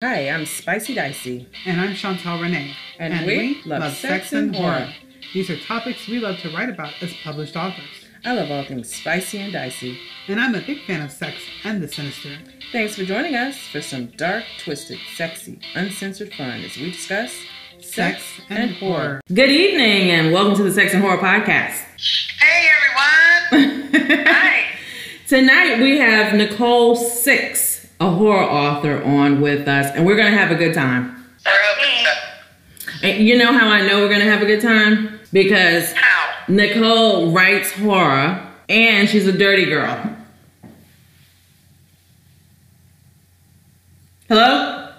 Hi, 0.00 0.28
I'm 0.30 0.46
Spicy 0.46 0.94
Dicey. 0.94 1.48
And 1.66 1.80
I'm 1.80 1.92
Chantal 1.92 2.40
Renee. 2.40 2.72
And 3.00 3.26
we 3.26 3.60
love 3.64 3.92
sex 3.94 4.32
and 4.32 4.54
horror. 4.54 4.92
These 5.34 5.50
are 5.50 5.58
topics 5.58 6.06
we 6.06 6.20
love 6.20 6.38
to 6.38 6.50
write 6.50 6.68
about 6.68 6.92
as 7.00 7.12
published 7.24 7.56
authors. 7.56 8.06
I 8.24 8.34
love 8.34 8.48
all 8.48 8.62
things 8.64 8.94
spicy 8.94 9.38
and 9.38 9.52
dicey. 9.52 9.98
And 10.28 10.40
I'm 10.40 10.54
a 10.54 10.60
big 10.60 10.84
fan 10.84 11.02
of 11.02 11.10
sex 11.10 11.38
and 11.64 11.82
the 11.82 11.88
sinister. 11.88 12.38
Thanks 12.70 12.94
for 12.94 13.04
joining 13.04 13.34
us 13.34 13.58
for 13.58 13.80
some 13.80 14.06
dark, 14.16 14.44
twisted, 14.60 15.00
sexy, 15.16 15.58
uncensored 15.74 16.32
fun 16.32 16.60
as 16.62 16.76
we 16.76 16.92
discuss 16.92 17.34
sex, 17.80 18.22
and, 18.50 18.70
horror. 18.76 19.20
Good 19.34 19.50
evening 19.50 20.12
and 20.12 20.32
welcome 20.32 20.54
to 20.58 20.62
the 20.62 20.72
Sex 20.72 20.94
and 20.94 21.02
Horror 21.02 21.18
Podcast. 21.18 21.74
Hey 22.38 22.68
everyone! 23.50 23.90
Hi! 24.26 24.64
Tonight 25.26 25.80
we 25.80 25.98
have 25.98 26.34
Nicole 26.34 26.94
Six, 26.94 27.77
a 28.00 28.10
horror 28.10 28.44
author, 28.44 29.02
on 29.02 29.40
with 29.40 29.66
us, 29.66 29.94
and 29.94 30.06
we're 30.06 30.16
gonna 30.16 30.36
have 30.36 30.50
a 30.50 30.54
good 30.54 30.74
time. 30.74 31.24
We're 31.44 31.52
hoping 31.52 32.04
so. 32.04 33.06
And 33.06 33.26
you 33.26 33.36
know 33.36 33.52
how 33.52 33.68
I 33.68 33.86
know 33.86 34.00
we're 34.00 34.10
gonna 34.10 34.24
have 34.24 34.42
a 34.42 34.46
good 34.46 34.62
time? 34.62 35.20
Because 35.32 35.92
How? 35.92 36.44
Nicole 36.48 37.32
writes 37.32 37.72
horror 37.72 38.44
and 38.68 39.08
she's 39.08 39.26
a 39.26 39.32
dirty 39.32 39.66
girl. 39.66 40.16
Hello? 44.28 44.92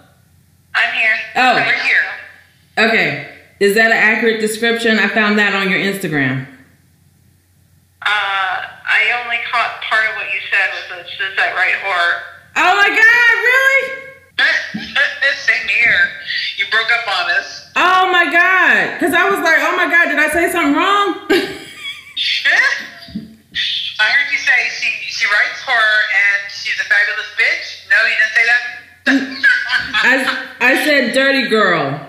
I'm 0.73 0.93
here. 0.93 1.15
Oh. 1.35 1.55
We're 1.55 1.73
here. 1.83 2.87
Okay. 2.89 3.35
Is 3.59 3.75
that 3.75 3.91
an 3.91 3.97
accurate 3.97 4.39
description? 4.39 4.97
I 4.97 5.07
found 5.07 5.37
that 5.37 5.53
on 5.53 5.69
your 5.69 5.79
Instagram. 5.79 6.47
Uh, 8.01 8.07
I 8.07 9.21
only 9.23 9.37
caught 9.51 9.81
part 9.81 10.09
of 10.09 10.15
what 10.15 10.25
you 10.33 10.39
said 10.49 10.69
was 10.71 10.89
that 10.89 11.17
says 11.17 11.37
I 11.37 11.53
write 11.53 11.75
horror. 11.83 12.28
Oh 12.61 12.75
my 12.75 12.89
god, 12.91 13.33
really? 13.47 13.79
Same 15.47 15.63
here. 15.67 16.09
You 16.57 16.65
broke 16.69 16.91
up 16.91 17.07
on 17.07 17.31
us. 17.31 17.71
Oh 17.75 18.11
my 18.11 18.25
god. 18.25 18.99
Cause 18.99 19.13
I 19.13 19.29
was 19.29 19.39
like, 19.39 19.57
oh 19.59 19.75
my 19.77 19.87
god, 19.89 20.09
did 20.09 20.19
I 20.19 20.29
say 20.29 20.51
something 20.51 20.75
wrong? 20.75 21.15
I 23.99 24.11
heard 24.11 24.31
you 24.31 24.37
say 24.37 24.69
she 24.75 24.91
she 25.11 25.25
writes 25.25 25.61
horror 25.61 25.79
and 25.79 26.51
she's 26.51 26.79
a 26.79 26.83
fabulous 26.83 27.27
bitch. 27.39 27.87
No, 27.89 27.95
you 28.07 28.15
didn't 28.19 28.35
say 28.35 28.45
that. 28.45 28.61
I, 30.03 30.45
I 30.59 30.75
said 30.83 31.13
dirty 31.13 31.47
girl. 31.49 31.99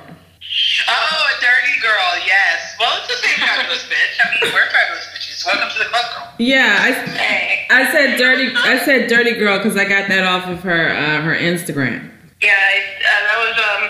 Oh, 0.89 1.31
a 1.31 1.41
dirty 1.41 1.77
girl. 1.81 2.09
Yes. 2.27 2.75
Well, 2.79 2.91
it's 2.99 3.09
the 3.09 3.21
same 3.27 3.39
fabulous 3.39 3.85
bitch. 3.91 4.15
I 4.19 4.25
mean, 4.31 4.53
we're 4.55 4.71
fabulous 4.71 5.07
bitches. 5.15 5.47
Welcome 5.47 5.71
to 5.71 5.79
the 5.79 5.85
club, 5.91 6.05
girl. 6.15 6.27
Yeah, 6.39 6.79
I, 6.81 6.91
Hey. 7.17 7.67
I 7.71 7.91
said 7.93 8.17
dirty. 8.19 8.55
I 8.57 8.79
said 8.85 9.09
dirty 9.09 9.39
girl 9.39 9.59
because 9.59 9.77
I 9.77 9.85
got 9.85 10.09
that 10.09 10.25
off 10.25 10.49
of 10.49 10.61
her 10.63 10.89
uh, 10.91 11.23
her 11.23 11.35
Instagram. 11.35 12.11
Yeah, 12.41 12.57
I, 12.57 12.77
uh, 12.81 13.21
that 13.29 13.39
was 13.45 13.57
um. 13.59 13.83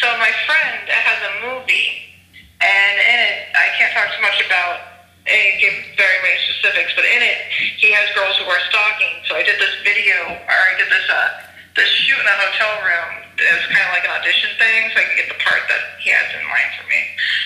So 0.00 0.06
my 0.18 0.32
friend 0.44 0.84
has 0.90 1.18
a 1.24 1.32
movie, 1.46 2.10
and 2.60 2.94
in 3.00 3.18
it, 3.30 3.36
I 3.56 3.72
can't 3.78 3.92
talk 3.94 4.08
too 4.14 4.22
much 4.22 4.40
about. 4.44 4.80
And 5.24 5.56
give 5.56 5.72
very 5.96 6.20
many 6.20 6.36
specifics, 6.44 6.92
but 6.92 7.08
in 7.08 7.24
it, 7.24 7.48
he 7.80 7.88
has 7.96 8.12
girls 8.12 8.36
who 8.36 8.44
wear 8.44 8.60
stockings. 8.68 9.24
So 9.24 9.32
I 9.32 9.40
did 9.40 9.56
this 9.56 9.72
video, 9.80 10.20
or 10.28 10.52
I 10.52 10.76
did 10.76 10.84
this 10.92 11.08
uh, 11.08 11.16
this 11.16 11.24
shoot 11.24 11.53
in 12.24 12.28
a 12.32 12.36
hotel 12.40 12.72
room. 12.80 13.20
It 13.36 13.52
was 13.52 13.66
kind 13.68 13.84
of 13.84 13.92
like 13.92 14.04
an 14.08 14.14
audition 14.20 14.50
thing, 14.58 14.90
so 14.94 15.00
I 15.00 15.04
could 15.04 15.16
get 15.20 15.28
the 15.28 15.40
part 15.44 15.60
that 15.68 15.80
he 16.00 16.10
has 16.10 16.26
in 16.32 16.42
mind 16.48 16.70
for 16.78 16.84
me. 16.88 17.00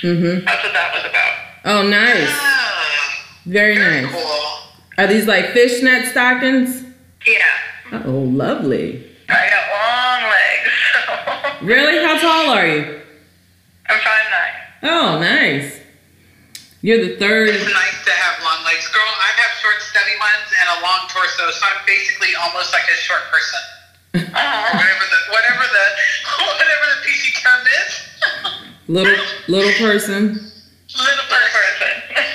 Mm-hmm. 0.06 0.44
That's 0.46 0.62
what 0.62 0.72
that 0.72 0.90
was 0.94 1.04
about. 1.10 1.34
Oh, 1.64 1.82
nice. 1.88 2.28
Ah, 2.30 3.26
Very 3.46 3.74
nice. 3.78 4.06
cool. 4.12 4.48
Are 4.98 5.06
these 5.06 5.26
like 5.26 5.50
fishnet 5.50 6.06
stockings? 6.06 6.84
Yeah, 7.26 8.02
Oh, 8.06 8.22
lovely. 8.30 9.04
I 9.28 9.48
got 9.50 9.64
long 9.74 10.30
legs. 10.30 10.72
Really? 11.66 11.98
How 12.06 12.14
tall 12.22 12.54
are 12.54 12.66
you? 12.66 13.00
I'm 13.90 13.98
five 13.98 14.26
nine. 14.30 14.54
Oh, 14.84 15.18
nice. 15.18 15.74
You're 16.82 17.02
the 17.02 17.16
third. 17.18 17.48
It's 17.48 17.64
nice 17.66 17.98
to 18.06 18.12
have 18.14 18.38
long 18.46 18.62
legs, 18.64 18.86
girl. 18.94 19.02
I 19.02 19.30
have 19.42 19.50
short, 19.58 19.82
stubby 19.82 20.14
ones 20.22 20.46
and 20.54 20.68
a 20.78 20.86
long 20.86 21.08
torso, 21.10 21.50
so 21.50 21.66
I'm 21.66 21.82
basically 21.84 22.28
almost 22.38 22.72
like 22.72 22.84
a 22.86 22.94
short 22.94 23.22
person. 23.32 23.58
Whatever 24.12 25.04
the 25.04 25.20
whatever 25.30 25.64
the 25.68 25.86
whatever 26.44 26.86
the 26.94 27.08
PC 27.08 27.42
term 27.42 27.62
is. 27.66 27.92
Little 28.88 29.24
little 29.48 29.72
person. 29.86 30.34
Little 30.96 31.24
person. 31.28 31.92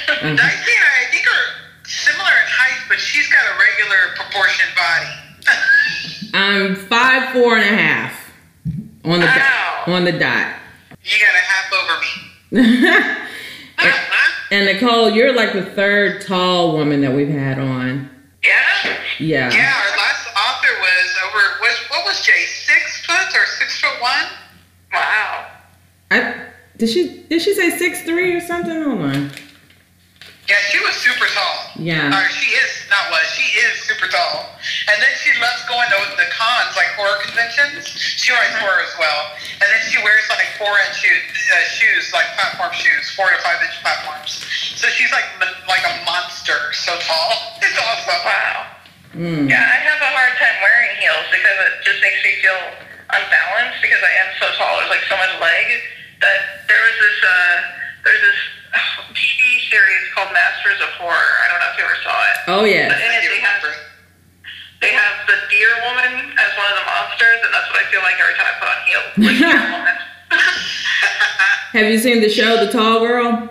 Mhm. 0.07 0.37
Dicey 0.37 0.71
and 0.77 0.85
I, 0.87 1.07
I 1.07 1.11
think 1.11 1.25
are 1.27 1.85
similar 1.85 2.29
in 2.31 2.47
height, 2.47 2.79
but 2.87 2.99
she's 2.99 3.27
got 3.29 3.41
a 3.43 3.53
regular 3.59 4.15
proportioned 4.15 4.71
body. 4.75 5.11
I'm 6.33 6.75
five 6.75 7.33
four 7.33 7.57
and 7.57 7.63
a 7.63 7.77
half 7.77 8.31
on 9.05 9.19
the 9.19 9.25
Wow. 9.25 9.83
dot, 9.85 9.93
on 9.95 10.05
the 10.05 10.11
dot. 10.13 10.53
you 11.03 11.17
got 11.19 11.35
a 11.35 11.43
half 11.43 11.73
over 11.73 11.99
me. 11.99 13.17
and 14.51 14.65
Nicole, 14.65 15.09
you're 15.09 15.33
like 15.35 15.53
the 15.53 15.63
third 15.65 16.21
tall 16.21 16.73
woman 16.77 17.01
that 17.01 17.11
we've 17.13 17.27
had 17.29 17.59
on. 17.59 18.09
Yeah. 18.45 18.97
Yeah. 19.19 19.51
Yeah, 19.51 19.73
was 20.79 21.07
over 21.27 21.43
was 21.61 21.77
what 21.89 22.05
was 22.05 22.21
Jay? 22.21 22.45
Six 22.45 23.05
foot 23.05 23.29
or 23.35 23.45
six 23.45 23.79
foot 23.81 24.01
one? 24.01 24.27
Wow. 24.93 25.47
I 26.11 26.45
did 26.77 26.89
she 26.89 27.23
did 27.29 27.41
she 27.41 27.53
say 27.53 27.69
six 27.71 28.03
three 28.03 28.33
or 28.35 28.41
something? 28.41 28.83
Hold 28.83 29.01
on. 29.01 29.31
Yeah, 30.49 30.59
she 30.67 30.79
was 30.83 30.91
super 30.99 31.25
tall. 31.31 31.71
Yeah. 31.79 32.11
Or 32.11 32.27
she 32.29 32.51
is 32.51 32.71
not 32.91 33.07
was 33.11 33.23
she 33.31 33.47
is 33.63 33.79
super 33.87 34.07
tall. 34.11 34.51
And 34.91 34.99
then 34.99 35.13
she 35.23 35.31
loves 35.39 35.63
going 35.71 35.87
to 35.87 35.99
the 36.19 36.27
cons, 36.35 36.75
like 36.75 36.91
horror 36.99 37.15
conventions. 37.23 37.87
She 37.87 38.31
writes 38.35 38.55
horror 38.59 38.83
as 38.83 38.91
well. 38.99 39.31
And 39.63 39.67
then 39.71 39.81
she 39.87 40.03
wears 40.03 40.27
like 40.27 40.51
four 40.59 40.75
inch 40.87 40.99
shoes, 40.99 41.23
uh, 41.47 41.63
shoes, 41.71 42.11
like 42.11 42.27
platform 42.35 42.75
shoes, 42.75 43.09
four 43.15 43.31
to 43.31 43.39
five 43.39 43.63
inch 43.63 43.79
platforms. 43.79 44.43
So 44.75 44.91
she's 44.91 45.11
like 45.11 45.25
like 45.67 45.83
a 45.87 46.03
monster, 46.03 46.73
so 46.73 46.91
tall. 46.99 47.55
It's 47.63 47.79
awesome. 47.79 48.21
Wow. 48.27 48.72
Mm. 49.13 49.45
Yeah, 49.49 49.61
I 49.61 49.77
have 49.85 50.01
a 50.01 50.09
hard 50.09 50.33
time 50.41 50.57
wearing 50.61 50.93
heels 50.97 51.25
because 51.29 51.57
it 51.69 51.73
just 51.85 52.01
makes 52.01 52.17
me 52.25 52.33
feel 52.41 52.57
unbalanced 53.13 53.77
because 53.85 54.01
I 54.01 54.13
am 54.25 54.29
so 54.41 54.45
tall. 54.57 54.73
There's 54.81 54.89
like 54.89 55.05
so 55.05 55.13
much 55.21 55.33
leg 55.37 55.65
that 56.25 56.65
there 56.65 56.81
was 56.81 56.95
this 56.97 57.17
uh, 57.21 57.55
there's 58.09 58.23
this 58.25 58.39
uh, 58.73 59.13
TV 59.13 59.41
series 59.69 60.03
called 60.17 60.33
Masters 60.33 60.81
of 60.81 60.89
Horror. 60.97 61.13
I 61.13 61.45
don't 61.53 61.61
know 61.61 61.69
if 61.69 61.77
you 61.77 61.85
ever 61.85 61.99
saw 62.01 62.17
it. 62.25 62.37
Oh 62.49 62.61
But 62.65 62.73
yeah. 62.73 62.89
in 62.89 63.11
it, 63.13 63.21
they 63.29 63.41
have 63.45 63.61
they 64.81 64.91
have 64.97 65.13
the 65.29 65.37
deer 65.53 65.71
woman 65.85 66.33
as 66.33 66.49
one 66.57 66.67
of 66.73 66.77
the 66.81 66.85
monsters, 66.89 67.39
and 67.45 67.51
that's 67.53 67.69
what 67.69 67.79
I 67.79 67.85
feel 67.93 68.01
like 68.01 68.17
every 68.17 68.33
time 68.33 68.49
I 68.49 68.55
put 68.57 68.69
on 68.73 68.79
heels. 68.89 69.09
Like 69.29 69.37
deer 69.37 69.61
woman. 69.77 69.95
Have 71.77 71.89
you 71.89 71.97
seen 71.97 72.21
the 72.21 72.29
show 72.29 72.63
The 72.65 72.71
Tall 72.71 72.99
Girl? 72.99 73.49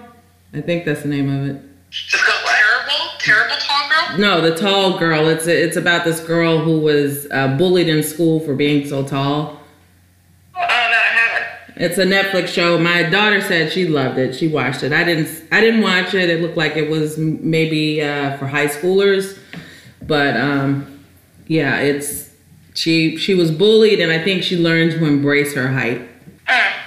I 0.54 0.60
think 0.60 0.84
that's 0.84 1.02
the 1.02 1.08
name 1.08 1.30
of 1.30 1.48
it. 1.48 1.62
No, 4.18 4.40
The 4.40 4.54
Tall 4.54 4.98
Girl. 4.98 5.28
It's 5.28 5.46
it's 5.46 5.76
about 5.76 6.04
this 6.04 6.20
girl 6.20 6.58
who 6.58 6.80
was 6.80 7.26
uh, 7.30 7.56
bullied 7.56 7.88
in 7.88 8.02
school 8.02 8.40
for 8.40 8.54
being 8.54 8.86
so 8.86 9.04
tall. 9.04 9.58
Oh 10.54 10.60
no, 10.60 10.64
I 10.64 10.66
haven't. 10.66 11.76
It's 11.76 11.98
a 11.98 12.04
Netflix 12.04 12.48
show. 12.48 12.78
My 12.78 13.02
daughter 13.04 13.40
said 13.40 13.72
she 13.72 13.86
loved 13.86 14.18
it. 14.18 14.34
She 14.34 14.48
watched 14.48 14.82
it. 14.82 14.92
I 14.92 15.04
didn't. 15.04 15.28
I 15.50 15.60
didn't 15.60 15.82
watch 15.82 16.14
it. 16.14 16.30
It 16.30 16.42
looked 16.42 16.56
like 16.56 16.76
it 16.76 16.90
was 16.90 17.18
maybe 17.18 18.02
uh, 18.02 18.36
for 18.36 18.46
high 18.46 18.66
schoolers, 18.66 19.38
but 20.02 20.36
um, 20.36 21.04
yeah, 21.46 21.78
it's 21.78 22.30
she. 22.74 23.16
She 23.16 23.34
was 23.34 23.50
bullied, 23.50 24.00
and 24.00 24.12
I 24.12 24.22
think 24.22 24.42
she 24.42 24.56
learned 24.56 24.92
to 24.92 25.04
embrace 25.04 25.54
her 25.54 25.68
height. 25.68 26.02
Hmm. 26.46 26.78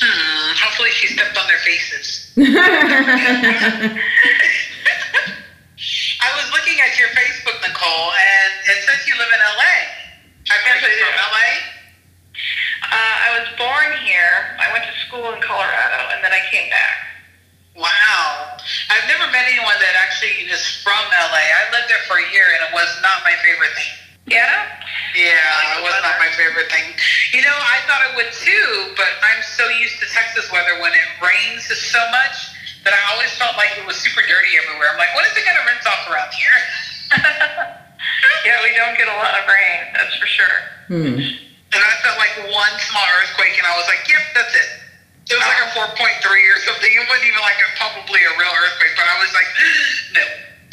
Hmm. 0.00 0.52
Hopefully, 0.56 0.90
she 0.90 1.06
stepped 1.08 1.36
on 1.38 1.46
their 1.46 1.58
faces. 1.58 2.32
school 15.14 15.30
in 15.30 15.38
Colorado, 15.38 16.10
and 16.10 16.18
then 16.26 16.34
I 16.34 16.42
came 16.50 16.66
back. 16.74 16.98
Wow. 17.78 18.58
I've 18.90 19.06
never 19.06 19.30
met 19.30 19.46
anyone 19.46 19.78
that 19.78 19.94
actually 19.94 20.50
is 20.50 20.62
from 20.82 20.98
LA. 21.14 21.38
I 21.38 21.70
lived 21.70 21.86
there 21.86 22.02
for 22.10 22.18
a 22.18 22.26
year, 22.34 22.50
and 22.58 22.66
it 22.66 22.72
was 22.74 22.90
not 22.98 23.22
my 23.22 23.34
favorite 23.38 23.70
thing. 23.78 23.94
Yeah? 24.34 24.50
Yeah, 25.14 25.78
it 25.78 25.82
was 25.86 25.94
not 26.02 26.18
my 26.18 26.30
favorite 26.34 26.66
thing. 26.66 26.98
You 27.30 27.46
know, 27.46 27.54
I 27.54 27.78
thought 27.86 28.02
it 28.10 28.12
would 28.18 28.32
too, 28.34 28.94
but 28.98 29.10
I'm 29.22 29.42
so 29.54 29.70
used 29.78 30.02
to 30.02 30.06
Texas 30.10 30.50
weather 30.50 30.82
when 30.82 30.90
it 30.90 31.06
rains 31.22 31.70
so 31.70 32.02
much 32.10 32.50
that 32.82 32.90
I 32.90 33.00
always 33.14 33.30
felt 33.38 33.54
like 33.54 33.70
it 33.78 33.86
was 33.86 33.94
super 33.94 34.22
dirty 34.26 34.58
everywhere. 34.58 34.90
I'm 34.90 34.98
like, 34.98 35.14
what 35.14 35.22
is 35.30 35.34
it 35.38 35.46
going 35.46 35.58
to 35.62 35.66
rinse 35.70 35.86
off 35.86 36.02
around 36.10 36.34
here? 36.34 36.58
yeah, 38.50 38.58
we 38.66 38.74
don't 38.74 38.98
get 38.98 39.06
a 39.06 39.16
lot 39.22 39.38
of 39.38 39.46
rain, 39.46 39.94
that's 39.94 40.18
for 40.18 40.26
sure. 40.26 40.58
Hmm. 40.90 41.22
And 41.70 41.80
I 41.82 41.92
felt 42.02 42.18
like 42.18 42.34
one 42.50 42.74
small 42.90 43.06
earthquake, 43.22 43.54
and 43.54 43.66
I 43.66 43.74
was 43.78 43.86
like, 43.86 44.02
yep, 44.10 44.24
that's 44.34 44.54
it. 44.54 44.83
It 45.24 45.34
was 45.34 45.46
like 45.48 45.62
a 45.64 45.70
4.3 45.72 45.96
or 45.96 46.60
something. 46.68 46.90
It 46.92 47.04
wasn't 47.08 47.32
even 47.32 47.40
like 47.40 47.56
a, 47.56 47.68
probably 47.80 48.20
a 48.20 48.32
real 48.36 48.52
earthquake, 48.52 48.94
but 48.96 49.08
I 49.08 49.16
was 49.20 49.32
like, 49.32 49.48
no. 50.20 50.24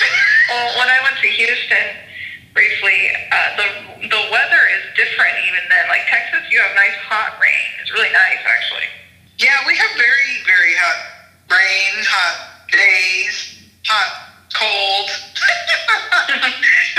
well, 0.51 0.68
when 0.80 0.89
I 0.92 1.00
went 1.07 1.18
to 1.24 1.30
Houston, 1.30 1.88
briefly. 2.53 3.12
Uh, 3.31 3.50
the 3.57 3.68
the 4.07 4.21
weather 4.31 4.63
is 4.75 4.83
different 4.95 5.36
even 5.48 5.63
then. 5.69 5.88
Like 5.88 6.03
Texas, 6.07 6.44
you 6.51 6.59
have 6.59 6.75
nice 6.75 6.95
hot 7.07 7.39
rain. 7.39 7.69
It's 7.81 7.92
really 7.92 8.12
nice 8.12 8.42
actually. 8.44 8.88
Yeah, 9.39 9.56
we 9.65 9.75
have 9.75 9.92
very, 9.98 10.31
very 10.45 10.75
hot 10.77 11.00
rain, 11.50 11.94
hot 12.06 12.69
days, 12.69 13.36
hot 13.88 14.12
cold. 14.53 15.09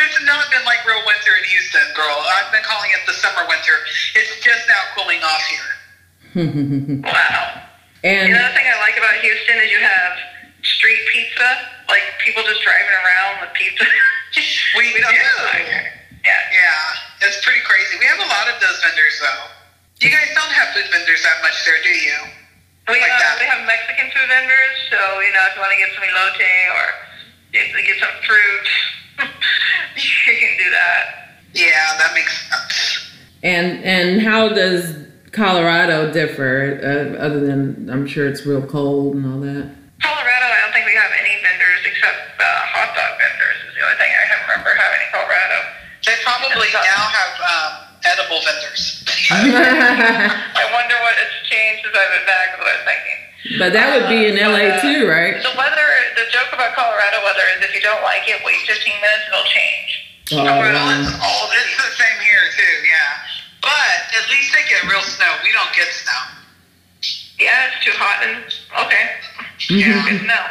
it's 0.03 0.21
not 0.27 0.51
been 0.51 0.65
like 0.65 0.83
real 0.89 1.05
winter 1.07 1.33
in 1.39 1.45
Houston, 1.47 1.87
girl. 1.95 2.19
I've 2.35 2.51
been 2.51 2.65
calling 2.67 2.91
it 2.91 3.05
the 3.07 3.15
summer 3.15 3.47
winter. 3.47 3.77
It's 4.17 4.41
just 4.43 4.67
now 4.67 4.83
cooling 4.97 5.23
off 5.23 5.45
here. 5.47 5.72
Wow. 6.35 7.63
and 8.05 8.33
Another 8.33 8.55
thing 8.57 8.67
I 8.67 8.77
like 8.81 8.97
about 8.97 9.15
Houston 9.21 9.57
is 9.61 9.71
you 9.71 9.79
have 9.85 10.13
street 10.65 11.01
pizza, 11.13 11.49
like 11.89 12.03
people 12.25 12.43
just 12.45 12.63
driving 12.63 12.97
around 13.05 13.41
with 13.47 13.53
pizza. 13.55 13.85
We 14.73 14.89
don't 14.97 15.13
do. 15.13 15.21
have 15.21 15.53
that 15.53 15.61
here. 15.69 15.93
Yeah. 16.25 16.33
Yeah, 16.49 17.29
it's 17.29 17.45
pretty 17.45 17.61
crazy. 17.69 18.01
We 18.01 18.07
have 18.09 18.17
a 18.25 18.31
lot 18.33 18.49
of 18.49 18.57
those 18.65 18.81
vendors, 18.81 19.13
though. 19.21 19.45
You 20.01 20.09
guys 20.09 20.33
don't 20.33 20.49
have 20.57 20.73
food 20.73 20.89
vendors 20.89 21.21
that 21.23 21.37
much 21.45 21.53
there, 21.69 21.77
do 21.85 21.91
you? 21.93 22.17
We, 22.89 22.97
Like 22.97 23.13
uh, 23.13 23.37
we 23.39 23.45
have 23.53 23.67
Mexican 23.69 24.09
food 24.17 24.29
vendors, 24.33 24.75
so 24.89 24.97
you 25.21 25.29
know 25.37 25.45
if 25.45 25.55
you 25.55 25.61
want 25.61 25.73
to 25.77 25.81
get 25.85 25.93
some 25.93 26.03
elote 26.09 26.49
or 26.73 26.85
get, 27.53 27.69
get 27.85 27.99
some 28.01 28.17
fruit, 28.25 28.67
you 30.01 30.33
can 30.41 30.53
do 30.57 30.71
that. 30.73 31.37
Yeah, 31.53 31.99
that 32.01 32.11
makes 32.15 32.33
sense. 32.49 33.13
and 33.43 33.85
and 33.85 34.23
how 34.23 34.49
does 34.49 35.02
Colorado 35.33 36.13
differ? 36.13 36.77
Uh, 36.81 37.17
other 37.19 37.41
than 37.41 37.89
I'm 37.91 38.07
sure 38.07 38.29
it's 38.29 38.45
real 38.45 38.63
cold 38.65 39.17
and 39.17 39.25
all 39.25 39.41
that. 39.41 39.65
Colorado, 40.05 40.47
I 40.53 40.59
don't 40.61 40.73
think 40.77 40.85
we 40.85 40.93
have 40.93 41.13
any 41.17 41.35
vendors 41.41 41.81
except 41.89 42.37
uh, 42.37 42.45
hot 42.69 42.93
dog 42.93 43.17
vendors. 43.17 43.57
Is 43.65 43.73
the 43.73 43.83
only 43.83 43.97
thing 43.97 44.13
I 44.13 44.25
can 44.29 44.39
remember 44.45 44.71
having 44.77 45.01
in 45.01 45.11
Colorado. 45.13 45.59
They 46.05 46.17
probably 46.21 46.69
now 46.75 47.03
have 47.17 47.33
um, 47.41 47.73
edible 48.05 48.41
vendors. 48.45 49.01
I 49.33 50.65
wonder 50.69 50.97
what 51.01 51.15
has 51.17 51.33
changed 51.49 51.81
since 51.89 51.97
I've 51.97 52.13
been 52.13 52.27
back. 52.29 52.47
Is 52.53 52.59
what 52.61 52.69
I 52.69 52.77
was 52.77 52.85
thinking. 52.85 53.19
but 53.57 53.71
that 53.73 53.87
would 53.97 54.09
be 54.13 54.29
in 54.29 54.37
LA 54.37 54.77
too, 54.85 55.09
right? 55.09 55.41
The 55.41 55.55
weather, 55.57 55.89
the 56.21 56.29
joke 56.29 56.53
about 56.53 56.77
Colorado 56.77 57.25
weather 57.25 57.47
is 57.57 57.65
if 57.65 57.73
you 57.73 57.81
don't 57.81 58.05
like 58.05 58.29
it, 58.29 58.37
wait 58.45 58.61
15 58.69 58.77
minutes, 59.01 59.25
it'll 59.33 59.49
change. 59.49 59.89
Oh, 60.37 60.45
Well, 60.45 60.61
wow. 60.61 60.93
it's, 61.01 61.09
all, 61.25 61.49
it's 61.57 61.73
the 61.81 61.91
same 61.97 62.19
here, 62.21 62.45
too, 62.53 62.75
yeah. 62.85 63.42
But 63.63 63.99
at 64.19 64.27
least 64.29 64.53
they 64.53 64.67
get 64.69 64.83
real 64.91 65.03
snow. 65.03 65.31
We 65.47 65.55
don't 65.55 65.71
get 65.73 65.89
snow. 65.89 66.21
Yeah, 67.39 67.71
it's 67.71 67.81
too 67.83 67.95
hot 67.95 68.23
and 68.27 68.43
okay. 68.87 69.19
Yeah. 69.71 70.03
Good 70.07 70.23
to 70.23 70.27
know. 70.27 70.47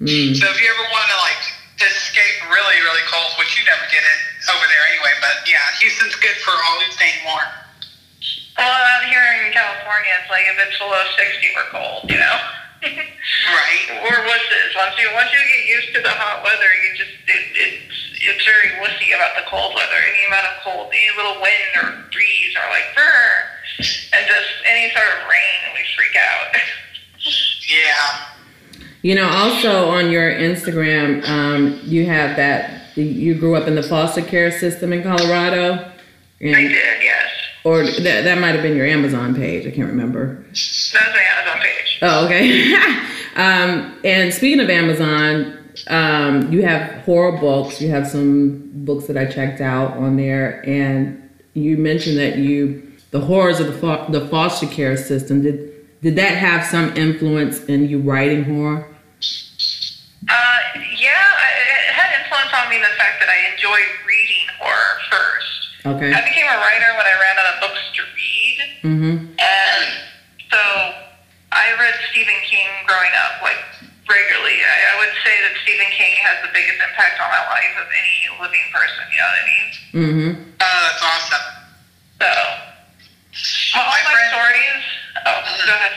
Mm. 0.00 0.36
So 0.36 0.44
if 0.48 0.56
you 0.60 0.68
ever 0.68 0.86
want 0.92 1.08
to, 1.08 1.18
like, 1.24 1.40
escape 1.80 2.36
really, 2.48 2.80
really 2.84 3.04
cold, 3.08 3.36
which 3.40 3.56
you 3.56 3.64
never 3.64 3.84
get 3.92 4.00
it 4.00 4.20
over 4.48 4.64
there 4.64 4.84
anyway, 4.92 5.12
but 5.20 5.44
yeah, 5.48 5.60
Houston's 5.80 6.16
good 6.20 6.36
for 6.44 6.52
always 6.52 6.92
staying 6.96 7.20
warm. 7.24 7.52
Well, 8.56 8.72
out 8.72 9.04
here 9.04 9.24
in 9.44 9.52
California, 9.52 10.12
it's 10.20 10.32
like 10.32 10.48
if 10.48 10.56
it's 10.56 10.76
below 10.80 11.04
60, 11.16 11.52
we're 11.52 11.70
cold, 11.72 12.08
you 12.08 12.16
know? 12.16 12.36
Right. 13.46 14.02
We're 14.02 14.22
wusses. 14.22 14.70
Once 14.74 14.94
you 14.98 15.10
once 15.14 15.30
you 15.32 15.38
get 15.38 15.66
used 15.66 15.94
to 15.94 16.02
the 16.02 16.10
hot 16.10 16.42
weather, 16.42 16.70
you 16.82 16.98
just 16.98 17.10
it, 17.26 17.44
it's 17.54 18.05
it's 18.20 18.44
very 18.44 18.68
wussy 18.80 19.14
about 19.14 19.36
the 19.36 19.48
cold 19.48 19.74
weather. 19.74 19.96
Any 19.96 20.26
amount 20.26 20.46
of 20.46 20.62
cold, 20.64 20.92
any 20.92 21.16
little 21.16 21.40
wind 21.40 21.72
or 21.82 22.10
breeze, 22.12 22.56
are 22.56 22.70
like 22.70 22.88
brr, 22.94 23.46
and 24.12 24.26
just 24.26 24.50
any 24.66 24.90
sort 24.92 25.06
of 25.06 25.28
rain, 25.28 25.74
we 25.74 25.82
freak 25.96 26.16
out. 26.16 26.56
Yeah. 27.68 28.28
You 29.02 29.16
know, 29.16 29.28
also 29.28 29.88
on 29.88 30.08
your 30.08 30.30
Instagram, 30.30 31.28
um, 31.28 31.80
you 31.82 32.06
have 32.06 32.36
that 32.36 32.96
you 32.96 33.34
grew 33.34 33.56
up 33.56 33.66
in 33.66 33.74
the 33.74 33.82
foster 33.82 34.22
care 34.22 34.50
system 34.50 34.92
in 34.92 35.02
Colorado, 35.02 35.74
I 35.74 36.44
did, 36.44 37.02
yes. 37.02 37.30
or 37.64 37.84
that 37.84 38.22
that 38.24 38.38
might 38.38 38.52
have 38.52 38.62
been 38.62 38.76
your 38.76 38.86
Amazon 38.86 39.34
page. 39.34 39.66
I 39.66 39.70
can't 39.70 39.88
remember. 39.88 40.36
That 40.36 40.50
was 40.52 40.94
my 40.94 41.22
Amazon 41.38 41.60
page. 41.60 41.98
Oh, 42.02 42.24
okay. 42.26 42.74
um, 43.36 43.98
and 44.04 44.32
speaking 44.32 44.60
of 44.60 44.70
Amazon, 44.70 45.55
um, 45.88 46.52
you 46.52 46.62
have 46.62 47.04
horror 47.04 47.38
books. 47.38 47.80
You 47.80 47.90
have 47.90 48.06
some 48.06 48.70
books 48.84 49.06
that 49.06 49.16
I 49.16 49.26
checked 49.26 49.60
out 49.60 49.96
on 49.96 50.16
there, 50.16 50.66
and 50.68 51.30
you 51.54 51.76
mentioned 51.76 52.18
that 52.18 52.38
you 52.38 52.82
the 53.10 53.20
horrors 53.20 53.60
of 53.60 53.66
the 53.66 53.72
fo- 53.72 54.10
the 54.10 54.28
foster 54.28 54.66
care 54.66 54.96
system. 54.96 55.42
Did 55.42 55.72
did 56.02 56.16
that 56.16 56.36
have 56.36 56.64
some 56.64 56.96
influence 56.96 57.64
in 57.64 57.88
you 57.88 58.00
writing 58.00 58.44
horror? 58.44 58.88
Uh, 60.28 60.58
yeah, 60.74 61.22
it 61.56 61.94
had 61.94 62.20
influence 62.20 62.52
on 62.52 62.68
me 62.70 62.78
the 62.78 62.94
fact 62.98 63.20
that 63.20 63.28
I 63.28 63.52
enjoyed 63.52 63.90
reading 64.06 64.46
horror 64.58 64.98
first. 65.10 65.46
Okay. 65.86 66.12
I 66.12 66.20
became 66.26 66.46
a 66.46 66.58
writer 66.58 66.90
when 66.96 67.06
I 67.06 67.14
ran 67.14 67.38
out 67.38 67.54
of 67.54 67.60
books 67.60 67.80
to 67.94 68.02
read. 68.02 68.58
Mm-hmm. 68.82 69.16
And 69.38 69.84
so 70.50 70.58
I 71.52 71.76
read 71.78 71.94
Stephen 72.10 72.34
King 72.44 72.66
growing 72.86 73.14
up, 73.22 73.42
like 73.42 73.90
regularly. 74.08 74.58
I, 74.62 74.76
I 74.90 74.94
would 75.02 75.14
say 75.26 75.34
that 75.46 75.52
Stephen 75.62 75.90
King 75.94 76.14
has 76.22 76.40
the 76.46 76.50
biggest 76.54 76.78
impact 76.82 77.18
on 77.20 77.28
my 77.30 77.42
life 77.50 77.74
of 77.78 77.86
any 77.90 78.16
living 78.42 78.66
person. 78.72 79.02
You 79.10 79.18
know 79.18 79.28
what 79.28 79.38
I 79.38 79.46
mean? 79.46 79.66
Mm-hmm. 79.92 80.30
Oh, 80.62 80.78
that's 80.86 81.02
awesome. 81.02 81.46
So 82.22 82.30
all 83.76 83.84
My 83.84 84.00
my, 84.00 84.12
friend- 84.14 84.30
stories. 84.32 84.82
Oh, 85.26 85.38
go 85.66 85.74
ahead. 85.74 85.94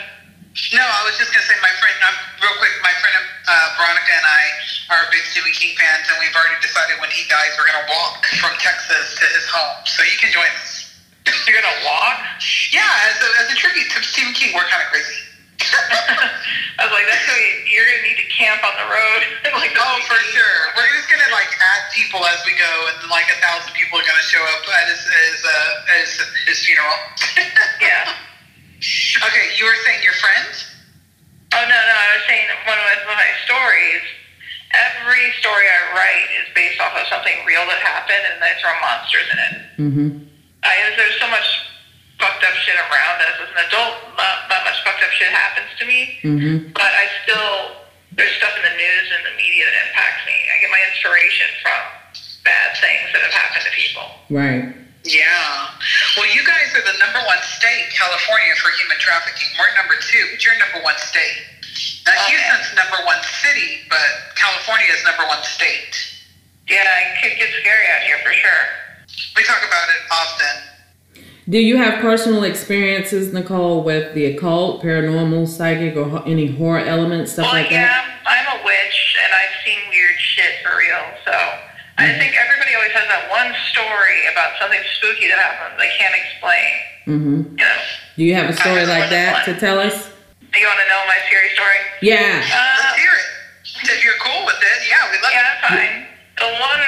No, 0.76 0.84
I 0.84 1.02
was 1.08 1.16
just 1.16 1.32
gonna 1.32 1.46
say, 1.46 1.56
my 1.64 1.72
friend, 1.80 1.96
um, 2.04 2.18
real 2.44 2.52
quick, 2.60 2.74
my 2.84 2.92
friend 3.00 3.16
uh, 3.48 3.68
Veronica 3.80 4.12
and 4.12 4.28
I 4.28 4.44
are 4.92 5.02
big 5.14 5.24
Stephen 5.32 5.54
King 5.56 5.72
fans, 5.78 6.10
and 6.12 6.18
we've 6.20 6.34
already 6.36 6.58
decided 6.60 7.00
when 7.00 7.08
he 7.14 7.24
dies, 7.32 7.54
we're 7.56 7.70
gonna 7.70 7.88
walk 7.88 8.26
from 8.42 8.52
Texas 8.60 9.16
to 9.22 9.26
his 9.38 9.46
home. 9.48 9.80
So 9.88 10.04
you 10.04 10.18
can 10.20 10.34
join 10.34 10.50
us. 10.60 10.90
You're 11.48 11.62
gonna 11.62 11.80
walk? 11.86 12.18
Yeah, 12.74 12.84
as 13.08 13.18
a, 13.22 13.30
as 13.46 13.48
a 13.54 13.58
tribute 13.58 13.88
to 13.94 14.04
Stephen 14.04 14.34
King, 14.34 14.52
we're 14.58 14.68
kind 14.68 14.82
of 14.84 14.90
crazy. 14.92 15.22
I 15.60 16.88
was 16.88 16.94
like, 16.96 17.08
that's 17.12 17.26
gonna 17.28 17.40
be, 17.40 17.68
you're 17.68 17.84
gonna 17.84 18.06
need 18.08 18.20
to 18.24 18.30
camp 18.32 18.64
on 18.64 18.76
the 18.80 18.88
road. 18.88 19.22
like 19.60 19.76
oh, 19.76 19.98
for 20.08 20.20
sure. 20.32 20.60
We're 20.80 20.88
just 20.96 21.12
gonna 21.12 21.32
like 21.36 21.52
add 21.60 21.92
people 21.92 22.24
as 22.24 22.40
we 22.48 22.56
go, 22.56 22.74
and 22.96 23.12
like 23.12 23.28
a 23.28 23.38
thousand 23.44 23.76
people 23.76 24.00
are 24.00 24.08
gonna 24.08 24.24
show 24.24 24.40
up 24.40 24.64
at 24.64 24.88
his 24.88 25.04
his, 25.04 25.40
uh, 25.44 25.52
his, 26.00 26.12
his 26.48 26.58
funeral. 26.64 26.98
Yeah. 27.80 28.12
Okay, 29.24 29.46
you 29.60 29.64
were 29.68 29.76
saying 29.84 30.04
your 30.04 30.16
friends? 30.20 30.68
Oh 31.52 31.64
no, 31.64 31.76
no, 31.76 31.96
I 31.96 32.08
was 32.16 32.24
saying 32.28 32.48
one 32.64 32.78
of 32.78 32.86
my, 32.88 33.20
my 33.20 33.32
stories. 33.44 34.04
Every 34.72 35.34
story 35.42 35.66
I 35.66 35.80
write 35.98 36.30
is 36.40 36.48
based 36.54 36.80
off 36.80 36.94
of 36.94 37.08
something 37.10 37.34
real 37.44 37.66
that 37.66 37.82
happened, 37.82 38.22
and 38.22 38.38
I 38.38 38.54
throw 38.62 38.72
monsters 38.80 39.28
in 39.34 39.38
it. 39.40 39.54
Mm-hmm. 39.82 40.10
I, 40.62 40.72
there's 40.96 41.18
so 41.18 41.28
much 41.28 41.48
fucked 42.22 42.44
up 42.44 42.54
shit 42.62 42.76
around 42.76 43.18
us 43.26 43.36
as 43.42 43.50
an 43.50 43.60
adult. 43.66 43.96
Not, 44.14 44.29
not 45.10 45.18
much 45.18 45.18
fucked 45.18 45.18
up 45.18 45.18
shit 45.18 45.32
happens 45.34 45.70
to 45.80 45.86
me, 45.86 46.00
Mm-hmm. 46.24 46.74
but 46.74 46.92
I 46.94 47.06
still 47.24 47.76
there's 48.14 48.34
stuff 48.42 48.52
in 48.58 48.64
the 48.66 48.76
news 48.76 49.08
and 49.16 49.22
the 49.26 49.36
media 49.38 49.64
that 49.70 49.78
impacts 49.88 50.26
me. 50.26 50.34
I 50.34 50.60
get 50.60 50.70
my 50.74 50.82
inspiration 50.92 51.48
from 51.62 51.82
bad 52.44 52.70
things 52.82 53.06
that 53.14 53.22
have 53.22 53.32
happened 53.38 53.64
to 53.64 53.72
people. 53.78 54.06
Right. 54.34 54.66
Yeah. 55.08 55.70
Well, 56.18 56.28
you 56.34 56.44
guys 56.44 56.74
are 56.76 56.84
the 56.84 56.98
number 57.00 57.22
one 57.24 57.40
state, 57.48 57.88
California, 57.96 58.52
for 58.60 58.74
human 58.76 58.98
trafficking. 59.00 59.48
We're 59.56 59.72
number 59.80 59.96
two, 60.04 60.26
but 60.36 60.42
you're 60.44 60.58
number 60.60 60.84
one 60.84 60.98
state. 61.00 61.38
Now, 62.04 62.18
Okay. 62.28 62.36
Houston's 62.36 62.76
number 62.76 63.00
one 63.08 63.22
city, 63.24 63.86
but 63.88 64.36
California 64.36 64.90
is 64.92 65.00
number 65.08 65.24
one 65.30 65.40
state. 65.46 65.94
Yeah, 66.68 66.84
it 66.84 67.22
could 67.24 67.38
get 67.40 67.54
scary 67.62 67.88
out 67.94 68.04
here 68.04 68.20
for 68.26 68.34
sure. 68.36 68.64
We 69.38 69.46
talk 69.48 69.62
about 69.64 69.88
it 69.96 70.02
often. 70.12 70.56
Do 71.50 71.58
you 71.58 71.78
have 71.78 71.98
personal 72.00 72.44
experiences, 72.44 73.34
Nicole, 73.34 73.82
with 73.82 74.14
the 74.14 74.26
occult, 74.26 74.84
paranormal, 74.84 75.48
psychic, 75.48 75.98
or 75.98 76.22
any 76.30 76.46
horror 76.46 76.86
elements, 76.86 77.34
stuff 77.34 77.50
well, 77.50 77.58
like 77.58 77.72
yeah, 77.74 77.90
that? 77.90 78.06
I'm 78.30 78.46
a 78.54 78.58
witch, 78.62 79.18
and 79.18 79.34
I've 79.34 79.56
seen 79.66 79.82
weird 79.90 80.14
shit 80.22 80.62
for 80.62 80.78
real. 80.78 81.02
So 81.26 81.34
I 81.98 82.14
think 82.22 82.38
everybody 82.38 82.78
always 82.78 82.94
has 82.94 83.10
that 83.10 83.34
one 83.34 83.50
story 83.74 84.30
about 84.30 84.62
something 84.62 84.78
spooky 85.02 85.26
that 85.34 85.42
happens 85.42 85.74
they 85.82 85.90
can't 85.98 86.14
explain. 86.14 86.72
Mm-hmm. 87.10 87.40
You 87.58 87.66
know, 87.66 87.80
Do 88.14 88.22
you 88.30 88.36
have 88.38 88.50
a 88.54 88.54
story 88.54 88.86
I 88.86 88.86
like 88.86 89.10
have 89.10 89.18
that 89.18 89.46
to 89.50 89.58
tell 89.58 89.82
us? 89.82 90.06
Do 90.54 90.58
you 90.62 90.70
want 90.70 90.78
to 90.86 90.88
know 90.94 91.02
my 91.10 91.18
scary 91.26 91.50
story? 91.58 91.82
Yeah. 92.06 92.46
Let's 92.46 92.54
Uh, 92.54 92.94
hear 92.94 93.10
it. 93.10 93.30
If 93.90 94.06
you're 94.06 94.22
cool 94.22 94.46
with 94.46 94.62
it, 94.62 94.80
yeah, 94.86 95.02
we'd 95.10 95.18
love 95.26 95.34
yeah, 95.34 95.42
it. 95.42 95.46
that's 95.50 95.66
fine. 95.66 95.98
The 96.38 96.50
one, 96.62 96.84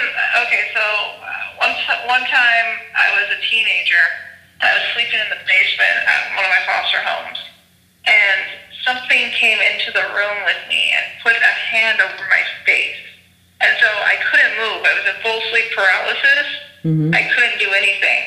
okay, 0.45 0.69
so 0.69 0.85
uh, 0.85 1.65
one 1.65 1.73
one 2.05 2.23
time 2.29 2.67
I 2.93 3.09
was 3.17 3.25
a 3.33 3.41
teenager. 3.49 4.05
I 4.61 4.77
was 4.77 4.85
sleeping 4.93 5.17
in 5.17 5.29
the 5.33 5.41
basement 5.49 5.97
at 6.05 6.37
one 6.37 6.45
of 6.45 6.51
my 6.53 6.63
foster 6.69 7.01
homes, 7.01 7.41
and 8.05 8.39
something 8.85 9.33
came 9.33 9.57
into 9.57 9.89
the 9.93 10.05
room 10.13 10.37
with 10.45 10.61
me 10.69 10.93
and 10.93 11.05
put 11.21 11.33
a 11.33 11.53
hand 11.73 12.01
over 12.01 12.25
my 12.29 12.43
face. 12.65 13.01
And 13.61 13.73
so 13.77 13.89
I 13.89 14.17
couldn't 14.29 14.53
move. 14.57 14.81
I 14.85 14.93
was 14.97 15.05
in 15.05 15.17
full 15.21 15.41
sleep 15.53 15.69
paralysis. 15.73 16.47
Mm-hmm. 16.81 17.13
I 17.13 17.29
couldn't 17.29 17.61
do 17.61 17.69
anything. 17.73 18.21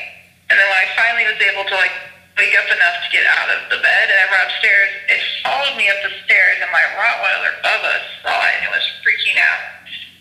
And 0.47 0.55
then 0.55 0.67
when 0.67 0.79
I 0.79 0.87
finally 0.95 1.27
was 1.27 1.39
able 1.43 1.67
to 1.67 1.75
like 1.75 1.91
wake 2.39 2.55
up 2.55 2.67
enough 2.71 3.03
to 3.03 3.09
get 3.11 3.27
out 3.27 3.51
of 3.51 3.59
the 3.67 3.79
bed 3.83 4.05
and 4.11 4.15
I 4.15 4.25
ran 4.31 4.47
upstairs, 4.47 4.91
it 5.11 5.19
followed 5.43 5.75
me 5.75 5.91
up 5.91 5.99
the 6.07 6.13
stairs 6.23 6.59
and 6.63 6.71
my 6.71 6.83
Rottweiler 6.95 7.51
Bubba 7.63 7.95
saw 8.23 8.35
it 8.47 8.55
and 8.63 8.71
was 8.71 8.85
freaking 9.03 9.35
out. 9.39 9.63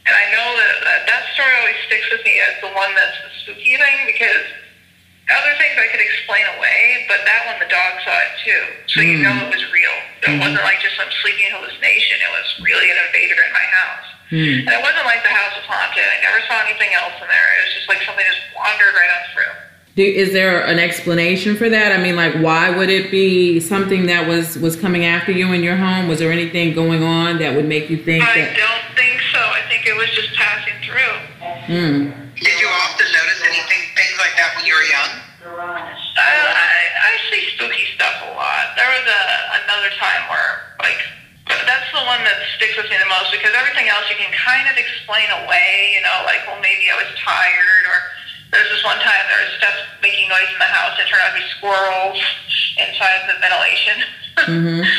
And 0.07 0.15
I 0.15 0.25
know 0.35 0.47
that 0.51 0.75
that, 0.83 1.01
that 1.07 1.23
story 1.39 1.55
always 1.63 1.79
sticks 1.87 2.11
with 2.11 2.27
me 2.27 2.35
as 2.43 2.59
the 2.59 2.75
one 2.75 2.91
that's 2.99 3.19
the 3.23 3.31
spooky 3.43 3.79
thing 3.79 3.99
because 4.11 4.47
other 5.33 5.55
things 5.57 5.73
I 5.81 5.89
could 5.89 6.05
explain 6.05 6.45
away, 6.57 7.09
but 7.09 7.25
that 7.25 7.41
one 7.49 7.57
the 7.57 7.71
dog 7.73 7.97
saw 8.05 8.13
it 8.13 8.33
too. 8.45 8.63
So 8.93 9.01
you 9.01 9.25
know 9.25 9.33
hmm. 9.33 9.49
it 9.49 9.51
was 9.57 9.65
real. 9.73 9.97
It 10.21 10.37
hmm. 10.37 10.41
wasn't 10.41 10.65
like 10.65 10.85
just 10.85 11.01
some 11.01 11.09
sleeping 11.25 11.49
hallucination. 11.49 12.21
It 12.21 12.33
was 12.33 12.49
really 12.61 12.93
an 12.93 12.99
invader 13.09 13.41
in 13.41 13.53
my 13.57 13.67
house. 13.73 14.09
Hmm. 14.29 14.69
And 14.69 14.73
it 14.77 14.83
wasn't 14.85 15.09
like 15.09 15.25
the 15.25 15.33
house 15.33 15.57
was 15.57 15.65
haunted. 15.65 16.05
I 16.05 16.19
never 16.21 16.41
saw 16.45 16.61
anything 16.69 16.93
else 16.93 17.17
in 17.21 17.29
there. 17.29 17.49
It 17.57 17.61
was 17.65 17.73
just 17.73 17.89
like 17.89 18.01
something 18.05 18.25
just 18.25 18.45
wandered 18.53 18.93
right 18.93 19.13
on 19.17 19.23
through. 19.33 19.55
Do, 19.97 20.03
is 20.03 20.33
there 20.33 20.67
an 20.67 20.79
explanation 20.79 21.57
for 21.57 21.69
that? 21.71 21.93
I 21.93 22.03
mean, 22.03 22.17
like, 22.17 22.35
why 22.43 22.69
would 22.69 22.91
it 22.91 23.11
be 23.11 23.61
something 23.61 24.07
that 24.07 24.27
was 24.27 24.59
was 24.59 24.77
coming 24.77 25.05
after 25.05 25.31
you 25.31 25.53
in 25.53 25.63
your 25.63 25.77
home? 25.77 26.09
Was 26.09 26.19
there 26.19 26.33
anything 26.33 26.75
going 26.75 27.03
on 27.03 27.39
that 27.39 27.55
would 27.55 27.67
make 27.67 27.89
you 27.89 27.97
think 27.97 28.25
I 28.25 28.41
that? 28.41 28.57
don't 28.57 28.97
think 28.97 29.21
so. 29.33 29.39
I 29.39 29.63
think 29.69 29.87
it 29.87 29.97
was 29.97 30.11
just 30.11 30.35
passing 30.35 30.75
through. 30.83 31.15
Hmm. 31.71 32.24
One 42.15 42.23
that 42.23 42.39
sticks 42.55 42.79
with 42.79 42.87
me 42.87 42.95
the 42.95 43.11
most 43.11 43.35
because 43.35 43.51
everything 43.59 43.91
else 43.91 44.07
you 44.07 44.15
can 44.15 44.31
kind 44.31 44.71
of 44.71 44.79
explain 44.79 45.27
away, 45.43 45.99
you 45.99 46.03
know, 46.07 46.23
like, 46.23 46.47
well, 46.47 46.63
maybe 46.63 46.87
I 46.87 46.95
was 46.95 47.11
tired 47.19 47.85
or 47.91 47.99
there's 48.55 48.71
this 48.71 48.87
one 48.87 49.03
time 49.03 49.19
there 49.27 49.43
was 49.43 49.59
stuff 49.59 49.75
making 49.99 50.31
noise 50.31 50.47
in 50.55 50.61
the 50.63 50.71
house. 50.71 50.95
It 50.95 51.11
turned 51.11 51.27
out 51.27 51.35
to 51.35 51.43
be 51.43 51.47
squirrels 51.59 52.19
inside 52.79 53.27
the 53.27 53.37
ventilation. 53.43 53.97
Mm-hmm. 54.47 54.81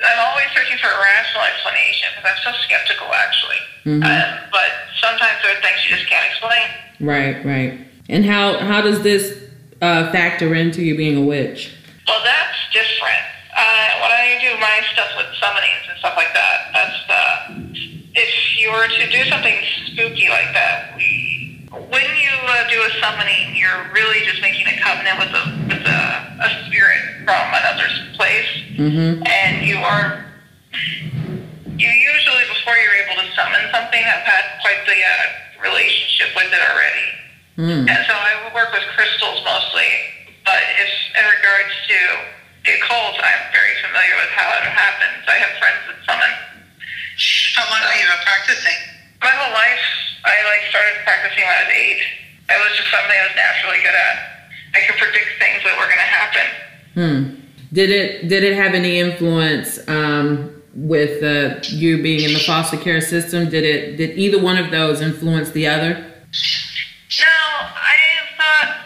I'm 0.00 0.20
always 0.32 0.48
searching 0.56 0.80
for 0.80 0.88
a 0.88 0.96
rational 0.96 1.44
explanation 1.44 2.08
because 2.16 2.24
I'm 2.24 2.40
so 2.40 2.52
skeptical, 2.64 3.12
actually. 3.12 3.60
Um, 3.84 4.00
but 4.48 4.70
sometimes 4.96 5.44
there 5.44 5.52
are 5.52 5.60
things 5.60 5.76
you 5.84 5.96
just 5.96 6.08
can't 6.08 6.24
explain. 6.24 6.68
Right, 7.04 7.44
right. 7.44 7.84
And 8.08 8.24
how 8.24 8.58
how 8.58 8.80
does 8.80 9.02
this 9.02 9.44
uh, 9.80 10.10
factor 10.10 10.54
into 10.54 10.80
you 10.80 10.96
being 10.96 11.16
a 11.16 11.24
witch? 11.24 11.76
Well, 12.08 12.20
that's 12.24 12.56
different. 12.72 13.24
Uh, 13.56 13.88
when 14.00 14.10
I 14.12 14.38
do 14.40 14.54
my 14.60 14.80
stuff 14.92 15.10
with 15.16 15.26
summonings 15.42 15.84
and 15.90 15.98
stuff 15.98 16.14
like 16.16 16.32
that, 16.34 16.70
that's 16.72 16.98
the. 17.06 17.22
If 18.14 18.58
you 18.58 18.70
were 18.72 18.88
to 18.88 19.10
do 19.10 19.24
something 19.30 19.54
spooky 19.86 20.28
like 20.28 20.50
that, 20.52 20.94
we, 20.96 21.68
when 21.70 22.02
you 22.18 22.32
uh, 22.46 22.68
do 22.68 22.82
a 22.82 22.90
summoning, 23.00 23.54
you're 23.54 23.86
really 23.94 24.24
just 24.26 24.42
making 24.42 24.66
a 24.66 24.78
covenant 24.80 25.18
with 25.18 25.30
a 25.34 25.44
with 25.70 25.86
a, 25.86 26.02
a 26.42 26.48
spirit 26.66 27.02
from 27.24 27.44
another 27.54 27.86
place, 28.16 28.50
Mm-hmm. 28.78 29.22
and 29.26 29.66
you 29.66 29.76
are. 29.78 30.24
You 31.80 31.88
usually, 31.88 32.44
before 32.52 32.76
you're 32.76 32.98
able 33.08 33.22
to 33.22 33.28
summon 33.34 33.64
something, 33.72 34.02
have 34.02 34.24
had 34.24 34.44
quite 34.60 34.84
the 34.84 35.00
uh, 35.00 35.64
relationship 35.64 36.28
with 36.36 36.52
it 36.52 36.60
already. 36.60 37.08
Mm. 37.56 37.88
And 37.88 38.00
so 38.06 38.12
I 38.12 38.52
work 38.54 38.72
with 38.72 38.84
crystals 38.94 39.40
mostly, 39.44 39.88
but 40.44 40.60
if 40.76 40.90
in 41.16 41.24
regards 41.24 41.72
to 41.88 41.98
the 42.64 42.72
occult, 42.76 43.16
I'm 43.16 43.44
very 43.52 43.74
familiar 43.80 44.14
with 44.20 44.32
how 44.36 44.48
it 44.60 44.66
happens. 44.68 45.24
I 45.24 45.36
have 45.40 45.52
friends 45.56 45.80
that 45.88 45.98
summon. 46.04 46.32
How 47.56 47.64
long 47.72 47.80
have 47.80 47.96
you 47.96 48.06
been 48.08 48.24
practicing? 48.24 48.78
My 49.20 49.32
whole 49.32 49.52
life, 49.52 49.84
I 50.24 50.34
like 50.44 50.62
started 50.68 50.96
practicing 51.04 51.44
when 51.44 51.54
I 51.56 51.60
was 51.64 51.72
eight. 51.72 52.00
It 52.50 52.58
was 52.60 52.72
just 52.76 52.90
something 52.90 53.16
I 53.16 53.24
was 53.28 53.36
naturally 53.36 53.80
good 53.80 53.96
at. 53.96 54.16
I 54.74 54.78
could 54.86 54.98
predict 55.00 55.28
things 55.40 55.60
that 55.64 55.74
were 55.76 55.88
going 55.88 56.04
to 56.04 56.12
happen. 56.12 56.46
Hmm. 56.94 57.40
Did 57.72 57.90
it 57.90 58.28
did 58.28 58.42
it 58.42 58.54
have 58.54 58.74
any 58.74 58.98
influence 58.98 59.78
um, 59.88 60.50
with 60.74 61.22
uh, 61.22 61.60
you 61.68 62.02
being 62.02 62.24
in 62.24 62.34
the 62.34 62.40
foster 62.40 62.76
care 62.76 63.00
system? 63.00 63.48
Did 63.48 63.64
it 63.64 63.96
did 63.96 64.18
either 64.18 64.42
one 64.42 64.58
of 64.58 64.70
those 64.70 65.00
influence 65.00 65.50
the 65.50 65.68
other? 65.68 65.94
No, 65.94 67.36
I 67.70 67.94
thought 68.36 68.76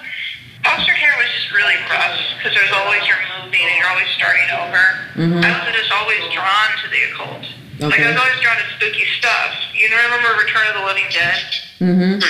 foster 0.65 0.93
care 0.93 1.15
was 1.17 1.29
just 1.33 1.51
really 1.53 1.77
rough 1.89 2.21
because 2.37 2.53
there's 2.55 2.73
always 2.73 3.07
you're 3.09 3.24
moving 3.55 3.67
and 3.71 3.77
you're 3.79 3.89
always 3.91 4.09
starting 4.19 4.49
over. 4.51 4.83
Mhm. 5.15 5.45
I 5.45 5.65
was 5.67 5.75
just 5.79 5.93
always 5.93 6.21
drawn 6.33 6.69
to 6.83 6.87
the 6.91 7.03
occult. 7.11 7.45
Like 7.81 8.01
I 8.01 8.11
was 8.11 8.17
always 8.19 8.41
drawn 8.41 8.57
to 8.57 8.67
spooky 8.77 9.07
stuff. 9.19 9.55
You 9.75 9.91
know, 9.91 9.97
remember 9.97 10.39
Return 10.43 10.67
of 10.69 10.75
the 10.81 10.87
Living 10.87 11.07
Dead? 11.11 11.39
Mm-hmm. 11.83 12.23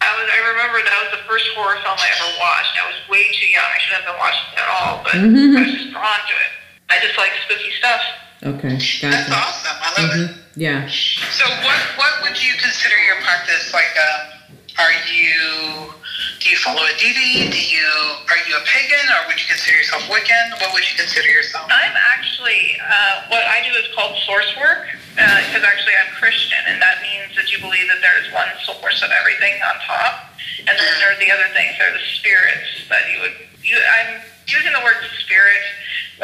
I 0.00 0.08
was. 0.16 0.26
I 0.32 0.38
remember 0.48 0.80
that 0.80 0.96
was 1.04 1.10
the 1.20 1.24
first 1.28 1.44
horror 1.54 1.76
film 1.84 1.96
I 1.96 2.08
ever 2.08 2.30
watched. 2.40 2.72
I 2.80 2.84
was 2.88 2.96
way 3.12 3.28
too 3.36 3.46
young. 3.52 3.68
I 3.68 3.78
shouldn't 3.84 4.04
have 4.04 4.08
been 4.08 4.20
watching 4.20 4.48
it 4.52 4.58
at 4.58 4.68
all, 4.68 4.92
but 5.04 5.12
Mhm. 5.20 5.56
I 5.56 5.60
was 5.60 5.72
just 5.76 5.92
drawn 5.92 6.20
to 6.24 6.34
it. 6.40 6.52
I 6.88 6.98
just 7.04 7.16
like 7.20 7.30
spooky 7.44 7.72
stuff. 7.76 8.00
Okay, 8.42 8.74
gotcha. 8.80 9.08
That's 9.12 9.30
awesome. 9.30 9.76
I 9.76 9.88
love 10.00 10.10
it. 10.16 10.26
hmm 10.32 10.40
Yeah. 10.56 10.88
So, 10.88 11.44
what 11.62 11.78
what 12.00 12.12
would 12.24 12.36
you 12.42 12.54
consider 12.56 12.96
your 12.96 13.16
practice 13.20 13.72
like? 13.76 13.92
Um, 13.92 14.56
are 14.80 14.96
you 15.12 15.92
do 16.40 16.48
you 16.48 16.56
follow 16.56 16.80
a 16.80 16.96
deity? 16.96 17.52
Do 17.52 17.60
you 17.60 17.84
are 17.84 18.40
you 18.48 18.56
a 18.56 18.64
pagan, 18.64 19.04
or 19.12 19.28
would 19.28 19.36
you 19.36 19.44
consider 19.44 19.76
yourself 19.76 20.02
Wiccan? 20.08 20.56
What 20.64 20.72
would 20.72 20.88
you 20.88 20.96
consider 20.96 21.28
yourself? 21.28 21.68
I'm 21.68 21.92
actually 22.16 22.80
uh, 22.80 23.28
what 23.28 23.44
I 23.44 23.60
do 23.60 23.76
is 23.76 23.84
called 23.94 24.16
source 24.24 24.48
work 24.56 24.88
because 25.12 25.60
actually 25.60 25.92
I'm 26.00 26.16
Christian, 26.16 26.58
and 26.64 26.80
that 26.80 27.04
means 27.04 27.36
that 27.36 27.52
you 27.52 27.60
believe 27.60 27.84
that 27.92 28.00
there 28.00 28.16
is 28.24 28.32
one 28.32 28.48
source 28.64 29.04
of 29.04 29.12
everything 29.12 29.52
on 29.68 29.76
top, 29.84 30.32
and 30.64 30.72
then 30.72 30.92
there 31.04 31.12
are 31.12 31.20
the 31.20 31.28
other 31.28 31.48
things. 31.52 31.76
There 31.76 31.92
are 31.92 31.96
the 32.00 32.08
spirits 32.16 32.88
that 32.88 33.04
you 33.12 33.20
would. 33.20 33.36
You, 33.60 33.76
I'm 33.76 34.24
using 34.48 34.72
the 34.72 34.80
word 34.80 34.96
spirit. 35.20 35.60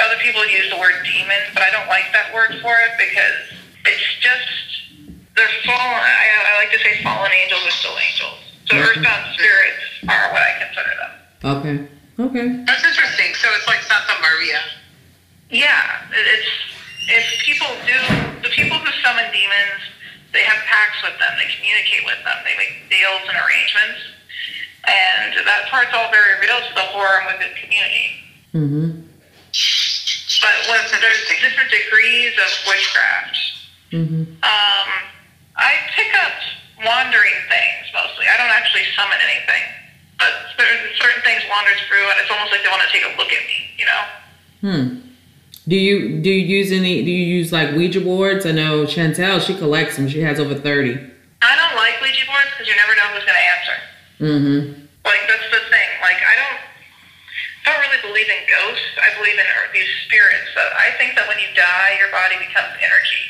Other 0.01 0.17
people 0.25 0.45
use 0.49 0.73
the 0.73 0.81
word 0.81 0.97
demon, 1.05 1.41
but 1.53 1.61
I 1.61 1.69
don't 1.73 1.89
like 1.93 2.09
that 2.17 2.33
word 2.33 2.57
for 2.65 2.73
it 2.73 2.93
because 2.97 3.37
it's 3.85 4.09
just 4.25 4.49
they're 5.37 5.57
fallen. 5.69 6.01
I, 6.01 6.25
I 6.41 6.53
like 6.65 6.73
to 6.73 6.81
say 6.81 7.05
fallen 7.05 7.33
angels 7.37 7.69
are 7.69 7.77
still 7.77 7.97
angels. 8.01 8.46
So 8.67 8.77
earthbound 8.77 9.35
spirits 9.35 9.83
are 10.09 10.33
what 10.33 10.43
I 10.43 10.53
consider 10.59 10.93
them. 10.99 11.13
Okay. 11.45 11.77
Okay. 12.19 12.47
That's 12.67 12.85
interesting. 12.85 13.35
So 13.35 13.49
it's 13.55 13.67
like 13.67 13.81
Santa 13.83 14.17
Maria. 14.23 14.61
Yeah, 15.51 16.03
it's 16.11 16.49
if 17.07 17.23
people 17.47 17.69
do 17.87 17.99
the 18.43 18.51
people 18.51 18.79
who 18.79 18.91
summon 19.05 19.31
demons, 19.31 19.79
they 20.33 20.43
have 20.43 20.59
pacts 20.67 20.99
with 21.07 21.15
them. 21.23 21.31
They 21.39 21.47
communicate 21.55 22.03
with 22.05 22.19
them. 22.27 22.35
They 22.43 22.57
make 22.59 22.91
deals 22.91 23.23
and 23.31 23.39
arrangements, 23.39 24.01
and 24.91 25.47
that 25.47 25.71
part's 25.71 25.95
all 25.95 26.11
very 26.11 26.35
real 26.43 26.59
to 26.59 26.73
the 26.75 26.87
horror 26.91 27.23
and 27.23 27.39
wicked 27.39 27.55
community. 27.63 28.11
Mm-hmm. 28.51 29.07
But 30.43 30.57
when 30.67 30.83
there's 31.01 31.23
different 31.31 31.71
degrees 31.71 32.35
of 32.35 32.51
witchcraft, 32.67 33.39
Mm-hmm. 33.93 34.23
um, 34.43 34.89
I 35.55 35.73
pick 35.95 36.11
up 36.27 36.35
wandering 36.81 37.39
things 37.49 37.85
mostly. 37.93 38.27
I 38.29 38.37
don't 38.37 38.53
actually 38.53 38.85
summon 38.97 39.19
anything, 39.23 39.65
but 40.19 40.33
certain 40.57 41.23
things 41.23 41.43
wander 41.49 41.73
through, 41.89 42.05
and 42.05 42.17
it's 42.21 42.31
almost 42.31 42.53
like 42.53 42.63
they 42.63 42.73
want 42.73 42.83
to 42.85 42.93
take 42.93 43.05
a 43.05 43.13
look 43.17 43.33
at 43.33 43.43
me. 43.47 43.59
You 43.77 43.87
know. 43.87 44.03
Hmm. 44.65 45.07
Do 45.69 45.75
you 45.75 46.23
do 46.23 46.31
you 46.31 46.47
use 46.47 46.71
any? 46.71 47.03
Do 47.03 47.11
you 47.11 47.27
use 47.27 47.51
like 47.51 47.75
Ouija 47.75 48.01
boards? 48.01 48.47
I 48.47 48.53
know 48.53 48.87
Chantel. 48.87 49.41
She 49.41 49.55
collects 49.55 49.97
them. 49.97 50.09
She 50.09 50.23
has 50.23 50.39
over 50.39 50.55
thirty. 50.55 50.95
I 51.43 51.53
don't 51.59 51.77
like 51.77 52.01
Ouija 52.01 52.25
boards 52.27 52.51
because 52.55 52.69
you 52.71 52.77
never 52.79 52.95
know 52.95 53.09
who's 53.11 53.27
going 53.27 53.37
to 53.37 53.47
answer. 53.59 53.77
Mm-hmm. 54.23 54.61
Like 55.05 55.23
that's 55.27 55.49
the 55.51 55.63
thing. 55.69 55.91
Like 56.01 56.23
I 56.23 56.35
don't 56.39 56.59
I 57.67 57.75
don't 57.75 57.83
really 57.83 58.03
believe 58.07 58.31
in 58.31 58.41
ghosts. 58.47 58.95
I 58.95 59.11
believe 59.19 59.35
in 59.35 59.47
these 59.75 59.91
spirits. 60.07 60.55
I 60.55 60.95
think 61.03 61.19
that 61.19 61.27
when 61.27 61.39
you 61.43 61.51
die, 61.59 61.99
your 61.99 62.15
body 62.15 62.39
becomes 62.39 62.71
energy, 62.79 63.23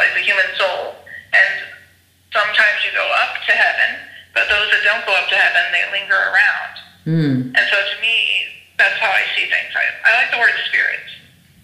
like 0.00 0.16
the 0.16 0.24
human 0.24 0.48
soul. 0.56 1.04
And 1.36 1.73
sometimes 2.34 2.82
you 2.82 2.90
go 2.92 3.06
up 3.22 3.38
to 3.46 3.52
heaven, 3.54 4.02
but 4.34 4.50
those 4.50 4.66
that 4.74 4.82
don't 4.82 5.06
go 5.06 5.14
up 5.14 5.30
to 5.30 5.38
heaven, 5.38 5.62
they 5.70 5.86
linger 5.94 6.18
around. 6.18 6.74
Hmm. 7.06 7.38
And 7.54 7.64
so 7.70 7.78
to 7.78 7.96
me, 8.02 8.50
that's 8.76 8.98
how 8.98 9.08
I 9.08 9.22
see 9.38 9.46
things. 9.46 9.70
I, 9.70 9.86
I 10.02 10.10
like 10.18 10.30
the 10.34 10.42
word 10.42 10.58
spirits. 10.66 11.10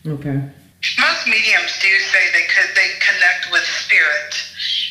Okay. 0.07 0.39
Most 0.97 1.29
mediums 1.29 1.77
do 1.83 1.93
say 2.09 2.23
they 2.33 2.49
could 2.49 2.73
they 2.73 2.89
connect 3.05 3.53
with 3.53 3.61
spirit 3.85 4.33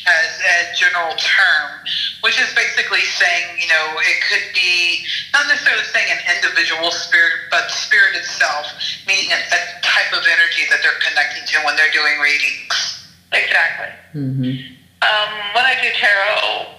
as 0.06 0.30
a 0.38 0.56
general 0.78 1.10
term, 1.18 1.82
which 2.22 2.38
is 2.38 2.46
basically 2.54 3.02
saying 3.02 3.58
you 3.58 3.66
know 3.66 3.98
it 3.98 4.22
could 4.22 4.54
be 4.54 5.02
not 5.34 5.50
necessarily 5.50 5.82
saying 5.90 6.06
an 6.14 6.22
individual 6.30 6.94
spirit, 6.94 7.50
but 7.50 7.66
spirit 7.74 8.14
itself, 8.14 8.70
meaning 9.08 9.34
a, 9.34 9.40
a 9.50 9.60
type 9.82 10.14
of 10.14 10.22
energy 10.30 10.62
that 10.70 10.78
they're 10.78 11.02
connecting 11.02 11.42
to 11.42 11.58
when 11.66 11.74
they're 11.74 11.90
doing 11.90 12.22
readings. 12.22 13.10
Exactly. 13.32 13.90
Mm-hmm. 14.14 14.79
Um, 15.02 15.30
when 15.56 15.64
I 15.64 15.74
do 15.80 15.88
tarot, 15.96 16.76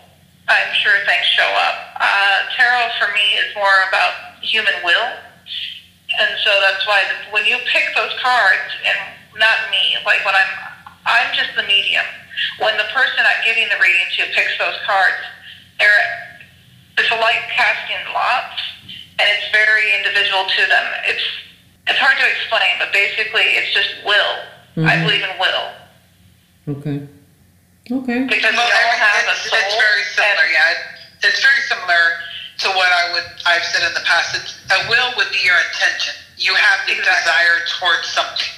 I'm 0.47 0.71
sure 0.83 0.93
things 1.05 1.25
show 1.33 1.47
up. 1.47 1.97
Uh, 1.97 2.37
tarot 2.55 2.89
for 2.99 3.11
me 3.13 3.25
is 3.41 3.49
more 3.55 3.77
about 3.89 4.13
human 4.41 4.73
will. 4.85 5.09
And 6.19 6.29
so 6.43 6.51
that's 6.61 6.85
why 6.85 7.01
the, 7.07 7.31
when 7.33 7.45
you 7.45 7.57
pick 7.71 7.87
those 7.95 8.11
cards, 8.21 8.69
and 8.85 8.97
not 9.39 9.57
me, 9.71 9.95
like 10.05 10.23
when 10.25 10.35
I'm, 10.35 10.51
I'm 11.05 11.29
just 11.33 11.55
the 11.55 11.63
medium. 11.63 12.05
When 12.59 12.75
the 12.77 12.85
person 12.93 13.21
I'm 13.25 13.41
giving 13.45 13.67
the 13.69 13.79
reading 13.81 14.05
to 14.17 14.25
picks 14.35 14.53
those 14.59 14.75
cards, 14.85 15.21
they're, 15.79 16.01
it's 16.97 17.09
a 17.09 17.15
light 17.17 17.41
casting 17.49 18.01
lots, 18.13 18.61
and 19.17 19.25
it's 19.33 19.49
very 19.51 19.95
individual 19.97 20.45
to 20.45 20.61
them. 20.69 20.85
It's, 21.07 21.23
it's 21.87 21.97
hard 21.97 22.17
to 22.19 22.27
explain, 22.27 22.77
but 22.77 22.91
basically 22.93 23.57
it's 23.57 23.73
just 23.73 23.89
will. 24.05 24.85
I 24.85 24.95
Mhm. 24.97 25.03
believe 25.05 25.23
in 25.23 25.33
will. 25.39 25.65
Okay. 26.77 27.07
Okay. 27.91 28.23
because 28.23 28.55
Well, 28.55 28.63
we 28.67 28.71
all 28.71 28.97
have 29.03 29.27
a 29.27 29.31
it's, 29.35 29.49
soul. 29.51 29.59
it's 29.59 29.75
very 29.75 30.03
similar. 30.15 30.43
and- 30.47 30.53
Yeah, 30.55 31.27
it's 31.27 31.41
very 31.43 31.61
similar 31.67 32.03
to 32.63 32.67
what 32.77 32.87
I 32.91 33.11
would 33.13 33.27
I've 33.45 33.63
said 33.65 33.83
in 33.87 33.93
the 33.93 34.05
past. 34.07 34.35
It's, 34.35 34.55
a 34.71 34.87
will 34.89 35.11
would 35.17 35.31
be 35.31 35.41
your 35.43 35.57
intention. 35.71 36.15
You 36.37 36.55
have 36.55 36.79
the 36.87 36.93
Exactly. 36.97 37.21
desire 37.21 37.57
towards 37.77 38.07
something, 38.09 38.49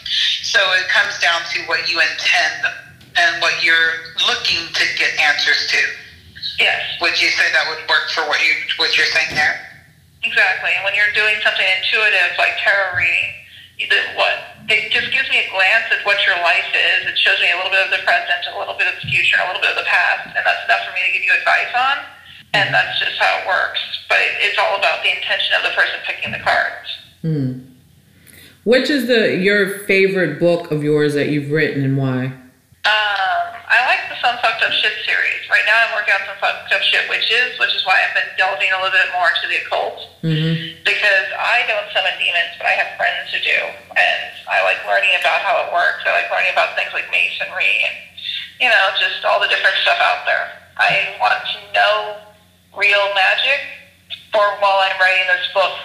so 0.44 0.60
it 0.80 0.88
comes 0.88 1.18
down 1.20 1.42
to 1.52 1.58
what 1.68 1.90
you 1.90 2.00
intend 2.00 2.68
and 3.18 3.42
what 3.42 3.63
you're 3.63 4.13
looking 4.28 4.72
to 4.72 4.84
get 4.98 5.12
answers 5.20 5.68
to. 5.68 5.82
Yes. 6.60 6.80
Would 7.02 7.20
you 7.20 7.30
say 7.30 7.52
that 7.52 7.66
would 7.70 7.84
work 7.90 8.10
for 8.12 8.22
what 8.28 8.40
you 8.46 8.54
what 8.78 8.96
you're 8.96 9.08
saying 9.10 9.34
there? 9.36 9.60
Exactly. 10.24 10.72
And 10.75 10.84
when 10.86 10.96
you're 10.96 11.12
doing 11.12 11.36
something 11.44 11.66
intuitive 11.82 12.38
like 12.38 12.56
tarot 12.63 12.96
reading, 12.96 13.34
what 14.15 14.53
it 14.70 14.92
just 14.92 15.12
gives 15.12 15.30
me 15.30 15.44
a 15.44 15.50
glance 15.51 15.92
at 15.92 16.06
what 16.06 16.24
your 16.25 16.38
life 16.39 16.72
is. 16.72 17.10
It 17.10 17.18
shows 17.18 17.39
me 17.42 17.51
a 17.51 17.58
little 17.58 17.72
bit 17.72 17.84
of 17.84 17.92
the 17.92 18.03
present, 18.06 18.48
a 18.53 18.58
little 18.58 18.77
bit 18.77 18.88
of 18.88 18.96
the 19.01 19.08
future, 19.08 19.38
a 19.42 19.48
little 19.48 19.62
bit 19.62 19.72
of 19.72 19.80
the 19.80 19.89
past, 19.89 20.32
and 20.32 20.44
that's 20.46 20.63
enough 20.65 20.88
for 20.88 20.94
me 20.96 21.03
to 21.03 21.12
give 21.12 21.24
you 21.24 21.34
advice 21.36 21.74
on. 21.75 21.98
And 22.53 22.74
that's 22.74 23.00
just 23.00 23.18
how 23.18 23.42
it 23.42 23.48
works. 23.48 23.82
But 24.08 24.20
it, 24.20 24.32
it's 24.39 24.58
all 24.58 24.77
about 24.77 25.03
the 25.03 25.10
intention 25.10 25.58
of 25.58 25.63
the 25.63 25.74
person 25.75 26.00
picking 26.06 26.32
the 26.32 26.39
cards. 26.39 26.88
Hmm. 27.22 27.74
Which 28.63 28.89
is 28.89 29.08
the 29.08 29.36
your 29.36 29.80
favorite 29.80 30.39
book 30.39 30.72
of 30.72 30.84
yours 30.84 31.15
that 31.15 31.27
you've 31.30 31.51
written 31.51 31.84
and 31.84 31.98
why? 31.98 32.32
I 34.24 34.32
like 34.32 34.39
the 34.39 34.48
Some 34.48 34.51
Fucked 34.51 34.63
Up 34.63 34.72
Shit 34.72 34.96
series. 35.03 35.44
Right 35.51 35.63
now, 35.68 35.75
I'm 35.84 35.92
working 36.00 36.15
on 36.15 36.24
some 36.24 36.39
fucked 36.39 36.72
up 36.72 36.82
shit 36.82 37.10
witches, 37.12 37.60
which 37.60 37.75
is 37.75 37.84
why 37.86 38.00
I've 38.00 38.15
been 38.15 38.32
delving 38.39 38.72
a 38.72 38.80
little 38.80 38.96
bit 38.96 39.12
more 39.12 39.27
into 39.27 39.48
the 39.51 39.60
occult. 39.68 40.00
Mm-hmm. 40.24 40.80
because 40.88 41.27
I 41.36 41.68
don't 41.68 41.84
summon 41.92 42.15
demons, 42.15 42.56
but 42.56 42.63
I 42.63 42.80
have 42.80 42.96
friends 42.96 43.27
who 43.36 43.44
do, 43.44 43.60
and 43.92 44.24
I 44.48 44.63
like 44.63 44.80
learning 44.88 45.12
about 45.20 45.44
how 45.44 45.68
it 45.68 45.75
works. 45.75 46.00
I 46.08 46.15
like 46.15 46.32
learning 46.32 46.56
about 46.56 46.80
things 46.80 46.96
like 46.96 47.12
masonry 47.12 47.84
and 47.84 47.96
you 48.63 48.72
know 48.72 48.84
just 48.96 49.20
all 49.27 49.44
the 49.44 49.51
different 49.51 49.75
stuff 49.84 50.00
out 50.00 50.24
there. 50.24 50.48
I 50.80 51.12
want 51.20 51.36
to 51.44 51.60
know 51.75 52.24
real 52.72 53.03
magic 53.20 53.60
for 54.32 54.48
while 54.63 54.80
I'm 54.80 54.96
writing 54.96 55.27
this 55.27 55.51
book. 55.51 55.75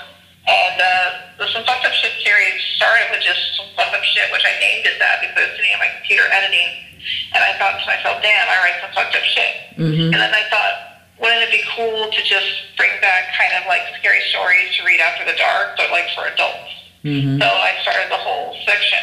And 0.47 0.79
uh, 0.79 1.43
the 1.43 1.47
Some 1.51 1.67
Fucked 1.67 1.85
Up 1.85 1.93
Shit 1.99 2.15
series 2.23 2.63
started 2.79 3.11
with 3.11 3.27
just 3.27 3.43
Some 3.59 3.67
Fucked 3.75 3.99
Up 3.99 4.07
Shit, 4.07 4.31
which 4.31 4.47
I 4.47 4.55
named 4.63 4.87
it 4.87 4.97
that 5.03 5.21
because 5.21 5.35
I 5.35 5.45
was 5.51 5.55
sitting 5.59 5.75
on 5.75 5.83
my 5.83 5.91
computer 5.99 6.25
editing, 6.31 6.88
and 7.35 7.41
I 7.43 7.57
thought 7.59 7.79
to 7.81 7.87
myself, 7.87 8.23
damn, 8.23 8.47
I 8.49 8.57
write 8.63 8.79
some 8.83 8.93
fucked 8.95 9.15
up 9.17 9.25
shit. 9.25 9.55
Mm-hmm. 9.79 10.13
And 10.13 10.19
then 10.19 10.33
I 10.35 10.45
thought, 10.51 10.75
wouldn't 11.21 11.43
it 11.43 11.51
be 11.51 11.63
cool 11.75 12.11
to 12.11 12.21
just 12.23 12.79
bring 12.79 12.91
back 13.03 13.35
kind 13.35 13.55
of 13.59 13.67
like 13.67 13.83
scary 13.99 14.23
stories 14.31 14.71
to 14.79 14.87
read 14.87 15.01
after 15.03 15.27
the 15.27 15.35
dark, 15.35 15.75
but 15.77 15.91
like 15.91 16.07
for 16.15 16.27
adults? 16.27 16.73
Mm-hmm. 17.03 17.43
So 17.43 17.47
I 17.47 17.75
started 17.83 18.11
the 18.11 18.19
whole 18.19 18.55
section, 18.67 19.03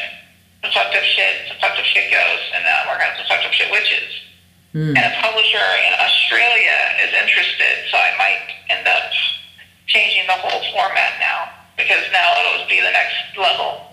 some 0.64 0.72
fucked 0.72 0.96
up 0.96 1.04
shit, 1.04 1.48
some 1.48 1.60
fucked 1.60 1.80
up 1.80 1.88
shit 1.88 2.12
ghosts, 2.12 2.50
and 2.56 2.64
now 2.64 2.88
we're 2.88 2.96
working 2.96 3.12
on 3.12 3.16
some 3.20 3.28
fucked 3.28 3.46
up 3.48 3.54
shit 3.56 3.72
witches. 3.72 4.12
Mm. 4.76 4.92
And 4.92 5.04
a 5.08 5.14
publisher 5.24 5.68
in 5.88 5.94
Australia 5.96 6.78
is 7.00 7.12
interested, 7.16 7.88
so 7.92 7.96
I 7.96 8.12
might 8.20 8.44
end 8.68 8.88
up 8.88 9.08
changing 9.88 10.28
the 10.28 10.36
whole 10.36 10.60
format 10.76 11.16
now 11.24 11.48
because 11.78 12.04
now 12.12 12.28
it'll 12.44 12.68
be 12.68 12.84
the 12.84 12.92
next 12.92 13.16
level. 13.40 13.88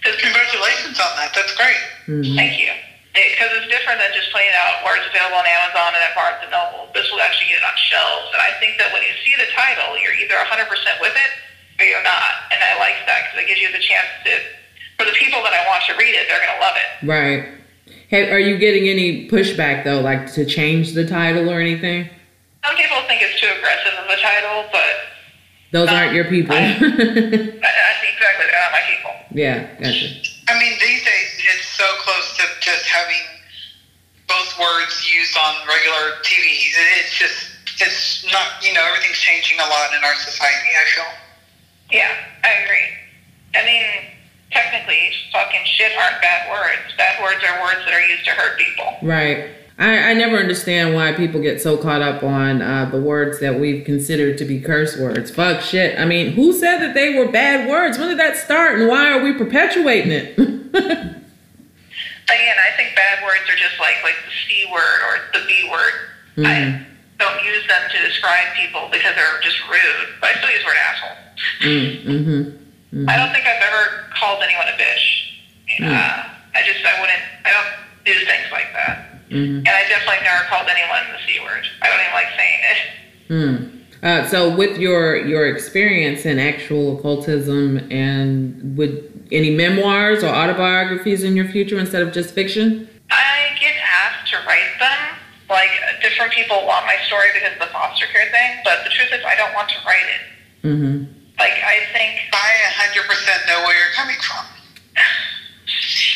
Because 0.00 0.20
Congratulations 0.20 1.00
on 1.00 1.12
that. 1.16 1.32
That's 1.32 1.56
great. 1.56 1.80
Mm-hmm. 2.06 2.36
Thank 2.36 2.60
you. 2.60 2.72
Because 3.16 3.48
it's 3.56 3.72
different 3.72 3.96
than 4.04 4.12
just 4.12 4.28
putting 4.28 4.52
out 4.52 4.84
where 4.84 4.92
it's 5.00 5.08
available 5.08 5.40
on 5.40 5.48
Amazon 5.48 5.96
and 5.96 6.04
at 6.04 6.12
Barnes 6.12 6.36
and 6.44 6.52
Noble. 6.52 6.92
This 6.92 7.08
will 7.08 7.24
actually 7.24 7.48
get 7.48 7.64
it 7.64 7.66
on 7.66 7.72
shelves, 7.80 8.28
and 8.36 8.44
I 8.44 8.52
think 8.60 8.76
that 8.76 8.92
when 8.92 9.00
you 9.00 9.12
see 9.24 9.32
the 9.40 9.48
title, 9.56 9.96
you're 9.96 10.12
either 10.20 10.36
100% 10.36 10.68
with 11.00 11.16
it 11.16 11.30
or 11.80 11.84
you're 11.88 12.04
not. 12.04 12.52
And 12.52 12.60
I 12.60 12.76
like 12.76 13.00
that 13.08 13.32
because 13.32 13.40
it 13.40 13.48
gives 13.48 13.60
you 13.64 13.72
the 13.72 13.80
chance 13.80 14.04
to, 14.28 14.32
for 15.00 15.08
the 15.08 15.16
people 15.16 15.40
that 15.48 15.56
I 15.56 15.64
want 15.64 15.80
to 15.88 15.96
read 15.96 16.12
it, 16.12 16.28
they're 16.28 16.44
going 16.44 16.52
to 16.52 16.60
love 16.60 16.76
it. 16.76 16.88
Right. 17.08 17.40
Hey, 18.12 18.28
are 18.30 18.38
you 18.40 18.60
getting 18.60 18.88
any 18.88 19.28
pushback 19.32 19.82
though, 19.84 20.00
like 20.04 20.28
to 20.36 20.44
change 20.44 20.92
the 20.92 21.08
title 21.08 21.48
or 21.48 21.56
anything? 21.60 22.08
Some 22.64 22.76
people 22.76 23.00
think 23.08 23.22
it's 23.24 23.40
too 23.40 23.48
aggressive 23.48 23.96
of 23.96 24.06
a 24.12 24.18
title, 24.20 24.68
but 24.70 24.92
Those 25.72 25.88
aren't 25.88 26.12
your 26.12 26.24
people. 26.28 26.54
I, 26.54 26.76
I 26.76 26.76
think 26.76 28.12
exactly 28.12 28.44
they're 28.44 28.60
not 28.60 28.72
my 28.76 28.84
people. 28.92 29.12
yeah, 29.32 29.72
gotcha. 29.80 30.06
I 30.48 30.54
mean, 30.58 30.72
these 30.78 31.02
days 31.02 31.30
it's 31.50 31.66
so 31.66 31.84
close 32.02 32.36
to 32.38 32.44
just 32.60 32.86
having 32.86 33.22
both 34.28 34.45
words 34.58 34.94
used 35.12 35.36
on 35.36 35.54
regular 35.66 36.18
TV. 36.22 36.72
It's 37.00 37.14
just, 37.16 37.50
it's 37.80 38.24
not, 38.32 38.62
you 38.62 38.72
know, 38.74 38.84
everything's 38.84 39.18
changing 39.18 39.58
a 39.58 39.68
lot 39.68 39.94
in 39.96 40.04
our 40.04 40.14
society, 40.14 40.70
I 40.74 40.84
feel. 40.94 41.12
Yeah, 41.92 42.12
I 42.44 42.64
agree. 42.64 42.88
I 43.54 43.64
mean, 43.64 43.84
technically, 44.50 45.12
fucking 45.32 45.64
shit 45.64 45.92
aren't 45.96 46.20
bad 46.20 46.50
words. 46.50 46.94
Bad 46.96 47.22
words 47.22 47.44
are 47.44 47.62
words 47.62 47.84
that 47.84 47.94
are 47.94 48.00
used 48.00 48.24
to 48.24 48.32
hurt 48.32 48.58
people. 48.58 48.96
Right. 49.02 49.50
I, 49.78 50.10
I 50.10 50.14
never 50.14 50.38
understand 50.38 50.94
why 50.94 51.12
people 51.12 51.40
get 51.42 51.60
so 51.60 51.76
caught 51.76 52.00
up 52.00 52.22
on 52.22 52.62
uh, 52.62 52.88
the 52.90 53.00
words 53.00 53.40
that 53.40 53.60
we've 53.60 53.84
considered 53.84 54.38
to 54.38 54.44
be 54.44 54.60
curse 54.60 54.96
words. 54.98 55.30
Fuck 55.30 55.60
shit. 55.60 55.98
I 55.98 56.06
mean, 56.06 56.32
who 56.32 56.52
said 56.52 56.78
that 56.78 56.94
they 56.94 57.14
were 57.18 57.30
bad 57.30 57.68
words? 57.68 57.98
When 57.98 58.08
did 58.08 58.18
that 58.18 58.36
start 58.38 58.78
and 58.78 58.88
why 58.88 59.10
are 59.10 59.22
we 59.22 59.34
perpetuating 59.34 60.12
it? 60.12 61.15
Again, 62.26 62.56
I 62.58 62.76
think 62.76 62.96
bad 62.96 63.22
words 63.22 63.46
are 63.48 63.56
just 63.56 63.78
like 63.78 64.02
like 64.02 64.18
the 64.26 64.34
c 64.34 64.66
word 64.72 64.98
or 65.06 65.14
the 65.32 65.46
b 65.46 65.68
word. 65.70 65.94
I 66.44 66.84
don't 67.18 67.44
use 67.44 67.66
them 67.66 67.80
to 67.90 67.98
describe 68.06 68.52
people 68.54 68.88
because 68.92 69.14
they're 69.14 69.40
just 69.42 69.56
rude. 69.70 70.08
But 70.20 70.30
I 70.30 70.38
still 70.38 70.50
use 70.50 70.60
the 70.60 70.66
word 70.66 70.80
asshole. 70.90 71.16
mm-hmm. 71.62 73.08
I 73.08 73.16
don't 73.16 73.32
think 73.32 73.46
I've 73.46 73.62
ever 73.62 74.04
called 74.12 74.42
anyone 74.42 74.66
a 74.68 74.76
bitch. 74.76 75.06
Uh, 75.80 76.28
I 76.54 76.62
just 76.66 76.84
I 76.84 77.00
wouldn't. 77.00 77.22
I 77.44 77.50
don't 77.52 77.72
do 78.04 78.14
things 78.26 78.50
like 78.52 78.72
that. 78.74 79.28
Mm-hmm. 79.30 79.58
And 79.58 79.68
I 79.68 79.88
definitely 79.88 80.22
never 80.22 80.44
called 80.44 80.68
anyone 80.68 81.02
the 81.12 81.22
c 81.26 81.40
word. 81.40 81.64
I 81.82 81.88
don't 81.88 82.00
even 82.00 82.14
like 82.14 82.30
saying 82.36 82.60
it. 82.72 82.78
Hmm. 83.28 83.76
Uh, 84.02 84.28
so, 84.28 84.54
with 84.54 84.78
your 84.78 85.16
your 85.16 85.46
experience 85.48 86.26
in 86.26 86.38
actual 86.38 86.98
occultism, 86.98 87.78
and 87.90 88.76
would 88.76 89.15
any 89.32 89.50
memoirs 89.50 90.22
or 90.22 90.28
autobiographies 90.28 91.22
in 91.22 91.36
your 91.36 91.48
future 91.48 91.78
instead 91.78 92.02
of 92.02 92.12
just 92.12 92.34
fiction? 92.34 92.88
I 93.10 93.56
get 93.60 93.74
asked 93.78 94.30
to 94.32 94.36
write 94.46 94.74
them. 94.78 95.16
Like 95.48 95.70
different 96.02 96.32
people 96.32 96.66
want 96.66 96.86
my 96.86 96.96
story 97.06 97.30
because 97.32 97.54
of 97.54 97.60
the 97.60 97.70
foster 97.70 98.06
care 98.10 98.26
thing, 98.32 98.62
but 98.64 98.82
the 98.82 98.90
truth 98.90 99.14
is 99.14 99.22
I 99.24 99.36
don't 99.36 99.54
want 99.54 99.68
to 99.70 99.78
write 99.86 100.08
it. 100.10 100.22
Mm-hmm. 100.66 100.96
Like 101.38 101.54
I 101.62 101.86
think 101.94 102.18
I 102.34 102.50
100% 102.90 103.06
know 103.46 103.62
where 103.62 103.76
you're 103.78 103.94
coming 103.94 104.18
from. 104.18 104.44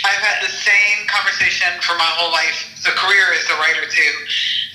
I've 0.02 0.22
had 0.24 0.42
the 0.42 0.50
same 0.50 1.06
conversation 1.06 1.68
for 1.84 1.94
my 1.94 2.10
whole 2.18 2.32
life. 2.32 2.82
The 2.82 2.96
career 2.96 3.30
as 3.36 3.46
a 3.52 3.56
writer 3.60 3.86
too, 3.86 4.12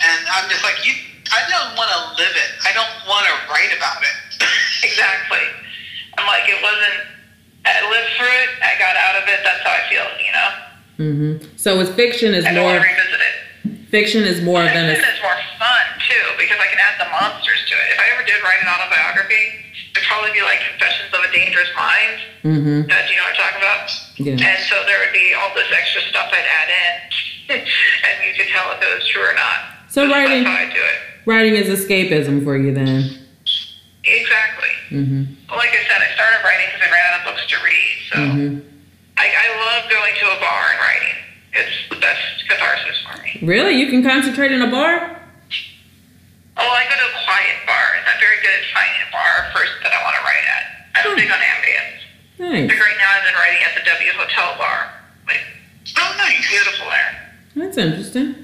and 0.08 0.20
I'm 0.30 0.48
just 0.48 0.64
like 0.64 0.80
you. 0.86 0.94
I 1.34 1.42
don't 1.50 1.74
want 1.76 1.90
to 1.90 2.00
live 2.22 2.36
it. 2.38 2.52
I 2.64 2.72
don't 2.72 2.96
want 3.10 3.26
to 3.26 3.34
write 3.50 3.74
about 3.76 4.00
it. 4.06 4.18
exactly. 4.88 5.42
I'm 6.18 6.28
like 6.28 6.48
it 6.48 6.62
wasn't. 6.62 7.15
I 7.66 7.82
lived 7.90 8.10
through 8.18 8.30
it. 8.32 8.50
I 8.62 8.78
got 8.80 8.96
out 8.96 9.16
of 9.22 9.26
it. 9.28 9.40
That's 9.44 9.62
how 9.66 9.74
I 9.74 9.84
feel. 9.90 10.08
You 10.22 10.32
know. 10.34 10.50
Mm-hmm. 10.96 11.58
So, 11.58 11.78
with 11.78 11.96
fiction 11.96 12.34
is 12.34 12.46
I 12.46 12.54
more 12.56 12.78
revisit 12.80 13.20
it. 13.20 13.36
fiction 13.92 14.24
is 14.24 14.40
more 14.42 14.64
than 14.64 14.88
Fiction 14.96 15.12
is 15.12 15.20
more 15.22 15.36
fun 15.60 15.86
too 16.08 16.26
because 16.40 16.56
I 16.62 16.68
can 16.72 16.80
add 16.80 16.96
the 17.02 17.10
monsters 17.12 17.62
to 17.68 17.74
it. 17.76 17.88
If 17.92 18.00
I 18.00 18.06
ever 18.16 18.24
did 18.24 18.40
write 18.44 18.64
an 18.64 18.70
autobiography, 18.72 19.66
it'd 19.92 20.08
probably 20.08 20.32
be 20.32 20.40
like 20.46 20.64
Confessions 20.72 21.12
of 21.12 21.20
a 21.20 21.32
Dangerous 21.36 21.68
Mind. 21.76 22.18
mm-hmm. 22.48 22.80
Uh, 22.88 22.96
do 22.96 23.10
you 23.12 23.18
know 23.20 23.28
what 23.28 23.36
I'm 23.36 23.42
talking 23.44 23.60
about? 23.66 23.84
Yeah. 24.16 24.40
And 24.40 24.60
so 24.72 24.80
there 24.88 25.04
would 25.04 25.12
be 25.12 25.36
all 25.36 25.52
this 25.52 25.68
extra 25.76 26.00
stuff 26.08 26.32
I'd 26.32 26.48
add 26.48 26.70
in, 26.72 27.60
and 27.60 28.16
you 28.24 28.32
could 28.40 28.48
tell 28.54 28.72
if 28.72 28.80
it 28.80 28.88
was 28.96 29.04
true 29.12 29.26
or 29.28 29.36
not. 29.36 29.92
So 29.92 30.08
writing- 30.08 30.44
That's 30.48 30.56
how 30.56 30.64
I 30.64 30.72
do 30.72 30.80
it. 30.80 31.00
writing 31.28 31.56
is 31.60 31.68
escapism 31.68 32.44
for 32.48 32.56
you 32.56 32.72
then. 32.74 33.20
Exactly. 34.06 34.70
Mm-hmm. 34.92 35.50
Like 35.50 35.74
I 35.74 35.82
said, 35.90 35.98
I 35.98 36.14
started 36.14 36.40
writing 36.46 36.68
because 36.70 36.88
I 36.88 36.92
ran 36.94 37.05
out 37.05 37.05
of 37.05 37.05
books 37.05 37.05
to 37.56 37.64
read. 37.64 37.96
So 38.12 38.16
Mm-hmm. 38.20 38.60
I, 39.18 39.26
I 39.32 39.48
love 39.64 39.90
going 39.90 40.14
to 40.20 40.26
a 40.28 40.40
bar 40.44 40.64
and 40.76 40.80
writing. 40.84 41.16
It's 41.56 41.76
the 41.90 41.96
best 42.04 42.20
catharsis 42.50 43.00
for 43.08 43.16
me. 43.24 43.40
Really, 43.48 43.74
you 43.80 43.88
can 43.90 44.04
concentrate 44.04 44.52
in 44.52 44.62
a 44.62 44.70
bar? 44.70 45.22
Oh, 46.58 46.68
I 46.68 46.84
go 46.88 46.96
to 46.96 47.08
a 47.12 47.16
quiet 47.24 47.58
bars. 47.68 48.00
I'm 48.08 48.20
very 48.20 48.38
good 48.44 48.52
at 48.52 48.64
finding 48.76 49.02
a 49.08 49.12
bar 49.12 49.52
first 49.56 49.72
that 49.84 49.92
I 49.92 50.00
want 50.04 50.16
to 50.20 50.24
write 50.24 50.46
at. 50.52 50.64
I'm 50.96 51.16
big 51.16 51.32
on 51.32 51.40
ambience. 51.40 52.00
Nice. 52.40 52.70
Like 52.72 52.80
right 52.80 52.98
now, 53.00 53.10
I've 53.16 53.24
been 53.24 53.36
writing 53.40 53.62
at 53.64 53.74
the 53.76 53.84
W 53.88 54.12
Hotel 54.20 54.56
bar. 54.60 54.92
Like 55.28 55.44
Oh, 55.98 56.16
nice. 56.18 56.48
beautiful 56.50 56.88
there. 56.92 57.12
That's 57.56 57.78
interesting. 57.78 58.36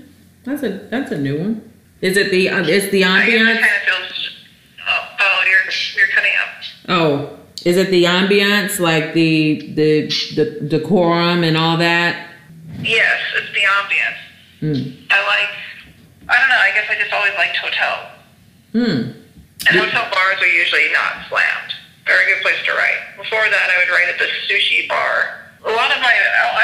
That's 0.44 0.64
a 0.64 0.70
that's 0.90 1.12
a 1.12 1.18
new 1.18 1.40
one. 1.40 1.72
Is 2.02 2.16
it 2.18 2.32
the 2.32 2.50
uh, 2.50 2.64
is 2.64 2.90
the 2.92 3.04
I 3.04 3.08
ambiance? 3.28 3.60
kind 3.60 3.60
of 3.60 4.08
feels. 4.08 4.30
Oh, 4.88 5.08
oh, 5.20 5.44
you're 5.48 5.68
you're 6.00 6.12
cutting 6.16 6.32
up. 6.40 6.50
Oh, 6.90 7.38
is 7.66 7.78
it 7.78 7.90
the 7.92 8.06
ambiance 8.06 8.80
like 8.80 9.14
the 9.14 9.74
the 9.74 10.08
the 10.36 10.68
decorum 10.68 11.44
and 11.44 11.58
all 11.58 11.78
that? 11.78 12.30
Yes, 12.82 13.20
it's 13.38 13.54
the 13.54 13.62
ambiance. 13.62 14.22
Hmm. 14.60 15.06
I 15.10 15.20
like. 15.28 15.50
I 16.30 16.40
don't 16.40 16.50
know. 16.50 16.62
I 16.62 16.72
guess 16.74 16.88
I 16.90 16.96
just 16.96 17.14
always 17.14 17.34
liked 17.36 17.58
hotels. 17.58 18.08
Hmm. 18.72 19.18
And 19.70 19.78
hotel 19.78 20.10
bars 20.10 20.42
are 20.42 20.48
usually 20.48 20.90
not 20.92 21.28
slammed. 21.30 21.74
Very 22.08 22.26
good 22.34 22.42
place 22.42 22.58
to 22.66 22.74
write. 22.74 23.18
Before 23.18 23.46
that, 23.46 23.68
I 23.70 23.78
would 23.78 23.94
write 23.94 24.10
at 24.10 24.18
the 24.18 24.26
sushi 24.50 24.88
bar 24.88 25.42
a 25.62 25.72
lot 25.78 25.94
of 25.94 26.02
my 26.02 26.14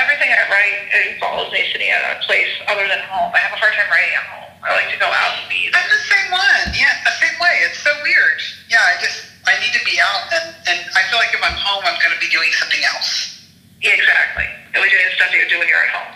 everything 0.02 0.34
I 0.34 0.42
write 0.50 1.14
involves 1.14 1.54
me 1.54 1.62
sitting 1.70 1.90
at 1.90 2.02
a 2.18 2.26
place 2.26 2.50
other 2.66 2.88
than 2.90 2.98
home. 3.06 3.30
I 3.30 3.40
have 3.46 3.54
a 3.54 3.60
hard 3.62 3.74
time 3.78 3.86
writing 3.94 4.14
at 4.18 4.26
home. 4.26 4.50
I 4.66 4.74
like 4.74 4.90
to 4.90 4.98
go 4.98 5.06
out 5.06 5.38
and 5.38 5.46
be. 5.50 5.70
I'm 5.70 5.86
the 5.86 6.04
same 6.10 6.30
one. 6.34 6.74
Yeah, 6.74 6.90
the 7.06 7.14
same 7.22 7.38
way. 7.38 7.56
It's 7.70 7.78
so 7.86 7.94
weird. 8.02 8.42
Yeah, 8.74 8.82
I 8.82 8.98
just 8.98 9.37
I 9.48 9.56
need 9.64 9.74
to 9.74 9.84
be 9.84 10.00
out, 10.04 10.32
and 10.32 10.56
and 10.68 10.80
I 10.94 11.04
feel 11.10 11.20
like 11.20 11.34
if 11.34 11.42
I'm 11.42 11.56
home, 11.56 11.84
I'm 11.88 11.98
going 12.04 12.14
to 12.14 12.20
be 12.20 12.28
doing 12.30 12.52
something 12.54 12.84
else. 12.94 13.40
Exactly. 13.82 14.46
You'll 14.74 14.84
be 14.84 14.90
doing 14.90 15.06
the 15.08 15.12
stuff 15.16 15.32
you 15.32 15.48
do 15.50 15.60
when 15.60 15.68
you're 15.68 15.80
at 15.80 15.90
home. 15.96 16.14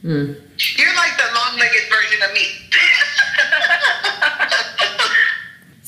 Hmm. 0.00 0.32
You're 0.80 0.96
like 0.96 1.16
the 1.20 1.28
long-legged 1.34 1.90
version 1.92 2.22
of 2.24 2.32
me. 2.32 2.46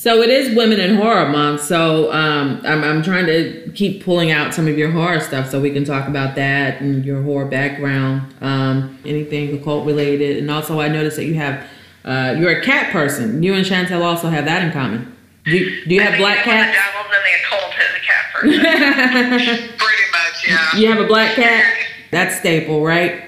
So 0.03 0.21
it 0.21 0.29
is 0.29 0.53
Women 0.53 0.81
in 0.81 0.97
Horror 0.97 1.29
Month. 1.29 1.63
So 1.63 2.11
um, 2.11 2.59
I'm, 2.65 2.83
I'm 2.83 3.03
trying 3.03 3.25
to 3.27 3.71
keep 3.73 4.03
pulling 4.03 4.31
out 4.31 4.53
some 4.53 4.67
of 4.67 4.77
your 4.77 4.91
horror 4.91 5.21
stuff 5.21 5.49
so 5.49 5.61
we 5.61 5.71
can 5.71 5.85
talk 5.85 6.09
about 6.09 6.35
that 6.35 6.81
and 6.81 7.05
your 7.05 7.23
horror 7.23 7.45
background, 7.45 8.33
um, 8.41 8.99
anything 9.05 9.57
occult 9.57 9.85
related. 9.85 10.39
And 10.39 10.51
also, 10.51 10.81
I 10.81 10.89
noticed 10.89 11.15
that 11.15 11.23
you 11.23 11.35
have 11.35 11.65
uh, 12.03 12.35
you're 12.37 12.51
a 12.51 12.61
cat 12.61 12.91
person. 12.91 13.43
You 13.43 13.53
and 13.53 13.65
Chantel 13.65 14.01
also 14.01 14.27
have 14.27 14.43
that 14.43 14.65
in 14.65 14.73
common. 14.73 15.12
Do 15.45 15.51
you, 15.51 15.85
do 15.85 15.95
you 15.95 16.01
I 16.01 16.03
have 16.05 16.13
think 16.15 16.23
black 16.23 16.47
anyone 16.47 16.63
cats? 16.63 16.71
that 16.71 16.87
dabbles 16.93 17.11
in 17.11 17.21
the 17.27 17.33
occult 17.43 17.71
is 17.75 17.91
a 17.91 18.03
cat 18.07 18.23
person. 18.31 19.77
Pretty 19.83 20.07
much, 20.15 20.37
yeah. 20.47 20.75
you 20.79 20.87
have 20.87 21.01
a 21.03 21.07
black 21.07 21.35
cat. 21.35 21.75
That's 22.11 22.39
staple, 22.39 22.79
right? 22.83 23.23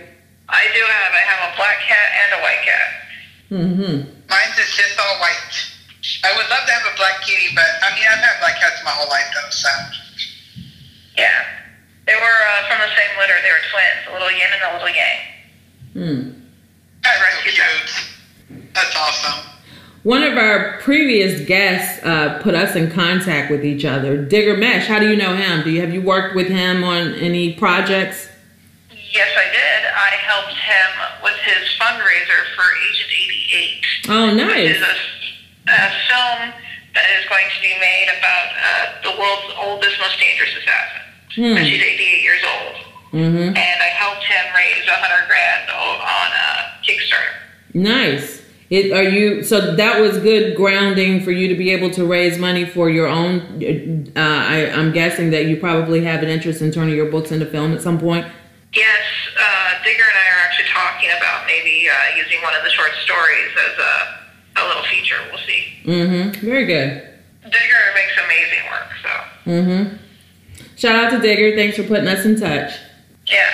I 0.47 0.63
do 0.71 0.79
have. 0.79 1.11
I 1.11 1.23
have 1.27 1.41
a 1.51 1.55
black 1.57 1.79
cat 1.83 2.07
and 2.23 2.29
a 2.37 2.39
white 2.45 2.63
cat. 2.63 2.89
Mm-hmm. 3.51 3.95
Mine's 4.29 4.57
is 4.57 4.71
just 4.77 4.95
all 4.99 5.19
white. 5.19 5.53
I 6.23 6.31
would 6.37 6.47
love 6.49 6.63
to 6.65 6.71
have 6.73 6.85
a 6.93 6.95
black 6.97 7.19
kitty, 7.25 7.51
but 7.53 7.65
I 7.83 7.91
mean, 7.97 8.05
I've 8.07 8.21
had 8.23 8.39
black 8.39 8.57
cats 8.61 8.79
my 8.85 8.91
whole 8.91 9.09
life, 9.09 9.25
though. 9.33 9.49
So 9.49 9.69
Yeah. 11.17 11.43
They 12.05 12.13
were 12.13 12.21
uh, 12.53 12.69
from 12.69 12.79
the 12.85 12.91
same 12.93 13.11
litter. 13.19 13.33
They 13.41 13.49
were 13.49 13.65
twins, 13.73 14.01
a 14.07 14.13
little 14.13 14.29
yin 14.31 14.49
and 14.53 14.61
a 14.61 14.71
little 14.77 14.93
yang. 14.93 15.19
Hmm. 15.97 16.21
that's 17.01 17.17
so 17.17 17.23
rescued 17.25 17.57
them. 17.57 17.71
cute. 17.81 18.71
That's 18.75 18.95
awesome. 18.95 19.41
One 20.05 20.21
of 20.21 20.37
our 20.37 20.77
previous 20.81 21.41
guests 21.47 22.05
uh, 22.05 22.37
put 22.43 22.53
us 22.53 22.75
in 22.75 22.91
contact 22.91 23.49
with 23.49 23.65
each 23.65 23.83
other. 23.85 24.21
Digger 24.23 24.55
Mesch. 24.55 24.85
How 24.85 24.99
do 24.99 25.09
you 25.09 25.15
know 25.15 25.35
him? 25.35 25.63
Do 25.63 25.71
you 25.71 25.81
have 25.81 25.91
you 25.91 25.99
worked 26.03 26.35
with 26.35 26.45
him 26.45 26.83
on 26.83 27.15
any 27.15 27.53
projects? 27.53 28.29
Yes, 28.93 29.33
I 29.33 29.49
did. 29.49 29.81
I 29.89 30.13
helped 30.21 30.53
him 30.53 31.23
with 31.23 31.33
his 31.41 31.73
fundraiser 31.81 32.37
for 32.53 32.69
Agent 32.85 33.09
88. 33.17 33.85
Oh, 34.09 34.25
Which 34.27 34.45
nice. 34.45 34.75
is 34.77 34.81
a, 34.83 34.93
a 35.73 35.89
film 36.05 36.53
that 36.93 37.07
is 37.17 37.25
going 37.27 37.49
to 37.49 37.61
be 37.65 37.73
made 37.81 38.05
about 38.13 38.47
uh, 38.61 39.09
the 39.09 39.19
world's 39.19 39.55
oldest, 39.57 39.99
most 39.99 40.19
dangerous 40.19 40.53
assassin. 40.53 41.01
Hmm. 41.33 41.57
And 41.57 41.65
she's 41.65 41.81
88 41.81 42.21
years 42.21 42.43
old. 42.45 42.75
Mm-hmm. 43.09 43.57
And 43.57 43.77
I 43.81 43.89
helped 43.97 44.21
him 44.21 44.45
raise 44.53 44.85
100 44.85 45.25
grand 45.25 45.69
on 45.73 46.29
uh, 46.29 46.77
Kickstarter. 46.85 47.41
Nice. 47.73 48.44
It, 48.69 48.91
are 48.93 49.03
you 49.03 49.43
so 49.43 49.75
that 49.75 50.01
was 50.01 50.17
good 50.17 50.55
grounding 50.55 51.23
for 51.23 51.31
you 51.31 51.47
to 51.49 51.55
be 51.55 51.69
able 51.69 51.91
to 51.91 52.05
raise 52.05 52.39
money 52.39 52.65
for 52.65 52.89
your 52.89 53.07
own. 53.07 54.11
Uh, 54.15 54.19
I, 54.19 54.71
I'm 54.71 54.91
guessing 54.91 55.29
that 55.31 55.45
you 55.45 55.57
probably 55.57 56.03
have 56.03 56.23
an 56.23 56.29
interest 56.29 56.61
in 56.61 56.71
turning 56.71 56.95
your 56.95 57.11
books 57.11 57.31
into 57.31 57.45
film 57.45 57.73
at 57.73 57.81
some 57.83 57.99
point. 57.99 58.25
Yes, 58.73 59.03
uh, 59.39 59.83
Digger 59.83 60.03
and 60.03 60.17
I 60.17 60.35
are 60.35 60.41
actually 60.47 60.67
talking 60.73 61.09
about 61.15 61.45
maybe 61.45 61.87
uh, 61.87 62.17
using 62.17 62.41
one 62.41 62.53
of 62.55 62.63
the 62.63 62.69
short 62.71 62.91
stories 63.05 63.51
as 63.71 63.77
a, 63.79 64.61
a 64.61 64.67
little 64.67 64.83
feature. 64.83 65.17
We'll 65.31 65.45
see. 65.45 65.63
Mm-hmm. 65.85 66.45
Very 66.45 66.65
good. 66.65 67.07
Digger 67.43 67.83
makes 67.93 68.13
amazing 68.25 68.63
work, 68.71 68.89
so 69.03 69.09
Mm-hmm. 69.51 69.95
Shout 70.75 70.95
out 70.95 71.11
to 71.11 71.19
Digger. 71.19 71.55
Thanks 71.55 71.77
for 71.77 71.83
putting 71.83 72.07
us 72.07 72.25
in 72.25 72.37
touch. 72.39 72.73
yeah. 73.27 73.47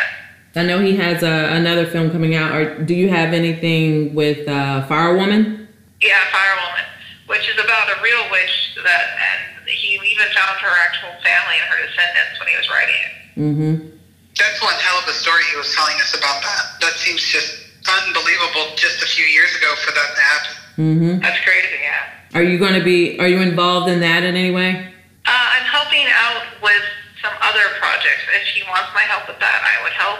I 0.55 0.63
know 0.63 0.79
he 0.79 0.95
has 0.97 1.23
uh, 1.23 1.49
another 1.51 1.85
film 1.87 2.11
coming 2.11 2.35
out. 2.35 2.53
Or 2.55 2.83
do 2.83 2.93
you 2.93 3.09
have 3.09 3.33
anything 3.33 4.13
with 4.13 4.47
uh, 4.47 4.85
Firewoman? 4.87 5.67
Yeah, 6.01 6.19
Firewoman, 6.31 6.85
which 7.27 7.47
is 7.47 7.55
about 7.55 7.87
a 7.87 8.01
real 8.03 8.29
witch 8.31 8.75
that, 8.83 9.05
and 9.15 9.69
he 9.69 9.95
even 9.95 10.27
found 10.35 10.59
her 10.59 10.73
actual 10.83 11.11
family 11.23 11.55
and 11.55 11.67
her 11.71 11.79
descendants 11.87 12.39
when 12.39 12.47
he 12.49 12.57
was 12.57 12.69
writing 12.69 12.95
it. 12.95 13.13
Mm-hmm. 13.39 13.97
That's 14.37 14.61
one 14.61 14.73
hell 14.73 14.99
of 14.99 15.07
a 15.07 15.13
story 15.13 15.43
he 15.51 15.57
was 15.57 15.73
telling 15.75 15.95
us 15.95 16.17
about 16.17 16.41
that. 16.41 16.81
That 16.81 16.93
seems 16.99 17.21
just 17.21 17.63
unbelievable. 17.87 18.75
Just 18.75 19.03
a 19.03 19.07
few 19.07 19.25
years 19.25 19.55
ago 19.55 19.73
for 19.85 19.91
that 19.91 20.09
to 20.15 20.21
happen. 20.21 20.53
Mm-hmm. 20.77 21.19
That's 21.21 21.39
crazy, 21.43 21.79
yeah. 21.81 22.39
Are 22.39 22.43
you 22.43 22.57
going 22.57 22.73
to 22.73 22.83
be? 22.83 23.19
Are 23.19 23.27
you 23.27 23.39
involved 23.39 23.89
in 23.89 23.99
that 24.01 24.23
in 24.23 24.35
any 24.35 24.51
way? 24.51 24.91
Uh, 25.25 25.31
I'm 25.31 25.67
helping 25.67 26.07
out 26.07 26.43
with 26.63 26.81
some 27.21 27.33
other 27.41 27.65
projects. 27.79 28.25
If 28.33 28.43
he 28.53 28.61
wants 28.67 28.89
my 28.93 29.05
help 29.05 29.27
with 29.29 29.39
that, 29.39 29.59
I 29.63 29.81
would 29.85 29.93
help. 29.93 30.19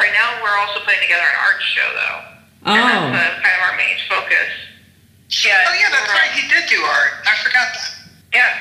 Right 0.00 0.12
now, 0.16 0.40
we're 0.42 0.56
also 0.58 0.80
putting 0.84 1.00
together 1.04 1.24
an 1.24 1.38
art 1.44 1.60
show, 1.62 1.88
though. 1.92 2.18
And 2.72 2.80
Oh. 2.80 3.12
that's 3.12 3.38
uh, 3.38 3.42
kind 3.44 3.54
of 3.56 3.62
our 3.70 3.76
main 3.76 3.96
focus. 4.08 4.50
Yeah. 5.44 5.54
Oh 5.68 5.74
yeah, 5.76 5.90
that's 5.92 6.08
we're, 6.08 6.14
right. 6.18 6.32
He 6.32 6.48
did 6.48 6.64
do 6.68 6.80
art. 6.82 7.12
I 7.26 7.34
forgot 7.44 7.68
that. 7.76 7.90
Yeah. 8.32 8.52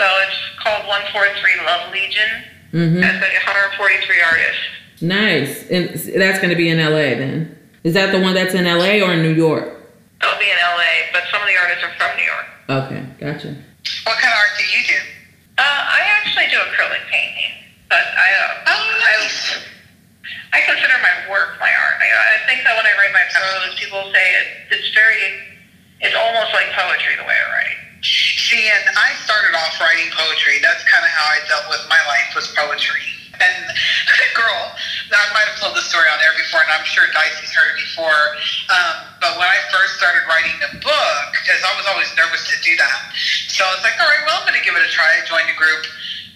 So 0.00 0.06
it's 0.26 0.38
called 0.64 0.88
143 0.88 1.66
Love 1.66 1.92
Legion. 1.92 2.30
Mm-hmm. 2.72 3.00
That's 3.00 3.20
like 3.20 3.36
143 3.36 4.22
artists. 4.24 4.64
Nice. 5.02 5.52
And 5.70 5.88
that's 6.20 6.38
going 6.38 6.50
to 6.50 6.56
be 6.56 6.68
in 6.70 6.78
LA 6.78 7.14
then. 7.20 7.56
Is 7.84 7.94
that 7.94 8.12
the 8.12 8.20
one 8.20 8.34
that's 8.34 8.54
in 8.54 8.64
LA 8.64 9.04
or 9.04 9.12
in 9.12 9.22
New 9.22 9.32
York? 9.34 9.64
It'll 10.22 10.38
be 10.38 10.44
in 10.50 10.56
LA, 10.60 11.08
but 11.12 11.22
some 11.30 11.40
of 11.42 11.48
the 11.48 11.56
artists 11.56 11.84
are 11.84 11.92
from 11.96 12.16
New 12.16 12.24
York. 12.24 12.46
Okay, 12.68 13.02
gotcha. 13.20 13.56
What 14.04 14.16
kind 14.20 14.32
of 14.32 14.38
art 14.38 14.52
do 14.58 14.64
you 14.64 14.82
do? 14.88 15.00
Uh, 15.60 15.80
I 15.92 16.00
actually 16.16 16.48
do 16.48 16.56
acrylic 16.56 17.04
painting, 17.12 17.52
but 17.92 18.00
I 18.00 18.28
uh, 18.32 18.72
Oh, 18.72 18.84
nice. 19.20 19.60
I, 20.56 20.56
I 20.56 20.64
consider 20.64 20.96
my 21.04 21.28
work 21.28 21.60
my 21.60 21.68
art. 21.68 22.00
I, 22.00 22.08
I 22.08 22.38
think 22.48 22.64
that 22.64 22.72
when 22.80 22.88
I 22.88 22.94
write 22.96 23.12
my 23.12 23.26
prose, 23.28 23.76
people 23.76 24.00
say 24.08 24.24
it, 24.40 24.72
it's 24.72 24.88
very, 24.96 25.20
it's 26.00 26.16
almost 26.16 26.56
like 26.56 26.72
poetry 26.72 27.12
the 27.20 27.28
way 27.28 27.36
I 27.36 27.46
write. 27.52 27.76
See, 28.00 28.64
and 28.72 28.96
I 28.96 29.12
started 29.20 29.52
off 29.52 29.76
writing 29.84 30.08
poetry. 30.16 30.64
That's 30.64 30.80
kind 30.88 31.04
of 31.04 31.12
how 31.12 31.28
I 31.28 31.38
dealt 31.44 31.68
with 31.68 31.84
my 31.92 32.00
life 32.08 32.32
was 32.32 32.48
poetry. 32.56 33.19
And 33.40 33.56
girl, 34.38 34.60
I 35.10 35.26
might 35.34 35.48
have 35.50 35.58
told 35.58 35.74
this 35.74 35.88
story 35.88 36.06
on 36.12 36.20
air 36.22 36.36
before, 36.36 36.62
and 36.62 36.70
I'm 36.70 36.86
sure 36.86 37.08
Dicey's 37.10 37.50
heard 37.50 37.74
it 37.74 37.80
before. 37.82 38.20
Um, 38.70 38.94
but 39.18 39.34
when 39.40 39.48
I 39.48 39.58
first 39.72 39.96
started 39.98 40.22
writing 40.28 40.54
the 40.60 40.78
book, 40.78 41.26
because 41.40 41.60
I 41.64 41.72
was 41.74 41.88
always 41.90 42.08
nervous 42.14 42.46
to 42.52 42.56
do 42.62 42.76
that, 42.78 43.00
so 43.48 43.64
I 43.66 43.70
was 43.74 43.82
like, 43.82 43.96
all 43.98 44.06
right, 44.06 44.22
well, 44.28 44.38
I'm 44.40 44.46
going 44.46 44.58
to 44.58 44.64
give 44.64 44.76
it 44.76 44.84
a 44.84 44.90
try. 44.92 45.08
I 45.08 45.24
joined 45.26 45.50
a 45.50 45.56
group, 45.56 45.82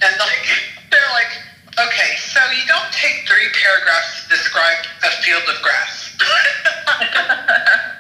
and 0.03 0.13
like 0.19 0.45
they're 0.91 1.13
like, 1.15 1.33
okay, 1.77 2.17
so 2.19 2.41
you 2.51 2.65
don't 2.67 2.91
take 2.91 3.29
three 3.29 3.49
paragraphs 3.53 4.25
to 4.25 4.35
describe 4.35 4.81
a 5.05 5.11
field 5.23 5.45
of 5.47 5.61
grass. 5.63 6.17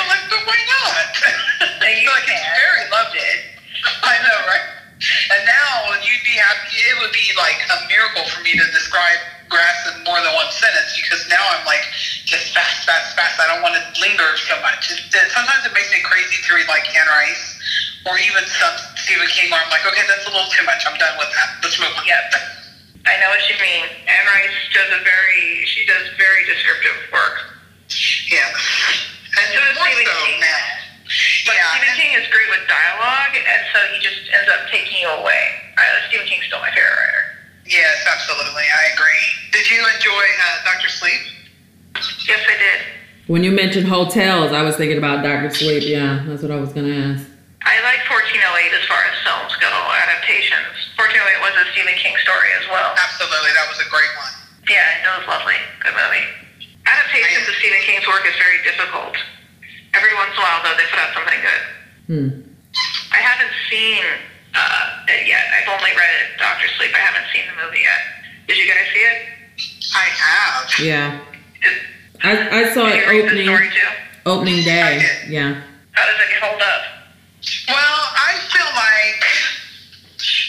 I'm 0.00 0.08
like, 0.08 0.24
but 0.30 0.42
why 0.46 0.58
not? 0.82 1.12
And 1.84 1.94
you 2.00 2.08
like 2.08 2.26
it's 2.26 2.48
very 2.56 2.84
loved 2.90 3.16
it. 3.16 3.40
I 4.02 4.14
know, 4.22 4.38
right? 4.46 4.77
And 4.98 5.40
now 5.46 5.94
you'd 6.02 6.24
be 6.26 6.34
happy. 6.36 6.74
It 6.90 6.96
would 6.98 7.14
be 7.14 7.26
like 7.38 7.58
a 7.70 7.78
miracle 7.86 8.26
for 8.34 8.42
me 8.42 8.52
to 8.58 8.64
describe 8.74 9.18
grass 9.48 9.78
in 9.94 10.04
more 10.04 10.18
than 10.20 10.34
one 10.36 10.50
sentence 10.52 10.92
because 11.00 11.24
now 11.30 11.40
I'm 11.40 11.64
like 11.64 11.80
just 12.28 12.52
fast, 12.52 12.84
fast, 12.84 13.14
fast. 13.16 13.38
I 13.40 13.46
don't 13.48 13.62
want 13.64 13.78
to 13.78 13.82
linger 14.02 14.28
so 14.44 14.58
much. 14.60 14.90
It, 14.92 15.00
it- 15.08 15.30
sometimes 15.32 15.64
it 15.64 15.72
makes 15.72 15.88
me 15.94 16.02
crazy 16.02 16.36
to 16.42 16.48
read 16.54 16.68
like 16.68 16.84
Anne 16.98 17.08
Rice 17.08 17.44
or 18.10 18.18
even 18.18 18.42
some 18.58 18.74
Stephen 18.98 19.26
King 19.30 19.48
where 19.54 19.62
I'm 19.62 19.70
like, 19.70 19.86
okay, 19.86 20.02
that's 20.06 20.26
a 20.26 20.32
little 20.34 20.50
too 20.50 20.64
much. 20.66 20.82
I'm 20.84 20.98
done 20.98 21.14
with 21.16 21.30
that. 21.32 21.48
Let's 21.62 21.78
move 21.78 21.94
on. 21.96 22.04
Yep. 22.04 22.34
I 23.08 23.16
know 23.22 23.30
what 23.32 23.40
you 23.48 23.56
mean. 23.62 23.86
Anne 24.04 24.26
Rice 24.28 24.56
does 24.74 24.90
a 24.92 25.00
very, 25.06 25.64
she 25.64 25.86
does 25.88 26.10
very 26.20 26.44
descriptive 26.44 26.98
work. 27.14 27.56
Yeah. 28.28 28.44
And 29.38 29.46
So 29.54 29.60
Stephen 29.62 30.04
so 30.04 30.16
King. 30.26 30.40
now. 30.42 30.62
But 31.48 31.56
Yeah. 31.56 31.72
Stephen 31.72 31.94
King 31.96 32.12
is 32.20 32.26
great 32.28 32.48
with 32.52 32.68
dialogue, 32.68 33.32
and 33.32 33.60
so 33.72 33.78
he 33.96 34.04
just 34.04 34.20
ends 34.28 34.47
up 35.04 35.08
taking 35.08 35.16
you 35.16 35.22
away. 35.22 35.44
Uh, 35.76 36.08
Stephen 36.08 36.26
King's 36.26 36.46
still 36.46 36.60
my 36.60 36.70
favorite 36.70 36.90
writer. 36.90 37.24
Yes, 37.66 38.06
absolutely. 38.10 38.64
I 38.64 38.94
agree. 38.94 39.24
Did 39.52 39.70
you 39.70 39.78
enjoy 39.78 40.24
uh, 40.24 40.72
Doctor 40.72 40.88
Sleep? 40.88 41.20
Yes, 42.26 42.40
I 42.48 42.56
did. 42.58 42.80
When 43.28 43.44
you 43.44 43.52
mentioned 43.52 43.86
hotels, 43.86 44.52
I 44.52 44.62
was 44.62 44.76
thinking 44.76 44.96
about 44.96 45.22
Doctor 45.22 45.50
Sleep. 45.50 45.84
Yeah, 45.84 46.24
that's 46.26 46.42
what 46.42 46.50
I 46.50 46.56
was 46.56 46.72
going 46.72 46.86
to 46.88 46.96
ask. 46.96 47.28
I 47.60 47.76
like 47.84 48.00
1408 48.08 48.72
as 48.72 48.84
far 48.88 49.02
as 49.04 49.12
films 49.20 49.52
go, 49.60 49.68
adaptations. 49.68 50.72
1408 50.96 51.44
was 51.44 51.54
a 51.60 51.64
Stephen 51.76 51.96
King 52.00 52.16
story 52.24 52.48
as 52.56 52.64
well. 52.72 52.96
Absolutely. 52.96 53.52
That 53.52 53.68
was 53.68 53.78
a 53.84 53.88
great 53.92 54.12
one. 54.16 54.32
Yeah, 54.72 55.04
it 55.04 55.10
was 55.20 55.26
lovely. 55.28 55.58
Good 55.84 55.92
movie. 55.92 56.24
Adaptations 56.88 57.44
of 57.44 57.54
Stephen 57.60 57.82
King's 57.84 58.08
work 58.08 58.24
is 58.24 58.36
very 58.40 58.64
difficult. 58.64 59.12
Every 59.92 60.14
once 60.16 60.32
in 60.32 60.40
a 60.40 60.44
while, 60.48 60.60
though, 60.64 60.76
they 60.80 60.88
put 60.88 61.00
out 61.02 61.12
something 61.12 61.40
good. 61.44 61.62
Hmm. 62.08 62.28
I 63.12 63.20
haven't 63.20 63.52
seen 63.68 64.04
uh, 64.54 64.84
yet. 65.26 65.44
I've 65.54 65.68
only 65.68 65.90
read 65.96 66.14
it, 66.22 66.38
Doctor 66.38 66.66
Sleep. 66.76 66.90
I 66.94 66.98
haven't 66.98 67.26
seen 67.32 67.42
the 67.48 67.56
movie 67.64 67.80
yet. 67.80 68.00
Did 68.46 68.56
you 68.58 68.66
guys 68.66 68.86
see 68.92 69.00
it? 69.00 69.18
I 69.94 70.04
have. 70.04 70.78
Yeah. 70.80 71.20
Is, 71.62 71.76
I, 72.22 72.60
I 72.62 72.74
saw 72.74 72.86
it 72.88 73.02
you 73.04 73.10
read 73.10 73.30
the 73.30 73.48
opening 73.52 73.70
opening 74.26 74.64
day. 74.64 75.02
Yeah. 75.28 75.62
How 75.92 76.06
does 76.06 76.20
it 76.20 76.42
hold 76.42 76.60
up? 76.62 76.82
Well, 77.68 78.00
I 78.18 78.38
feel 78.50 78.70
like 78.74 79.22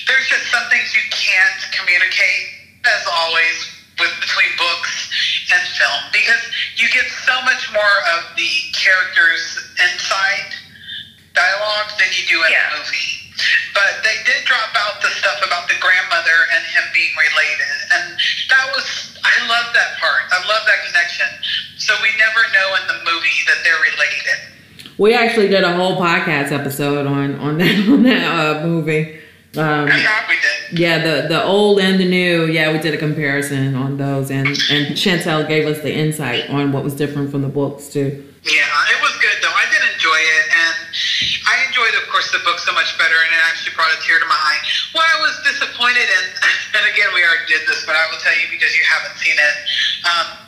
there's 0.07 0.27
just 0.27 0.45
some 0.51 0.65
things 0.69 0.93
you 0.93 1.01
can't 1.11 1.61
communicate 1.73 2.59
as 2.85 3.05
always, 3.07 3.57
with 3.99 4.13
between 4.21 4.47
books 4.57 5.11
and 5.51 5.61
film 5.75 5.99
because 6.13 6.39
you 6.77 6.87
get 6.89 7.05
so 7.27 7.35
much 7.43 7.67
more 7.73 7.95
of 8.15 8.35
the 8.37 8.49
characters' 8.73 9.59
inside 9.83 10.55
dialogue 11.35 11.91
than 11.99 12.07
you 12.15 12.23
do 12.27 12.43
in 12.45 12.51
Yeah. 12.51 12.73
a 12.73 12.77
movie. 12.79 13.18
But 13.73 14.03
they 14.03 14.17
did 14.25 14.43
drop 14.45 14.71
out 14.75 15.01
the 15.01 15.09
stuff 15.17 15.39
about 15.45 15.67
the 15.69 15.75
grandmother 15.79 16.37
and 16.53 16.61
him 16.65 16.83
being 16.93 17.11
related, 17.15 17.71
and 17.93 18.05
that 18.49 18.65
was 18.75 18.85
I 19.23 19.35
love 19.47 19.73
that 19.73 19.99
part. 19.99 20.23
I 20.31 20.39
love 20.47 20.63
that 20.67 20.79
connection. 20.87 21.27
So 21.77 21.93
we 22.01 22.09
never 22.17 22.41
know 22.53 22.67
in 22.81 22.87
the 22.87 22.99
movie 23.11 23.39
that 23.47 23.59
they're 23.63 23.81
related. 23.81 24.37
We 24.97 25.13
actually 25.13 25.47
did 25.47 25.63
a 25.63 25.73
whole 25.75 25.95
podcast 25.97 26.51
episode 26.51 27.07
on 27.07 27.35
on 27.39 27.57
that 27.61 27.87
on 27.89 28.03
that 28.03 28.23
uh, 28.23 28.65
movie. 28.67 29.19
Um, 29.57 29.87
Yeah, 29.87 30.27
we 30.29 30.35
did. 30.35 30.79
yeah, 30.79 30.97
the 30.99 31.27
the 31.27 31.43
old 31.43 31.79
and 31.79 31.99
the 31.99 32.07
new. 32.07 32.45
Yeah, 32.45 32.71
we 32.71 32.79
did 32.79 32.93
a 32.93 32.97
comparison 32.97 33.73
on 33.75 33.97
those, 33.97 34.29
and 34.29 34.47
and 34.47 34.93
Chantel 34.95 35.47
gave 35.47 35.65
us 35.67 35.81
the 35.81 35.91
insight 35.93 36.49
on 36.49 36.71
what 36.71 36.83
was 36.83 36.93
different 36.93 37.31
from 37.31 37.41
the 37.41 37.47
books 37.47 37.87
too. 37.89 38.25
Yeah, 38.43 38.91
it 38.93 39.01
was 39.01 39.11
good 39.17 39.37
though. 39.41 39.49
I 39.49 39.65
did 39.71 39.81
enjoy 39.93 40.19
it, 40.19 40.45
and 40.55 40.75
I 41.45 41.63
enjoyed, 41.67 41.95
of 41.99 42.07
course, 42.09 42.31
the 42.31 42.39
book 42.43 42.59
so 42.59 42.73
much 42.73 42.95
better, 42.97 43.15
and 43.15 43.31
it 43.31 43.41
actually 43.47 43.75
brought 43.75 43.91
a 43.91 43.99
tear 44.01 44.19
to 44.19 44.27
my 44.27 44.35
eye. 44.35 44.59
What 44.91 45.05
I 45.05 45.17
was 45.21 45.35
disappointed 45.43 46.07
in, 46.07 46.23
and 46.79 46.83
again, 46.89 47.11
we 47.13 47.21
already 47.23 47.47
did 47.47 47.67
this, 47.67 47.85
but 47.85 47.95
I 47.95 48.03
will 48.11 48.19
tell 48.19 48.35
you 48.35 48.47
because 48.49 48.71
you 48.75 48.83
haven't 48.87 49.15
seen 49.19 49.35
it. 49.35 49.55
Um, 50.07 50.38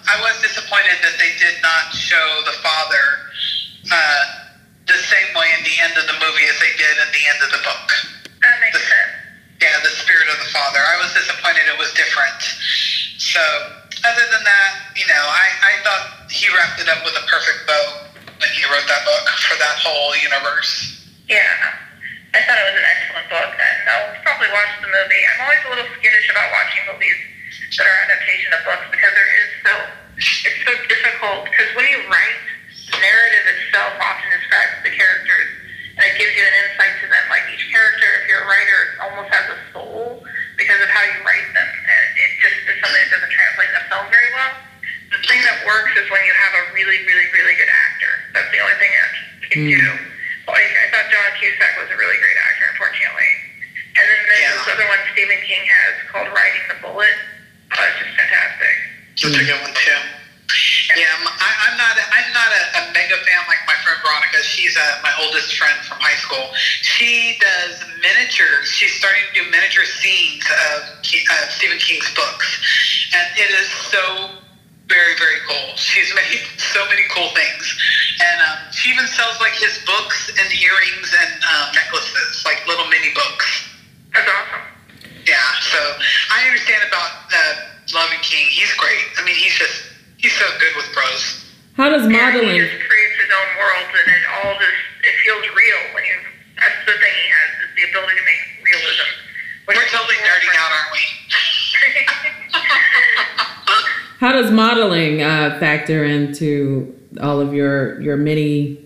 How 104.22 104.32
does 104.38 104.54
modeling 104.54 105.26
uh, 105.26 105.58
factor 105.58 106.06
into 106.06 106.94
all 107.20 107.42
of 107.42 107.58
your 107.58 107.98
your 108.06 108.18
many 108.22 108.78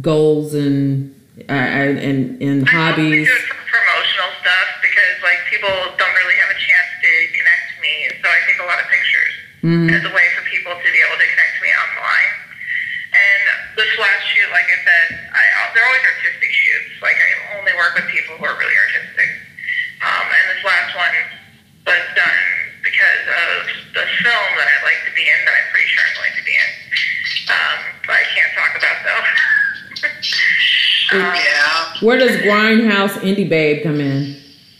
goals 0.00 0.56
and 0.56 1.12
uh, 1.44 1.52
and 1.52 2.40
and, 2.40 2.64
hobbies? 2.64 3.28
do 3.28 3.36
it 3.36 3.44
for 3.52 3.60
promotional 3.68 4.32
stuff 4.40 4.68
because 4.80 5.14
like 5.20 5.44
people 5.52 5.68
don't 6.00 6.14
really 6.24 6.40
have 6.40 6.48
a 6.48 6.56
chance 6.56 6.88
to 7.04 7.10
connect 7.36 7.62
to 7.68 7.76
me, 7.84 7.92
so 8.16 8.24
I 8.32 8.38
take 8.48 8.58
a 8.64 8.66
lot 8.66 8.80
of 8.80 8.88
pictures 8.88 9.34
Mhm. 9.60 9.92
as 9.92 10.02
a 10.08 10.12
way 10.16 10.26
for 10.40 10.42
people 10.48 10.72
to 10.72 10.88
be 10.88 11.00
able 11.04 11.20
to 11.20 11.28
connect 11.36 11.52
to 11.58 11.62
me 11.68 11.72
online. 11.84 12.32
And 13.12 13.42
this 13.76 13.92
last 14.00 14.24
shoot, 14.32 14.48
like 14.56 14.72
I 14.72 14.78
said, 14.88 15.06
I 15.36 15.42
I'll- 15.60 15.72
they're 15.76 15.84
always 15.84 16.00
artistic 16.16 16.48
shoots. 16.48 16.96
Like 17.04 17.20
I 17.20 17.60
only 17.60 17.76
work 17.76 17.92
with 17.92 18.08
people 18.08 18.40
who 18.40 18.44
are 18.48 18.56
really 18.56 18.78
artistic. 18.88 19.28
Um, 20.00 20.24
and 20.32 20.44
this 20.56 20.64
last 20.64 20.96
one 20.96 21.12
was 21.92 22.04
done 22.16 22.40
because 22.84 23.24
of 23.28 23.66
the 23.94 24.06
film 24.22 24.48
that 24.56 24.68
I'd 24.70 24.84
like 24.86 25.02
to 25.04 25.12
be 25.18 25.26
in, 25.26 25.38
that 25.44 25.54
I'm 25.58 25.68
pretty 25.74 25.88
sure 25.90 26.04
I'm 26.06 26.14
going 26.22 26.34
to 26.38 26.44
be 26.46 26.54
in. 26.54 26.70
Um, 27.50 27.78
but 28.06 28.14
I 28.16 28.24
can't 28.32 28.52
talk 28.54 28.72
about 28.78 28.98
though. 29.04 29.24
um, 29.26 30.14
Yeah. 31.12 31.92
Where 32.00 32.18
does 32.18 32.36
Grindhouse 32.42 33.16
Indie 33.20 33.48
Babe 33.48 33.82
come 33.82 34.00
in? 34.00 34.36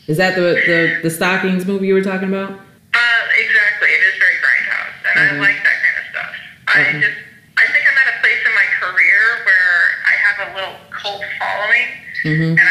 Is 0.07 0.17
that 0.17 0.35
the 0.35 0.61
the, 0.65 0.99
the 1.03 1.09
stockings 1.09 1.65
movie 1.65 1.87
you 1.87 1.93
were 1.93 2.01
talking 2.03 2.29
about? 2.29 2.51
Uh, 2.51 3.21
exactly. 3.37 3.89
It 3.89 4.01
is 4.09 4.15
very 4.19 4.37
grindhouse, 4.41 4.93
and. 5.15 5.37
I 5.37 5.39
like 5.39 5.57
that 5.63 5.77
kind 5.85 5.97
of 6.01 6.05
stuff. 6.11 6.31
I 6.67 6.77
just, 6.99 7.17
I 7.57 7.65
think 7.71 7.83
I'm 7.85 7.97
at 7.97 8.07
a 8.15 8.19
place 8.21 8.41
in 8.45 8.53
my 8.53 8.67
career 8.81 9.21
where 9.45 9.77
I 10.05 10.13
have 10.25 10.37
a 10.47 10.55
little 10.55 10.75
cult 10.91 11.21
following, 11.39 11.87
Mm-hmm. 12.25 12.51
and 12.59 12.67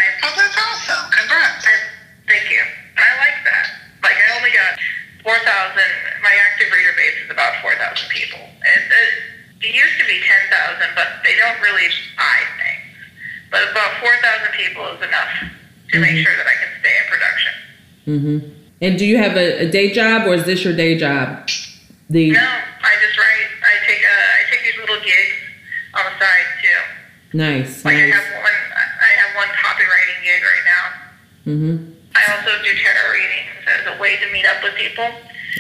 is 14.95 15.03
enough 15.03 15.33
to 15.93 15.99
make 16.01 16.13
Mhm. 16.13 16.23
sure 16.25 16.37
that 16.37 16.47
I 16.47 16.55
can 16.61 16.71
stay 16.81 16.95
in 17.01 17.07
production. 17.11 17.53
Mm-hmm. 18.07 18.39
And 18.81 18.99
do 18.99 19.05
you 19.07 19.19
have 19.19 19.37
a, 19.37 19.67
a 19.67 19.71
day 19.71 19.91
job 19.93 20.27
or 20.27 20.35
is 20.35 20.45
this 20.45 20.65
your 20.65 20.75
day 20.75 20.97
job? 20.97 21.49
The 22.11 22.31
No, 22.31 22.41
I 22.41 22.93
just 23.05 23.19
write. 23.19 23.49
I 23.61 23.75
take 23.87 24.01
uh, 24.01 24.39
I 24.39 24.43
take 24.51 24.63
these 24.65 24.79
little 24.81 25.01
gigs 25.05 25.37
on 25.95 26.05
the 26.07 26.15
side 26.19 26.47
too. 26.63 26.81
nice, 27.37 27.85
Like 27.85 27.97
I 27.97 28.07
have 28.09 28.29
one. 28.41 28.59
I 28.77 29.11
have 29.21 29.33
one 29.37 29.49
copywriting 29.57 30.19
gig 30.25 30.41
right 30.43 30.65
now. 30.65 30.85
Mm-hmm. 31.53 31.75
I 32.17 32.23
also 32.33 32.51
do 32.65 32.71
tarot 32.79 33.13
readings 33.13 33.53
as 33.69 33.83
a 33.93 34.01
way 34.01 34.17
to 34.17 34.27
meet 34.33 34.47
up 34.47 34.63
with 34.63 34.75
people. 34.77 35.05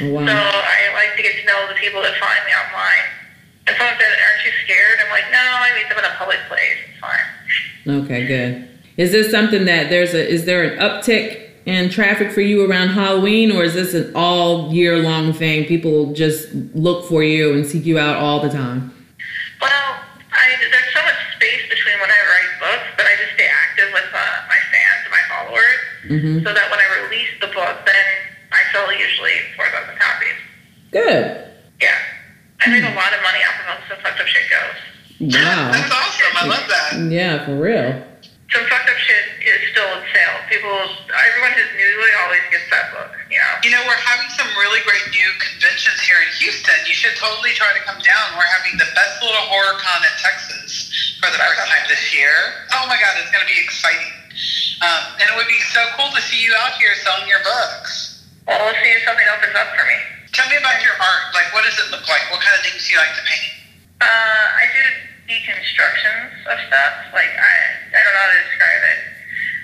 Oh, 0.00 0.09
wow. 0.14 0.26
So. 0.26 0.33
I 0.33 0.94
like 0.94 1.16
to 1.16 1.22
get 1.22 1.37
to 1.40 1.44
know 1.46 1.66
the 1.68 1.74
people 1.74 2.00
that 2.02 2.14
find 2.18 2.40
me 2.46 2.52
online. 2.54 3.07
And 3.66 3.76
someone 3.76 3.96
said, 4.00 4.09
"Aren't 4.09 4.44
you 4.46 4.52
scared?" 4.64 4.96
I'm 5.04 5.11
like, 5.11 5.28
"No, 5.31 5.42
I 5.42 5.68
meet 5.76 5.88
them 5.90 5.98
in 5.98 6.04
a 6.07 6.14
public 6.16 6.38
place. 6.48 6.78
It's 6.88 6.98
fine." 7.02 7.28
Okay, 8.04 8.26
good. 8.26 8.78
Is 8.98 9.12
this 9.12 9.30
something 9.30 9.64
that 9.66 9.88
there's 9.90 10.12
a 10.12 10.28
is 10.28 10.44
there 10.44 10.64
an 10.64 10.78
uptick 10.78 11.46
in 11.66 11.88
traffic 11.88 12.32
for 12.32 12.40
you 12.40 12.68
around 12.68 12.88
Halloween 12.88 13.52
or 13.52 13.62
is 13.62 13.74
this 13.74 13.94
an 13.94 14.12
all 14.14 14.72
year 14.72 14.98
long 14.98 15.32
thing? 15.32 15.64
People 15.66 16.12
just 16.12 16.52
look 16.74 17.08
for 17.08 17.22
you 17.22 17.54
and 17.54 17.64
seek 17.64 17.87
you 17.87 17.98
out 17.98 18.16
all 18.16 18.40
the 18.40 18.48
time. 18.50 18.92
Well, 19.62 19.70
I, 20.32 20.56
there's 20.58 20.92
so 20.92 21.02
much 21.02 21.14
space 21.37 21.62
between 21.70 21.94
when 22.00 22.11
I 22.11 22.20
write 22.26 22.50
books, 22.58 22.88
but 22.96 23.06
I 23.06 23.14
just 23.22 23.34
stay 23.34 23.46
active 23.46 23.88
with 23.92 24.08
uh, 24.12 24.18
my 24.50 24.61
fans 24.72 25.00
and 25.04 25.12
my 25.12 25.24
followers, 25.30 25.78
Mm-hmm. 26.08 26.38
so 26.46 26.54
that 26.54 26.70
when 26.70 26.80
I 26.80 26.88
release 27.04 27.28
the 27.40 27.48
book, 27.48 27.76
then 27.84 28.06
I 28.50 28.61
sell 28.72 28.90
usually 28.90 29.34
4,000 29.56 29.98
copies. 29.98 30.38
Good. 30.90 31.52
Yeah. 31.82 31.98
I 32.64 32.70
make 32.70 32.82
a 32.82 32.94
lot 32.96 33.12
of 33.12 33.20
money 33.22 33.38
off 33.44 33.61
of 33.61 33.66
them, 33.66 33.78
some 33.92 33.98
fucked 34.02 34.20
up 34.20 34.26
shit 34.26 34.42
goes. 34.48 35.34
Wow. 35.34 35.70
That's 35.70 35.92
awesome. 35.92 36.32
I 36.34 36.46
love 36.46 36.66
that. 36.68 37.11
Yeah, 37.12 37.44
for 37.44 37.56
real. 37.61 38.02
Some 38.48 38.64
fucked 38.64 38.88
up 38.88 38.96
shit 38.96 39.44
is 39.44 39.61
still 39.76 39.84
in 39.92 40.00
sale. 40.08 40.37
People, 40.48 40.72
everyone 41.12 41.52
who's 41.52 41.68
new 41.76 41.94
it 42.00 42.16
always 42.24 42.40
gets 42.48 42.64
that 42.72 42.88
book, 42.96 43.12
you 43.28 43.37
know? 43.37 43.52
You 43.61 43.76
know, 43.76 43.84
we're 43.84 44.00
having 44.00 44.24
some 44.40 44.48
really 44.56 44.80
great 44.88 45.04
new 45.12 45.30
conventions 45.37 46.00
here 46.00 46.16
in 46.24 46.32
Houston. 46.40 46.80
You 46.88 46.96
should 46.96 47.12
totally 47.20 47.52
try 47.52 47.68
to 47.76 47.82
come 47.84 48.00
down. 48.00 48.24
We're 48.40 48.48
having 48.48 48.80
the 48.80 48.88
best 48.96 49.20
little 49.20 49.44
horror 49.52 49.76
con 49.76 50.00
in 50.00 50.14
Texas 50.16 50.88
for 51.20 51.28
the 51.28 51.37
first 51.37 51.61
time 51.61 51.84
this 51.92 52.08
year. 52.16 52.32
Oh 52.72 52.88
my 52.88 52.96
God, 52.96 53.20
it's 53.20 53.28
going 53.28 53.44
to 53.44 53.52
be 53.52 53.61
exciting. 53.61 54.16
Um, 54.80 55.20
and 55.20 55.26
it 55.28 55.34
would 55.37 55.50
be 55.50 55.61
so 55.68 55.84
cool 56.00 56.08
to 56.08 56.22
see 56.24 56.40
you 56.40 56.56
out 56.64 56.72
here 56.80 56.96
selling 57.04 57.28
your 57.28 57.44
books. 57.44 58.24
Well, 58.48 58.56
we'll 58.64 58.80
see 58.80 58.96
if 58.96 59.04
something 59.04 59.28
opens 59.28 59.61
up 59.61 59.76
for 59.76 59.84
me. 59.84 59.98
Tell 60.32 60.48
me 60.48 60.56
about 60.56 60.80
your 60.80 60.96
art. 60.96 61.37
Like, 61.37 61.52
what 61.52 61.68
does 61.68 61.76
it 61.76 61.92
look 61.92 62.08
like? 62.08 62.24
What 62.32 62.40
kind 62.40 62.56
of 62.56 62.64
things 62.64 62.80
do 62.88 62.96
you 62.96 63.00
like 63.02 63.12
to 63.12 63.24
paint? 63.28 63.52
Uh, 64.00 64.46
I 64.56 64.64
do 64.72 65.08
deconstructions 65.29 66.33
of 66.49 66.57
stuff. 66.67 66.95
Like 67.12 67.31
I, 67.37 67.55
I 67.93 67.99
don't 68.01 68.14
know 68.17 68.25
how 68.25 68.33
to 68.33 68.41
describe 68.49 68.83
it. 68.97 69.01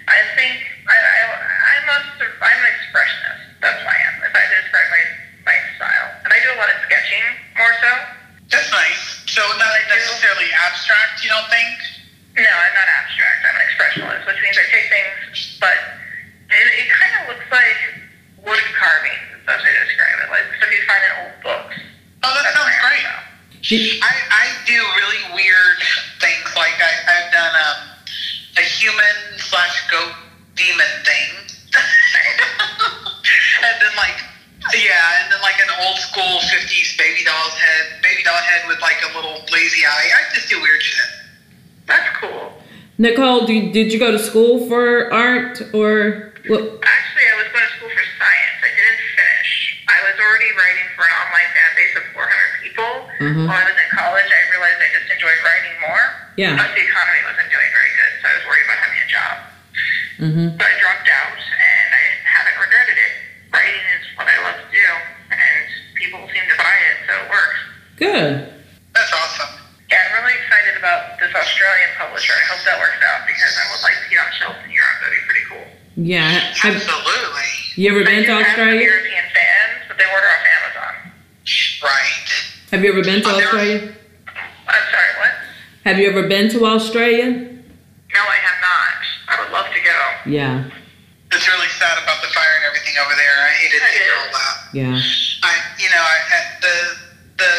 I 0.04 0.18
think 0.36 0.54
I, 0.84 0.96
I, 1.00 1.16
I'm 1.32 1.86
a, 1.88 1.98
I'm 2.20 2.58
an 2.60 2.68
expressionist. 2.76 3.42
That's 3.64 3.80
what 3.80 3.88
I 3.88 3.98
am. 4.12 4.14
If 4.28 4.32
I 4.36 4.40
had 4.44 4.50
to 4.52 4.58
describe 4.60 4.88
my, 4.92 5.04
my 5.48 5.56
style, 5.80 6.08
and 6.20 6.30
I 6.30 6.38
do 6.44 6.48
a 6.52 6.58
lot 6.60 6.68
of 6.68 6.78
sketching 6.84 7.24
more 7.56 7.74
so. 7.80 7.92
That's 8.52 8.68
nice. 8.68 9.24
So 9.32 9.40
not 9.56 9.72
do. 9.72 9.96
necessarily 9.96 10.52
abstract, 10.52 11.24
you 11.24 11.32
don't 11.32 11.48
think? 11.48 11.72
No, 12.36 12.44
I'm 12.44 12.74
not 12.76 12.88
abstract. 13.00 13.40
I'm 13.48 13.56
an 13.56 13.64
expressionist, 13.64 14.22
which 14.28 14.40
means 14.44 14.56
I 14.60 14.66
take 14.68 14.86
things, 14.92 15.56
but 15.62 15.78
it, 16.52 16.66
it 16.84 16.88
kind 16.92 17.12
of 17.24 17.32
looks 17.32 17.48
like 17.48 17.78
wood 18.44 18.66
carving. 18.76 19.22
That's 19.48 19.64
how 19.64 19.70
I 19.70 19.76
describe 19.88 20.16
it. 20.20 20.28
Like 20.28 20.44
stuff 20.60 20.68
you 20.68 20.84
find 20.84 21.02
in 21.08 21.12
old 21.24 21.36
books. 21.40 21.76
Oh, 22.20 22.32
that 22.36 22.44
That's 22.44 22.56
sounds 22.60 22.76
great. 22.84 23.00
style. 23.00 23.33
I, 23.64 24.12
I 24.28 24.46
do 24.66 24.76
really 24.76 25.24
weird 25.32 25.78
things. 26.20 26.44
Like 26.52 26.76
I, 26.76 26.92
I've 27.08 27.32
done 27.32 27.54
um, 27.56 27.80
a 28.58 28.60
human 28.60 29.16
slash 29.38 29.88
goat 29.90 30.12
demon 30.54 30.92
thing, 31.04 31.32
and 33.64 33.74
then 33.80 33.96
like 33.96 34.20
yeah, 34.76 35.24
and 35.24 35.32
then 35.32 35.40
like 35.40 35.56
an 35.56 35.72
old 35.80 35.96
school 35.96 36.44
'50s 36.44 36.98
baby 36.98 37.24
doll's 37.24 37.56
head, 37.56 38.02
baby 38.02 38.22
doll 38.22 38.36
head 38.36 38.68
with 38.68 38.80
like 38.82 39.00
a 39.00 39.16
little 39.16 39.40
lazy 39.50 39.86
eye. 39.86 40.08
I 40.12 40.34
just 40.34 40.50
do 40.50 40.60
weird 40.60 40.82
shit. 40.82 41.08
That's 41.86 42.16
cool. 42.20 42.52
Nicole, 42.98 43.46
do, 43.46 43.72
did 43.72 43.92
you 43.92 43.98
go 43.98 44.12
to 44.12 44.18
school 44.18 44.68
for 44.68 45.12
art 45.12 45.60
or 45.72 46.34
what? 46.46 46.60
I 46.60 46.96
was 47.40 47.48
going 47.48 47.64
to 47.64 47.72
school 47.80 47.88
for 47.88 48.04
science. 48.20 48.60
I 48.60 48.70
didn't 48.76 49.00
finish. 49.16 49.82
I 49.88 49.98
was 50.04 50.16
already 50.20 50.52
writing 50.52 50.88
for 50.94 51.02
an 51.08 51.14
online 51.16 51.48
fan 51.48 51.70
base 51.74 51.96
of 51.96 52.04
400 52.12 52.54
people. 53.32 53.44
Mhm. 53.44 53.48
While 53.48 53.62
I 53.62 53.66
was 53.70 53.78
in 53.78 53.90
college, 53.90 54.30
I 54.30 54.40
realized 54.52 54.78
I 54.84 54.88
just 54.92 55.08
enjoyed 55.10 55.40
writing 55.44 55.74
more. 55.80 56.04
Yeah. 56.36 56.56
Plus, 56.58 56.70
the 56.74 56.84
economy 56.84 57.20
wasn't 57.24 57.48
doing 57.50 57.70
very 57.72 57.92
good, 57.94 58.12
so 58.20 58.24
I 58.28 58.32
was 58.36 58.44
worried 58.44 58.64
about 58.66 58.78
having 58.84 59.00
a 59.00 59.08
job. 59.08 59.34
Mm-hmm. 60.14 60.46
So 60.58 60.62
I 60.66 60.72
dropped 60.82 61.08
out, 61.10 61.38
and 61.38 61.88
I 61.94 62.04
haven't 62.26 62.56
regretted 62.58 62.98
it. 62.98 63.12
Writing 63.54 63.84
is 63.98 64.04
what 64.18 64.26
I 64.26 64.36
love 64.42 64.58
to 64.62 64.68
do, 64.70 64.88
and 65.30 65.64
people 65.94 66.20
seem 66.34 66.44
to 66.50 66.56
buy 66.58 66.76
it, 66.90 66.96
so 67.06 67.12
it 67.22 67.28
works. 67.30 67.58
Good. 67.96 68.32
That's 68.94 69.12
awesome. 69.14 69.52
Yeah, 69.90 70.02
I'm 70.10 70.22
really 70.24 70.38
excited 70.42 70.74
about 70.78 71.18
this 71.22 71.30
Australian 71.34 71.90
publisher. 71.98 72.34
I 72.34 72.44
hope 72.50 72.62
that 72.66 72.78
works 72.82 72.98
out 73.02 73.26
because 73.30 73.52
I 73.54 73.64
would 73.70 73.82
like 73.86 73.98
to 74.02 74.08
get 74.10 74.18
on 74.18 74.30
shelves 74.34 74.58
in 74.66 74.70
Europe. 74.74 74.96
That'd 75.02 75.14
be 75.14 75.24
pretty 75.26 75.44
cool. 75.50 75.66
Yeah. 75.96 76.30
Have 76.66 76.74
Absolutely. 76.74 77.50
you 77.78 77.90
ever 77.94 78.02
been 78.02 78.22
do 78.22 78.26
to 78.26 78.34
have 78.34 78.58
some 78.58 78.66
Australia? 78.66 78.82
European 78.82 79.24
fans, 79.30 79.86
but 79.86 79.98
they 79.98 80.06
order 80.10 80.26
off 80.26 80.42
Amazon. 80.62 80.94
Right. 81.82 82.23
Have 82.74 82.82
you 82.82 82.90
ever 82.90 83.06
been 83.06 83.22
to 83.22 83.30
Oh, 83.30 83.38
there- 83.38 83.46
Australia? 83.46 83.94
I'm 84.66 84.86
sorry, 84.90 85.12
what? 85.22 85.30
Have 85.86 85.94
you 86.02 86.10
ever 86.10 86.26
been 86.26 86.50
to 86.50 86.66
Australia? 86.66 87.30
No, 87.30 88.18
I 88.26 88.38
have 88.42 88.58
not. 88.58 88.98
I 89.30 89.34
would 89.38 89.52
love 89.54 89.70
to 89.70 89.78
go. 89.78 89.98
Yeah. 90.26 90.66
It's 91.30 91.46
really 91.46 91.70
sad 91.78 92.02
about 92.02 92.18
the 92.18 92.34
fire 92.34 92.50
and 92.58 92.66
everything 92.66 92.98
over 92.98 93.14
there. 93.14 93.36
I 93.46 93.50
hated 93.62 93.78
to 93.78 93.86
It 93.86 93.94
hear 93.94 94.10
is. 94.10 94.18
all 94.18 94.30
that. 94.34 94.54
Yeah. 94.74 94.90
I, 95.46 95.52
you 95.78 95.86
know, 95.86 96.02
I, 96.02 96.18
I- 96.34 96.50
the 96.66 96.74
the 97.38 97.52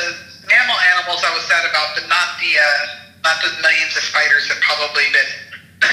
mammal 0.52 0.76
animals 0.96 1.24
I 1.24 1.32
was 1.32 1.48
sad 1.48 1.64
about, 1.64 1.96
but 1.96 2.12
not 2.12 2.36
the 2.44 2.52
uh, 2.60 2.68
not 3.24 3.40
the 3.40 3.56
millions 3.64 3.96
of 3.96 4.04
spiders 4.04 4.52
that 4.52 4.60
probably 4.68 5.08
bit. 5.16 5.32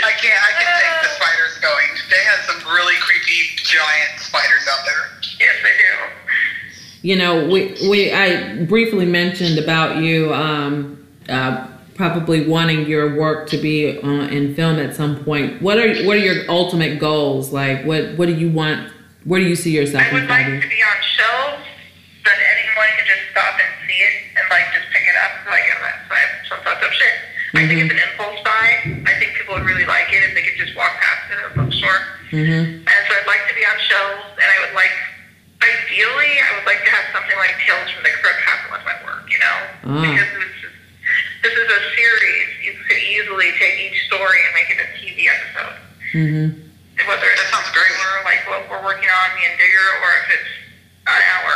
I 0.00 0.12
can't. 0.16 0.40
I 0.48 0.52
can 0.56 0.68
take 0.80 0.96
the 1.04 1.12
spiders 1.12 1.60
going. 1.60 1.92
They 2.08 2.24
had 2.24 2.40
some 2.48 2.56
really 2.72 2.96
creepy 3.04 3.52
giant 3.68 4.16
spiders 4.20 4.64
out 4.64 4.80
there. 4.88 5.12
Yes, 5.40 5.56
they 5.60 5.76
do. 5.76 5.92
You 7.02 7.16
know, 7.16 7.48
we 7.48 7.76
we 7.88 8.12
I 8.12 8.64
briefly 8.64 9.06
mentioned 9.06 9.58
about 9.58 10.02
you 10.02 10.32
um, 10.34 11.06
uh, 11.28 11.66
probably 11.94 12.46
wanting 12.46 12.86
your 12.86 13.16
work 13.16 13.48
to 13.50 13.56
be 13.56 13.98
uh, 13.98 14.28
in 14.28 14.54
film 14.54 14.78
at 14.78 14.94
some 14.94 15.24
point. 15.24 15.62
What 15.62 15.78
are 15.78 16.04
what 16.04 16.16
are 16.16 16.24
your 16.24 16.48
ultimate 16.50 16.98
goals? 16.98 17.52
Like, 17.52 17.84
what 17.84 18.16
what 18.18 18.26
do 18.26 18.34
you 18.34 18.50
want? 18.50 18.92
Where 19.24 19.40
do 19.40 19.46
you 19.46 19.56
see 19.56 19.76
yourself 19.76 20.04
I 20.04 20.12
would 20.12 20.28
like 20.28 20.46
to 20.46 20.68
be 20.68 20.80
on 20.80 20.98
shelves 21.04 21.64
that 22.24 22.36
anyone 22.36 22.88
can 22.96 23.06
just 23.08 23.24
stop 23.32 23.52
and 23.52 23.72
see 23.88 24.00
it 24.00 24.14
and 24.36 24.44
like 24.48 24.64
just 24.72 24.88
pick 24.92 25.04
it 25.04 25.16
up. 25.24 25.32
Like, 25.44 25.64
oh, 25.72 25.80
that's 25.80 26.04
I 26.08 26.16
have 26.20 26.32
some 26.48 26.60
fucked 26.64 26.84
up 26.84 26.92
shit. 26.92 27.16
I 27.52 27.66
think 27.66 27.80
it's 27.82 27.92
an 27.92 28.00
impulse 28.00 28.40
buy. 28.44 28.68
I 29.08 29.12
think 29.18 29.34
people 29.36 29.56
would 29.56 29.66
really 29.66 29.84
like 29.84 30.08
it 30.12 30.22
if 30.22 30.32
they 30.34 30.42
could 30.42 30.56
just 30.56 30.76
walk 30.76 30.92
past 31.00 31.32
it 31.32 31.36
at 31.36 31.50
a 31.50 31.54
bookstore. 31.56 32.00
Mm-hmm. 32.30 32.86
And 32.86 33.00
so 33.04 33.10
I'd 33.10 33.26
like 33.26 33.42
to 33.50 33.54
be 33.58 33.64
on 33.66 33.76
shelves, 33.90 34.38
and 34.38 34.46
I 34.46 34.56
would 34.62 34.74
like, 34.78 34.94
ideally, 35.90 36.32
I 36.38 36.48
would 36.54 36.66
like 36.70 36.82
to 36.86 36.90
have 36.94 37.06
something 37.10 37.34
like 37.34 37.58
Tales 37.66 37.90
from 37.90 38.06
the 38.06 38.14
Crypt 38.22 38.40
happen 38.46 38.70
with 38.70 38.84
my 38.86 38.94
work, 39.02 39.26
you 39.26 39.38
know? 39.42 39.58
Ah. 39.90 40.06
Because 40.06 40.30
this 40.38 40.54
is, 40.62 40.72
this 41.42 41.54
is 41.58 41.66
a 41.66 41.80
series. 41.98 42.48
You 42.62 42.72
could 42.78 43.02
easily 43.02 43.50
take 43.58 43.90
each 43.90 44.06
story 44.06 44.38
and 44.46 44.52
make 44.54 44.70
it 44.70 44.78
a 44.78 44.88
TV 44.94 45.26
episode. 45.26 45.76
Mm-hmm. 46.14 46.46
Whether 47.10 47.26
it's 47.34 47.42
That 47.42 47.50
sounds 47.50 47.70
great. 47.74 47.90
Or 47.90 48.22
like 48.22 48.46
what 48.46 48.70
we're 48.70 48.84
working 48.86 49.10
on, 49.10 49.26
Me 49.34 49.42
and 49.50 49.56
Digger, 49.58 49.88
or 49.98 50.10
if 50.22 50.26
it's 50.38 50.52
an 51.10 51.22
hour. 51.34 51.54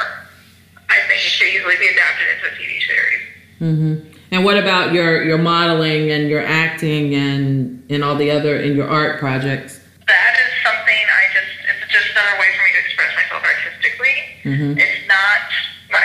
I 0.90 0.98
think 1.06 1.20
it 1.20 1.30
should 1.30 1.48
easily 1.48 1.76
be 1.78 1.88
adapted 1.88 2.26
into 2.32 2.44
a 2.48 2.54
TV 2.58 2.72
series. 2.82 3.22
Mm-hmm. 3.60 3.94
And 4.32 4.44
what 4.44 4.58
about 4.58 4.92
your 4.92 5.22
your 5.22 5.38
modeling 5.38 6.10
and 6.10 6.28
your 6.28 6.40
acting 6.40 7.14
and 7.14 7.84
and 7.90 8.02
all 8.02 8.16
the 8.16 8.30
other 8.30 8.56
and 8.56 8.74
your 8.74 8.88
art 8.88 9.20
projects? 9.20 9.78
That 10.06 10.32
is 10.36 10.50
something 10.64 11.02
I 11.06 11.22
just, 11.32 11.52
it's 11.64 11.92
just 11.92 12.08
another 12.12 12.40
way 12.40 12.48
for 12.56 12.62
me 12.64 12.72
to 12.76 12.80
express 12.84 13.14
myself 13.14 13.42
artistically. 13.44 14.33
Mm-hmm. 14.44 14.76
It's 14.76 15.00
not 15.08 15.40
my, 15.88 16.04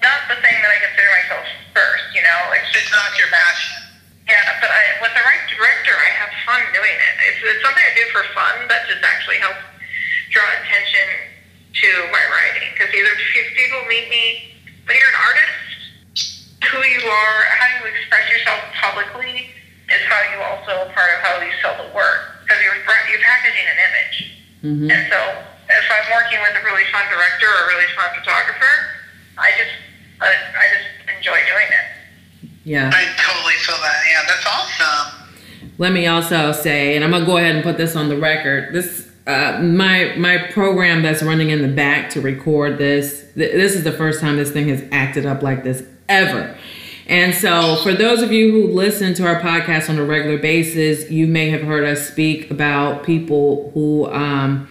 not 0.00 0.24
the 0.32 0.40
thing 0.40 0.56
that 0.56 0.70
I 0.72 0.78
consider 0.80 1.10
myself 1.20 1.44
first, 1.76 2.04
you 2.16 2.24
know? 2.24 2.38
Like, 2.48 2.64
It's 2.72 2.88
not 2.88 3.12
your 3.20 3.28
passion. 3.28 3.92
Yeah, 4.24 4.56
but 4.64 4.72
I, 4.72 4.82
with 5.04 5.12
the 5.12 5.20
right 5.20 5.44
director, 5.52 5.92
I 5.92 6.10
have 6.16 6.32
fun 6.48 6.62
doing 6.72 6.96
it. 6.96 7.14
It's, 7.28 7.40
it's 7.44 7.60
something 7.60 7.84
I 7.84 7.92
do 7.92 8.06
for 8.14 8.24
fun 8.32 8.70
that 8.72 8.88
just 8.88 9.04
actually 9.04 9.36
helps 9.42 9.60
draw 10.32 10.46
attention 10.62 11.06
to 11.76 11.88
my 12.08 12.24
writing. 12.32 12.72
Because 12.72 12.88
either 12.94 13.12
if 13.12 13.46
people 13.52 13.82
meet 13.90 14.08
me, 14.08 14.56
when 14.88 14.96
you're 14.96 15.12
an 15.12 15.20
artist, 15.20 15.52
who 16.72 16.80
you 16.80 17.02
are, 17.04 17.38
how 17.52 17.68
you 17.82 17.92
express 17.92 18.24
yourself 18.32 18.64
publicly 18.80 19.52
is 19.92 20.02
how 20.08 20.22
you 20.32 20.38
also 20.40 20.88
part 20.96 21.10
of 21.12 21.20
how 21.20 21.36
you 21.44 21.52
sell 21.60 21.76
the 21.76 21.92
work. 21.92 22.46
Because 22.46 22.62
you're, 22.64 22.80
you're 22.80 23.20
packaging 23.26 23.66
an 23.68 23.78
image. 23.84 24.16
Mm-hmm. 24.64 24.88
And 24.88 25.02
so 25.12 25.20
if 25.78 25.86
I'm 25.88 26.06
working 26.12 26.40
with 26.40 26.54
a 26.60 26.64
really 26.64 26.84
fun 26.90 27.04
director 27.08 27.46
or 27.46 27.58
a 27.64 27.68
really 27.72 27.88
fun 27.96 28.10
photographer, 28.18 28.74
I 29.38 29.50
just, 29.56 29.74
I, 30.20 30.30
I 30.32 30.64
just 30.74 30.88
enjoy 31.16 31.38
doing 31.48 31.70
it. 31.70 31.86
Yeah. 32.64 32.90
I 32.92 33.04
totally 33.16 33.54
feel 33.54 33.76
that. 33.76 34.00
Yeah, 34.10 34.22
that's 34.28 34.46
awesome. 34.46 35.22
Let 35.78 35.92
me 35.92 36.06
also 36.06 36.52
say, 36.52 36.94
and 36.96 37.04
I'm 37.04 37.10
gonna 37.10 37.26
go 37.26 37.38
ahead 37.38 37.56
and 37.56 37.64
put 37.64 37.76
this 37.76 37.96
on 37.96 38.08
the 38.08 38.16
record. 38.16 38.74
This 38.74 39.10
uh, 39.26 39.60
my 39.62 40.14
my 40.16 40.38
program 40.52 41.02
that's 41.02 41.22
running 41.22 41.50
in 41.50 41.62
the 41.62 41.68
back 41.68 42.10
to 42.10 42.20
record 42.20 42.78
this. 42.78 43.24
Th- 43.34 43.52
this 43.52 43.74
is 43.74 43.84
the 43.84 43.92
first 43.92 44.20
time 44.20 44.36
this 44.36 44.50
thing 44.50 44.68
has 44.68 44.82
acted 44.92 45.26
up 45.26 45.42
like 45.42 45.64
this 45.64 45.82
ever. 46.08 46.56
And 47.06 47.34
so, 47.34 47.76
for 47.82 47.92
those 47.92 48.22
of 48.22 48.30
you 48.32 48.52
who 48.52 48.68
listen 48.68 49.14
to 49.14 49.26
our 49.26 49.40
podcast 49.40 49.90
on 49.90 49.98
a 49.98 50.04
regular 50.04 50.38
basis, 50.38 51.10
you 51.10 51.26
may 51.26 51.50
have 51.50 51.62
heard 51.62 51.84
us 51.84 52.08
speak 52.08 52.50
about 52.50 53.02
people 53.02 53.70
who 53.74 54.06
um, 54.12 54.68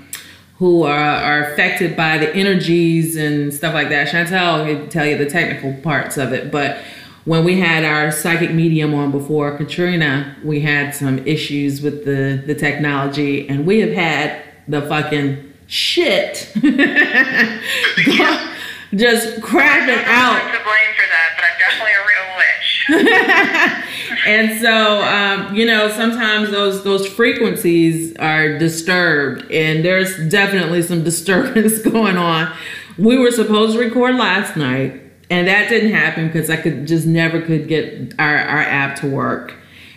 who 0.62 0.84
are, 0.84 0.96
are 0.96 1.52
affected 1.52 1.98
by 1.98 2.20
the 2.20 2.32
energies 2.36 3.16
and 3.16 3.52
stuff 3.52 3.74
like 3.74 3.90
that. 3.90 4.08
Chantel 4.08 4.64
can 4.64 4.88
tell 4.90 5.08
you 5.08 5.18
the 5.18 5.26
technical 5.26 5.74
parts 5.82 6.18
of 6.18 6.32
it, 6.34 6.52
but 6.52 6.78
when 7.26 7.44
we 7.44 7.60
had 7.60 7.84
our 7.84 8.12
psychic 8.12 8.52
medium 8.52 8.94
on 8.94 9.10
before 9.10 9.58
Katrina, 9.58 10.36
we 10.44 10.60
had 10.60 10.94
some 10.94 11.18
issues 11.28 11.82
with 11.82 12.06
the 12.06 12.44
the 12.46 12.54
technology, 12.54 13.50
and 13.50 13.66
we 13.66 13.80
have 13.80 13.92
had 13.92 14.40
the 14.68 14.84
fucking 14.84 15.52
shit 15.66 16.52
just 18.94 19.42
crapping 19.42 20.04
out 20.06 20.44
I'm 20.44 20.52
to 20.52 20.60
blame 20.64 20.94
for 20.96 21.08
that, 21.10 21.34
but 21.38 21.44
I'm 21.44 21.58
definitely 21.58 21.94
a 21.98 22.06
real 22.06 22.28
witch. 22.38 23.78
and 24.32 24.62
so 24.62 25.02
um, 25.04 25.54
you 25.56 25.66
know 25.66 25.90
sometimes 25.90 26.52
those 26.52 26.84
those 26.84 27.06
frequencies 27.06 28.16
are 28.18 28.58
disturbed 28.58 29.52
and 29.52 29.84
there's 29.84 30.18
definitely 30.30 30.82
some 30.82 31.04
disturbance 31.12 31.80
going 31.80 32.18
on. 32.18 32.54
We 32.98 33.18
were 33.18 33.32
supposed 33.32 33.74
to 33.74 33.80
record 33.80 34.16
last 34.16 34.56
night 34.56 35.02
and 35.30 35.48
that 35.48 35.70
didn't 35.70 35.92
happen 35.92 36.28
because 36.28 36.50
i 36.50 36.58
could 36.58 36.88
just 36.88 37.08
never 37.08 37.42
could 37.42 37.68
get 37.68 38.14
our, 38.20 38.38
our 38.38 38.62
app 38.62 39.00
to 39.02 39.08
work. 39.08 39.56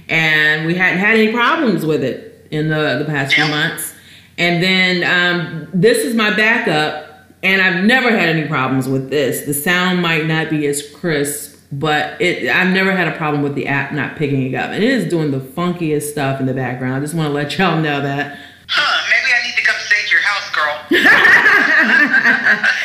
And 0.08 0.66
we 0.66 0.74
hadn't 0.74 0.98
had 0.98 1.16
any 1.16 1.32
problems 1.32 1.86
with 1.86 2.04
it 2.04 2.46
in 2.50 2.68
the, 2.68 2.96
the 2.98 3.04
past 3.04 3.34
few 3.34 3.46
months. 3.48 3.94
And 4.36 4.62
then 4.62 5.04
um, 5.04 5.68
this 5.72 5.98
is 5.98 6.14
my 6.14 6.34
backup 6.34 7.10
and 7.42 7.62
I've 7.62 7.84
never 7.84 8.10
had 8.10 8.30
any 8.30 8.48
problems 8.48 8.88
with 8.88 9.10
this. 9.10 9.44
The 9.44 9.54
sound 9.54 10.02
might 10.02 10.26
not 10.26 10.50
be 10.50 10.66
as 10.66 10.90
crisp, 10.90 11.53
but 11.72 12.20
it 12.20 12.48
I've 12.48 12.72
never 12.72 12.92
had 12.92 13.08
a 13.08 13.16
problem 13.16 13.42
with 13.42 13.54
the 13.54 13.66
app 13.66 13.92
not 13.92 14.16
picking 14.16 14.42
it 14.42 14.54
up. 14.54 14.70
And 14.70 14.82
it 14.82 14.90
is 14.90 15.08
doing 15.08 15.30
the 15.30 15.40
funkiest 15.40 16.10
stuff 16.10 16.40
in 16.40 16.46
the 16.46 16.54
background. 16.54 16.94
I 16.94 17.00
just 17.00 17.14
want 17.14 17.28
to 17.28 17.32
let 17.32 17.56
y'all 17.58 17.80
know 17.80 18.00
that. 18.02 18.38
Huh? 18.68 19.02
Maybe 19.10 19.32
I 19.32 19.42
need 19.46 19.56
to 19.56 19.62
come 19.62 19.76
stay 19.80 19.96
at 20.02 20.10
your 20.10 20.20
house, 20.22 20.50
girl. 20.50 20.78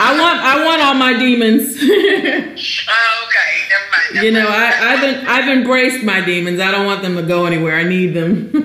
I 0.00 0.16
want 0.18 0.40
I 0.40 0.64
want 0.64 0.82
all 0.82 0.94
my 0.94 1.12
demons. 1.18 1.76
Oh, 2.90 3.26
okay, 3.28 3.68
never 3.68 3.86
mind. 3.92 4.14
never 4.14 4.26
you 4.26 4.32
know, 4.32 4.48
mind. 4.48 4.74
I, 4.74 4.94
I've 4.94 5.00
been 5.00 5.26
I've 5.26 5.48
embraced 5.48 6.02
my 6.04 6.20
demons. 6.24 6.58
I 6.58 6.70
don't 6.72 6.86
want 6.86 7.02
them 7.02 7.14
to 7.16 7.22
go 7.22 7.46
anywhere. 7.46 7.76
I 7.76 7.84
need 7.84 8.14
them. 8.14 8.50
All 8.54 8.62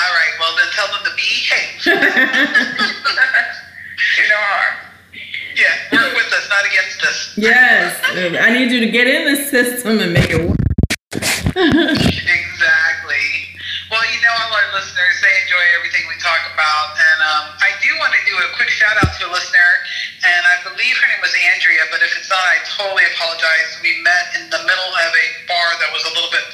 right, 0.00 0.32
well 0.38 0.54
then 0.56 0.66
tell 0.72 0.88
them 0.88 1.04
to 1.04 1.10
behave. 1.14 1.86
No 4.28 4.36
harm. 4.36 4.85
Yeah, 5.56 5.72
work 5.92 6.12
with 6.12 6.28
us, 6.32 6.44
not 6.52 6.64
against 6.68 7.00
us. 7.02 7.32
yes, 7.36 7.96
I 8.40 8.50
need 8.52 8.70
you 8.70 8.80
to 8.80 8.90
get 8.92 9.08
in 9.08 9.24
the 9.24 9.36
system 9.44 9.98
and 10.00 10.12
make 10.12 10.30
it 10.30 10.44
work. 10.44 10.56
Exactly. 11.56 13.26
Well, 13.88 14.02
you 14.10 14.18
know, 14.20 14.34
all 14.34 14.50
our 14.52 14.68
listeners, 14.74 15.14
they 15.22 15.30
enjoy 15.46 15.62
everything 15.78 16.04
we 16.10 16.18
talk 16.18 16.42
about. 16.52 16.98
And 16.98 17.18
um, 17.22 17.44
I 17.62 17.70
do 17.80 17.88
want 18.02 18.12
to 18.12 18.22
do 18.26 18.34
a 18.36 18.50
quick 18.58 18.68
shout 18.68 18.98
out 18.98 19.14
to 19.16 19.22
a 19.24 19.30
listener, 19.30 19.70
and 20.26 20.42
I 20.42 20.58
believe 20.66 20.98
her 20.98 21.06
name 21.06 21.22
was 21.22 21.32
Andrea, 21.54 21.86
but 21.88 22.02
if 22.02 22.10
it's 22.18 22.28
not, 22.28 22.42
I 22.42 22.58
totally 22.66 23.06
apologize. 23.14 23.78
We 23.80 24.02
met 24.02 24.34
in 24.36 24.50
the 24.50 24.58
middle 24.66 24.90
of 24.90 25.10
a 25.14 25.26
bar 25.46 25.68
that 25.80 25.90
was 25.94 26.02
a 26.04 26.12
little 26.12 26.28
bit 26.34 26.44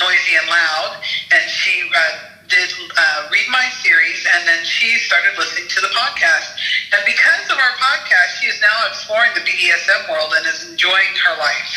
noisy 0.00 0.34
and 0.40 0.48
loud, 0.48 1.04
and 1.36 1.44
she 1.46 1.84
uh, 1.92 2.37
did 2.48 2.72
uh, 2.96 3.28
read 3.28 3.48
my 3.52 3.68
series, 3.84 4.24
and 4.34 4.48
then 4.48 4.64
she 4.64 4.96
started 5.04 5.36
listening 5.36 5.68
to 5.68 5.80
the 5.80 5.92
podcast. 5.92 6.56
And 6.96 7.04
because 7.04 7.44
of 7.52 7.60
our 7.60 7.74
podcast, 7.76 8.40
she 8.40 8.48
is 8.48 8.56
now 8.64 8.88
exploring 8.88 9.36
the 9.36 9.44
BDSM 9.44 10.08
world 10.08 10.32
and 10.32 10.48
is 10.48 10.64
enjoying 10.64 11.12
her 11.28 11.36
life. 11.36 11.72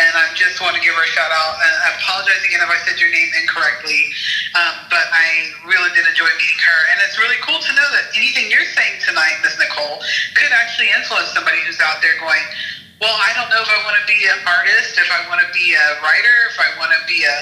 And 0.00 0.12
I 0.16 0.32
just 0.34 0.58
want 0.64 0.74
to 0.74 0.82
give 0.82 0.96
her 0.96 1.04
a 1.04 1.12
shout 1.12 1.30
out. 1.30 1.54
And 1.60 1.72
I 1.84 1.88
apologize 2.00 2.40
again 2.48 2.64
if 2.64 2.72
I 2.72 2.80
said 2.88 2.96
your 2.96 3.12
name 3.12 3.30
incorrectly, 3.36 4.10
um, 4.56 4.88
but 4.88 5.06
I 5.12 5.52
really 5.68 5.92
did 5.92 6.08
enjoy 6.08 6.28
meeting 6.40 6.60
her. 6.64 6.80
And 6.90 6.96
it's 7.04 7.20
really 7.20 7.38
cool 7.44 7.60
to 7.60 7.72
know 7.76 7.88
that 8.00 8.10
anything 8.16 8.48
you're 8.48 8.66
saying 8.72 9.04
tonight, 9.04 9.38
Miss 9.44 9.60
Nicole, 9.60 10.00
could 10.34 10.50
actually 10.56 10.88
influence 10.96 11.30
somebody 11.36 11.60
who's 11.68 11.78
out 11.84 12.00
there 12.00 12.16
going, 12.18 12.42
well, 13.04 13.18
I 13.20 13.30
don't 13.36 13.52
know 13.52 13.60
if 13.60 13.68
I 13.68 13.78
want 13.84 14.00
to 14.00 14.06
be 14.08 14.16
an 14.24 14.40
artist, 14.48 14.96
if 14.96 15.08
I 15.12 15.20
want 15.28 15.44
to 15.44 15.50
be 15.52 15.76
a 15.76 15.86
writer, 16.00 16.36
if 16.48 16.56
I 16.56 16.72
want 16.80 16.90
to 16.96 17.00
be 17.04 17.20
an 17.20 17.40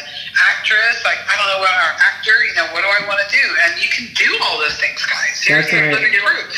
actress. 0.52 0.98
Like 1.06 1.22
I 1.30 1.38
don't 1.38 1.48
know 1.54 1.62
what 1.62 1.70
or 1.70 1.92
actor. 2.02 2.34
You 2.50 2.54
know, 2.58 2.66
what 2.74 2.82
do 2.82 2.90
I 2.90 3.06
want 3.06 3.22
to 3.22 3.28
do? 3.30 3.44
And 3.66 3.78
you 3.78 3.86
can 3.94 4.10
do 4.18 4.26
all 4.42 4.58
those 4.58 4.74
things, 4.82 4.98
guys. 5.06 5.38
Here's 5.40 5.70
That's 5.70 5.72
your 5.72 5.86
right. 5.88 5.94
living 6.02 6.18
proof. 6.18 6.50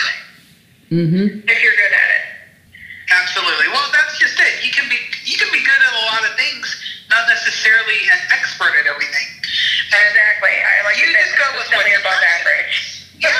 Mm-hmm. 0.88 1.26
If 1.44 1.58
you're 1.60 1.76
good 1.78 1.94
at 1.94 2.08
it. 2.16 2.24
Absolutely. 3.12 3.68
Well, 3.68 3.84
that's 3.92 4.16
just 4.16 4.40
it. 4.40 4.64
You 4.64 4.72
can 4.72 4.88
be 4.88 4.96
you 5.28 5.36
can 5.36 5.52
be 5.52 5.60
good 5.60 5.80
at 5.84 5.92
a 5.92 6.02
lot 6.08 6.24
of 6.24 6.32
things, 6.40 6.64
not 7.12 7.28
necessarily 7.28 8.00
an 8.08 8.20
expert 8.32 8.72
at 8.80 8.88
everything. 8.88 9.28
And 9.92 10.08
Exactly. 10.10 10.56
I 10.56 10.72
like 10.88 10.96
You 10.98 11.06
to 11.06 11.14
just 11.14 11.36
go 11.36 11.46
with 11.60 11.68
what 11.76 11.84
you're 11.86 12.00
above 12.00 12.16
passionate. 12.16 12.64
average. 12.64 12.76
yeah, 13.20 13.30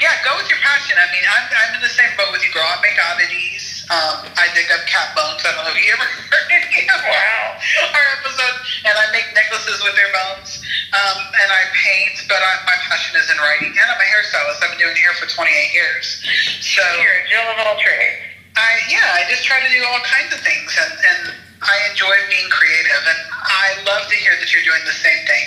yeah, 0.00 0.14
go 0.24 0.38
with 0.40 0.48
your 0.48 0.62
passion. 0.64 0.96
I 0.96 1.06
mean, 1.12 1.26
I'm, 1.26 1.44
I'm 1.52 1.72
in 1.76 1.82
the 1.84 1.92
same 1.92 2.08
boat 2.16 2.30
with 2.32 2.40
you, 2.46 2.48
girl. 2.54 2.64
I 2.64 2.78
make 2.80 2.96
oddities. 2.96 3.59
Um, 3.90 4.22
I 4.38 4.46
dig 4.54 4.70
up 4.70 4.86
cat 4.86 5.10
bones. 5.18 5.42
I 5.42 5.50
don't 5.50 5.66
know 5.66 5.74
if 5.74 5.82
you 5.82 5.90
ever 5.90 6.06
heard 6.30 6.46
any 6.54 6.86
of 6.86 7.00
Wow. 7.02 7.58
our 7.90 8.06
episodes. 8.22 8.62
And 8.86 8.94
I 8.94 9.10
make 9.10 9.26
necklaces 9.34 9.82
with 9.82 9.98
their 9.98 10.10
bones. 10.14 10.62
Um, 10.94 11.18
and 11.42 11.48
I 11.50 11.62
paint, 11.74 12.22
but 12.30 12.38
I, 12.38 12.52
my 12.70 12.78
passion 12.86 13.18
is 13.18 13.26
in 13.30 13.38
writing. 13.42 13.74
And 13.74 13.86
I'm 13.90 13.98
a 13.98 14.08
hairstylist. 14.14 14.62
I've 14.62 14.70
been 14.78 14.86
doing 14.86 14.94
hair 14.94 15.14
for 15.18 15.26
28 15.26 15.50
years. 15.74 16.22
So 16.62 16.82
You're 17.02 17.18
a 17.18 17.28
Jill 17.28 17.46
of 17.50 17.58
all 17.66 17.76
trades. 17.82 18.30
I 18.58 18.78
yeah, 18.90 19.14
I 19.14 19.30
just 19.30 19.46
try 19.46 19.62
to 19.62 19.70
do 19.70 19.78
all 19.86 20.02
kinds 20.02 20.34
of 20.34 20.40
things, 20.42 20.74
and, 20.74 20.90
and 20.90 21.22
I 21.62 21.74
enjoy 21.88 22.10
being 22.28 22.50
creative, 22.50 22.98
and 23.06 23.20
I 23.46 23.78
love 23.86 24.10
to 24.10 24.16
hear 24.18 24.34
that 24.34 24.50
you're 24.50 24.66
doing 24.66 24.82
the 24.84 24.98
same 24.98 25.22
thing. 25.22 25.46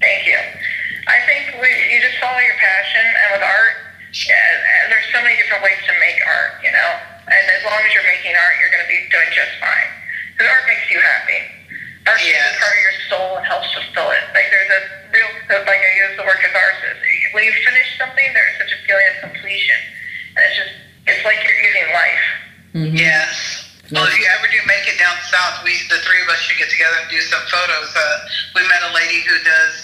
Thank 0.00 0.22
you. 0.30 0.38
I 1.10 1.18
think 1.26 1.58
we, 1.58 1.66
you 1.66 1.98
just 2.00 2.22
follow 2.22 2.38
your 2.38 2.54
passion, 2.62 3.02
and 3.02 3.28
with 3.34 3.42
art, 3.42 3.74
yeah, 4.22 4.38
and 4.86 4.92
there's 4.94 5.10
so 5.10 5.18
many 5.18 5.34
different 5.34 5.66
ways 5.66 5.82
to 5.90 5.92
make 5.98 6.14
art, 6.30 6.62
you 6.62 6.70
know. 6.70 6.90
And 7.26 7.44
as 7.50 7.62
long 7.66 7.78
as 7.82 7.90
you're 7.90 8.06
making 8.06 8.34
art, 8.38 8.54
you're 8.62 8.70
going 8.70 8.86
to 8.86 8.90
be 8.90 9.02
doing 9.10 9.30
just 9.34 9.50
fine. 9.58 9.90
Because 10.34 10.46
art 10.46 10.64
makes 10.70 10.86
you 10.90 10.98
happy. 11.02 11.40
Art 12.06 12.22
Yes. 12.22 12.54
is 12.54 12.60
part 12.62 12.70
of 12.70 12.82
your 12.86 12.96
soul 13.10 13.28
and 13.38 13.44
helps 13.46 13.68
fulfill 13.74 14.14
it. 14.14 14.22
Like 14.30 14.46
there's 14.46 14.70
a 14.70 14.80
real, 15.10 15.30
like 15.66 15.82
I 15.82 15.90
use 16.06 16.14
the 16.14 16.22
word 16.22 16.38
catharsis. 16.38 16.94
When 17.34 17.42
you 17.42 17.50
finish 17.66 17.88
something, 17.98 18.26
there's 18.30 18.54
such 18.62 18.70
a 18.70 18.78
feeling 18.86 19.06
of 19.10 19.16
completion, 19.26 19.80
and 20.38 20.40
it's 20.46 20.54
just, 20.56 20.74
it's 21.10 21.22
like 21.26 21.42
you're 21.42 21.60
giving 21.66 21.88
life. 21.90 22.26
Yes. 22.94 23.66
Well, 23.90 24.06
if 24.06 24.14
you 24.18 24.26
ever 24.38 24.46
do 24.50 24.58
make 24.66 24.86
it 24.86 24.98
down 24.98 25.14
south, 25.30 25.62
we 25.64 25.74
the 25.90 25.98
three 26.06 26.20
of 26.22 26.28
us 26.28 26.38
should 26.46 26.58
get 26.58 26.70
together 26.70 26.94
and 27.02 27.10
do 27.10 27.20
some 27.26 27.42
photos. 27.50 27.90
Uh, 27.94 28.02
we 28.54 28.62
met 28.68 28.82
a 28.86 28.92
lady 28.94 29.20
who 29.26 29.34
does 29.42 29.74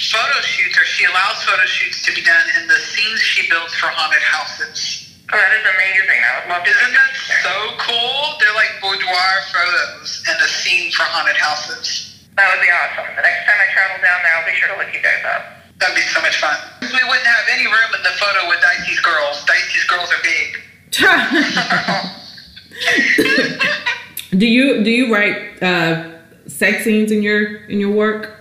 photo 0.00 0.40
shoots, 0.40 0.78
or 0.80 0.84
she 0.84 1.04
allows 1.04 1.42
photo 1.44 1.64
shoots 1.66 2.04
to 2.06 2.12
be 2.14 2.22
done 2.22 2.46
in 2.60 2.68
the 2.68 2.76
scenes 2.76 3.20
she 3.20 3.48
builds 3.48 3.74
for 3.74 3.86
haunted 3.88 4.22
houses. 4.22 5.09
Oh, 5.30 5.38
that 5.38 5.54
is 5.54 5.62
amazing. 5.62 6.18
I 6.26 6.42
would 6.42 6.50
love 6.50 6.66
to. 6.66 6.74
Isn't 6.74 6.90
that 6.90 7.14
that. 7.14 7.46
so 7.46 7.54
cool? 7.78 8.34
They're 8.42 8.50
like 8.58 8.82
boudoir 8.82 9.34
photos 9.54 10.26
and 10.26 10.34
a 10.42 10.50
scene 10.50 10.90
for 10.90 11.06
haunted 11.06 11.38
houses. 11.38 12.18
That 12.34 12.50
would 12.50 12.58
be 12.58 12.66
awesome. 12.70 13.06
The 13.14 13.22
next 13.22 13.46
time 13.46 13.62
I 13.62 13.70
travel 13.70 14.02
down 14.02 14.18
there, 14.26 14.34
I'll 14.34 14.42
be 14.46 14.54
sure 14.58 14.74
to 14.74 14.76
look 14.82 14.90
you 14.90 14.98
guys 14.98 15.22
up. 15.22 15.62
That'd 15.78 15.94
be 15.94 16.02
so 16.10 16.18
much 16.20 16.42
fun. 16.42 16.58
We 16.82 16.98
wouldn't 17.06 17.30
have 17.30 17.46
any 17.54 17.70
room 17.70 17.90
in 17.94 18.02
the 18.02 18.10
photo 18.18 18.50
with 18.50 18.58
Dicey's 18.58 18.98
girls. 19.00 19.38
Dicey's 19.46 19.86
girls 19.86 20.10
are 20.10 20.18
big. 20.26 20.58
do 24.38 24.46
you 24.46 24.82
do 24.82 24.90
you 24.90 25.14
write 25.14 25.62
uh, 25.62 26.18
sex 26.48 26.82
scenes 26.84 27.12
in 27.12 27.22
your 27.22 27.64
in 27.66 27.78
your 27.78 27.92
work? 27.92 28.39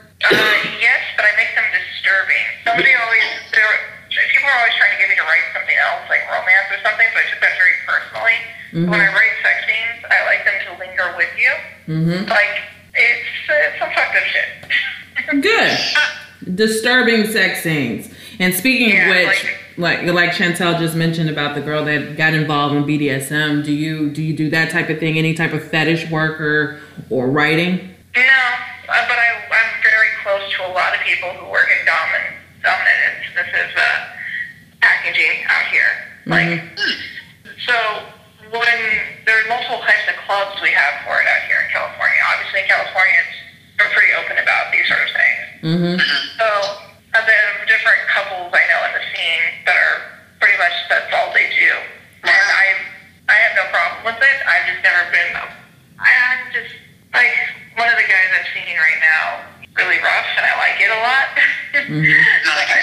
Personally. 8.86 8.90
When 8.90 9.00
I 9.00 9.14
write 9.14 9.36
sex 9.44 9.66
scenes, 9.66 10.06
I 10.10 10.26
like 10.26 10.46
them 10.46 10.54
to 10.66 10.80
linger 10.80 11.18
with 11.18 11.30
you. 11.38 11.94
Mm-hmm. 11.96 12.30
Like, 12.30 12.62
it's, 12.96 13.80
some 13.80 13.90
fucked 13.90 14.16
up 14.16 14.24
shit. 14.24 15.42
Good. 15.44 16.56
Disturbing 16.56 17.28
sex 17.32 17.62
scenes. 17.64 18.10
And 18.40 18.54
speaking 18.54 18.90
Yeah, 18.90 19.10
of 19.10 19.28
which, 19.28 19.44
like- 19.44 19.56
like 19.78 20.04
like 20.14 20.32
Chantel 20.32 20.78
just 20.78 20.94
mentioned 20.96 21.30
about 21.30 21.56
the 21.56 21.62
girl 21.62 21.86
that 21.86 22.18
got 22.18 22.34
involved 22.34 22.76
in 22.76 22.84
BDSM, 22.84 23.64
do 23.64 23.72
you 23.72 24.10
do 24.10 24.22
you 24.22 24.36
do 24.36 24.50
that 24.50 24.72
type 24.72 24.90
of 24.90 25.00
thing? 25.00 25.18
Any 25.18 25.34
type 25.34 25.54
of 25.54 25.64
fetish 25.64 26.10
work 26.12 26.42
or 26.42 26.82
or 27.10 27.28
writing? 27.28 27.78
No, 28.14 28.22
uh, 28.22 29.08
but 29.08 29.18
I, 29.18 29.30
I'm 29.50 29.82
very 29.82 30.08
close 30.22 30.52
to 30.58 30.68
a 30.68 30.72
lot 30.74 30.94
of 30.94 31.00
people 31.02 31.30
who 31.30 31.50
work 31.50 31.68
in 31.72 31.88
domin, 31.88 32.34
dominant. 32.62 33.16
This 33.36 33.48
is 33.48 33.76
uh, 33.78 34.06
packaging 34.82 35.46
out 35.48 35.68
here. 35.72 35.92
Like, 36.26 36.62
so 37.66 38.04
when 38.52 38.80
there 39.26 39.38
are 39.46 39.48
multiple 39.50 39.82
types 39.86 40.06
of 40.10 40.18
clubs 40.26 40.58
we 40.62 40.74
have 40.74 41.06
for 41.06 41.18
it 41.22 41.28
out 41.30 41.44
here 41.46 41.62
in 41.62 41.70
California. 41.70 42.20
Obviously, 42.34 42.66
Californians 42.66 43.34
are 43.78 43.90
pretty 43.94 44.12
open 44.18 44.36
about 44.42 44.74
these 44.74 44.86
sort 44.90 45.02
of 45.06 45.12
things. 45.14 45.44
Mm-hmm. 45.64 45.96
So 46.40 46.48
uh, 47.14 47.24
there 47.26 47.44
are 47.54 47.66
different 47.70 48.02
couples 48.10 48.50
I 48.50 48.64
know 48.70 48.82
in 48.90 48.94
the 48.98 49.06
scene 49.14 49.46
that 49.70 49.78
are 49.78 49.98
pretty 50.42 50.58
much 50.58 50.74
that's 50.90 51.12
all 51.14 51.30
they 51.34 51.50
do, 51.54 51.72
and 52.26 52.48
I 52.54 52.66
I 53.30 53.36
have 53.46 53.54
no 53.54 53.66
problem 53.70 54.02
with 54.10 54.20
it. 54.22 54.38
I've 54.50 54.66
just 54.66 54.82
never 54.82 55.04
been. 55.14 55.30
I, 56.02 56.10
I'm 56.10 56.44
just 56.50 56.74
like 57.14 57.34
one 57.78 57.90
of 57.92 57.98
the 58.02 58.08
guys 58.08 58.30
I'm 58.34 58.48
seeing 58.56 58.78
right 58.78 59.02
now, 59.04 59.26
really 59.78 60.02
rough, 60.02 60.30
and 60.38 60.46
I 60.48 60.54
like 60.58 60.78
it 60.82 60.92
a 60.92 61.02
lot. 61.02 61.28
But 61.70 62.66
I, 62.66 62.82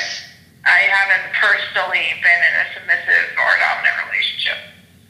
I 0.62 0.80
haven't 0.90 1.34
personally 1.34 2.06
been 2.22 2.40
in 2.42 2.54
a 2.54 2.66
submissive 2.74 3.26
or 3.34 3.50
dominant 3.58 3.96
relationship. 4.06 4.58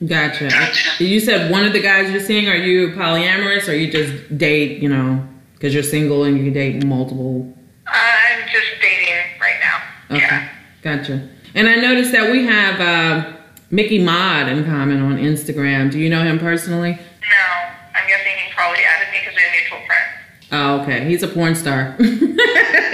Gotcha. 0.05 0.49
Gotcha. 0.49 1.03
You 1.05 1.21
said 1.21 1.51
one 1.51 1.65
of 1.65 1.73
the 1.73 1.81
guys 1.81 2.11
you're 2.11 2.21
seeing. 2.21 2.49
Are 2.49 2.57
you 2.57 2.91
polyamorous, 2.91 3.69
or 3.69 3.73
you 3.75 3.91
just 3.91 4.37
date? 4.37 4.83
You 4.83 4.89
know, 4.91 5.27
because 5.55 5.73
you're 5.73 5.83
single 5.83 6.25
and 6.25 6.37
you 6.37 6.45
can 6.45 6.53
date 6.53 6.85
multiple. 6.85 7.53
I'm 7.87 8.41
just 8.53 8.67
dating 8.83 9.15
right 9.41 9.57
now. 9.63 10.17
Okay. 10.17 10.27
Yeah. 10.27 10.49
Gotcha. 10.83 11.29
And 11.55 11.69
I 11.69 11.77
noticed 11.77 12.13
that 12.13 12.31
we 12.31 12.45
have 12.45 12.81
uh, 12.81 13.37
Mickey 13.71 13.99
Mod 14.05 14.49
in 14.49 14.65
common 14.67 15.01
on 15.01 15.17
Instagram. 15.17 15.91
Do 15.91 15.99
you 15.99 16.11
know 16.11 16.23
him 16.23 16.39
personally? 16.39 16.93
No, 16.93 17.71
I'm 17.95 18.07
guessing 18.07 18.33
he 18.47 18.53
probably 18.53 18.81
added 18.85 19.11
me 19.13 19.19
because 19.21 19.35
we're 19.35 19.51
mutual 19.53 19.79
friends. 19.87 20.53
Oh, 20.53 20.81
okay. 20.83 21.09
He's 21.09 21.23
a 21.23 21.29
porn 21.29 21.55
star. 21.55 21.97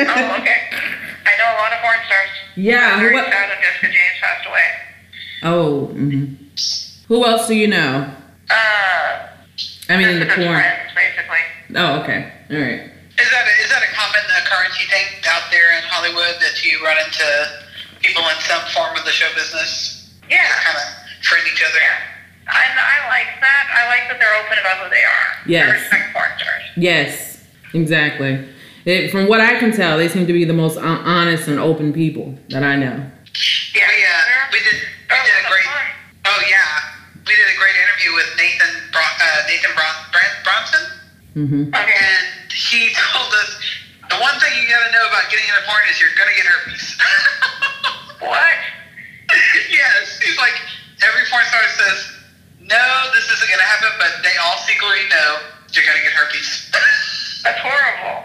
Oh, 0.04 0.36
okay. 0.40 0.56
I 1.26 1.32
know 1.38 1.52
a 1.54 1.58
lot 1.62 1.72
of 1.72 1.78
porn 1.80 1.96
stars. 2.06 2.28
Yeah, 2.56 2.92
I'm 2.94 3.00
very 3.00 3.14
what- 3.14 3.26
sad 3.26 3.50
that 3.50 3.60
Jessica 3.62 3.86
James 3.86 4.18
passed 4.20 4.48
away. 4.48 4.62
oh. 5.44 5.86
hmm 5.86 6.34
Who 7.12 7.26
else 7.28 7.44
do 7.46 7.52
you 7.52 7.68
know? 7.68 8.08
Uh, 8.48 9.28
I 9.92 10.00
mean, 10.00 10.08
in 10.08 10.18
the 10.20 10.24
Jessica's 10.24 10.48
porn. 10.48 10.56
friends, 10.56 10.88
basically. 10.96 11.44
Oh, 11.76 12.00
okay. 12.00 12.32
All 12.48 12.56
right. 12.56 12.88
Is 13.20 13.28
that 13.28 13.44
a, 13.44 13.52
is 13.60 13.68
that 13.68 13.84
a 13.84 13.92
common 13.92 14.24
occurrence 14.40 14.80
you 14.80 14.88
think 14.88 15.20
out 15.28 15.44
there 15.52 15.76
in 15.76 15.84
Hollywood 15.92 16.40
that 16.40 16.64
you 16.64 16.80
run 16.82 16.96
into 17.04 17.28
people 18.00 18.22
in 18.32 18.36
some 18.48 18.64
form 18.72 18.96
of 18.96 19.04
the 19.04 19.10
show 19.12 19.28
business? 19.36 20.08
Yeah. 20.30 20.40
Kind 20.64 20.78
of 20.80 20.88
friend 21.28 21.44
each 21.52 21.60
other. 21.60 21.84
And 22.48 22.80
I 22.80 22.96
like 23.12 23.28
that. 23.44 23.64
I 23.76 23.86
like 23.92 24.08
that 24.08 24.16
they're 24.18 24.36
open 24.48 24.56
about 24.56 24.80
who 24.80 24.88
they 24.88 25.04
are. 25.04 25.28
Yes. 25.44 25.68
I 25.68 25.72
respect 25.84 26.12
porn 26.16 26.28
stars. 26.40 26.62
Yes, 26.80 27.44
exactly. 27.74 28.48
It, 28.86 29.10
from 29.12 29.28
what 29.28 29.42
I 29.42 29.58
can 29.60 29.70
tell, 29.70 29.98
they 29.98 30.08
seem 30.08 30.26
to 30.26 30.32
be 30.32 30.46
the 30.46 30.54
most 30.56 30.78
honest 30.78 31.46
and 31.46 31.60
open 31.60 31.92
people 31.92 32.38
that 32.48 32.62
I 32.64 32.76
know. 32.76 33.04
Yeah. 33.76 33.84
We 34.50 34.58
did. 34.64 34.80
We 34.80 35.12
Oh, 35.12 35.20
did 35.28 35.44
a 35.44 35.50
great. 35.52 35.64
fun. 35.64 35.84
Oh 36.24 36.42
yeah, 36.48 37.01
we 37.26 37.32
did 37.34 37.48
a 37.48 37.56
great 37.58 37.76
interview 37.78 38.10
with 38.18 38.28
Nathan 38.36 38.72
Bron- 38.90 39.18
uh, 39.22 39.40
Nathan 39.46 39.72
Bron- 39.78 40.02
Bran- 40.10 40.38
Bronson, 40.42 40.84
hmm 41.34 41.62
and 41.74 42.24
he 42.52 42.90
told 43.12 43.30
us 43.46 43.50
the 44.10 44.18
one 44.20 44.36
thing 44.42 44.52
you 44.60 44.68
got 44.68 44.82
to 44.84 44.92
know 44.92 45.06
about 45.08 45.30
getting 45.32 45.46
into 45.48 45.62
porn 45.64 45.80
is 45.88 45.96
you're 46.00 46.12
gonna 46.18 46.34
get 46.36 46.46
herpes. 46.46 46.84
What? 48.22 48.54
yes, 49.66 50.14
he's 50.22 50.38
like 50.38 50.54
every 51.02 51.26
porn 51.26 51.42
star 51.50 51.58
says, 51.74 51.98
no, 52.62 52.84
this 53.18 53.26
isn't 53.26 53.50
gonna 53.50 53.66
happen, 53.66 53.90
but 53.98 54.22
they 54.22 54.30
all 54.46 54.62
secretly 54.62 55.02
know 55.10 55.42
you're 55.74 55.82
gonna 55.82 56.06
get 56.06 56.14
herpes. 56.14 56.70
That's 57.42 57.58
horrible. 57.58 58.22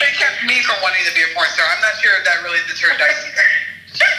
it 0.00 0.12
kept 0.16 0.40
me 0.48 0.62
from 0.64 0.80
wanting 0.80 1.04
to 1.04 1.12
be 1.12 1.20
a 1.28 1.30
porn 1.36 1.44
star. 1.52 1.66
I'm 1.68 1.82
not 1.84 1.92
sure 2.00 2.16
if 2.16 2.24
that 2.24 2.40
really 2.40 2.64
deterred 2.72 2.96
Dicey. 2.96 3.28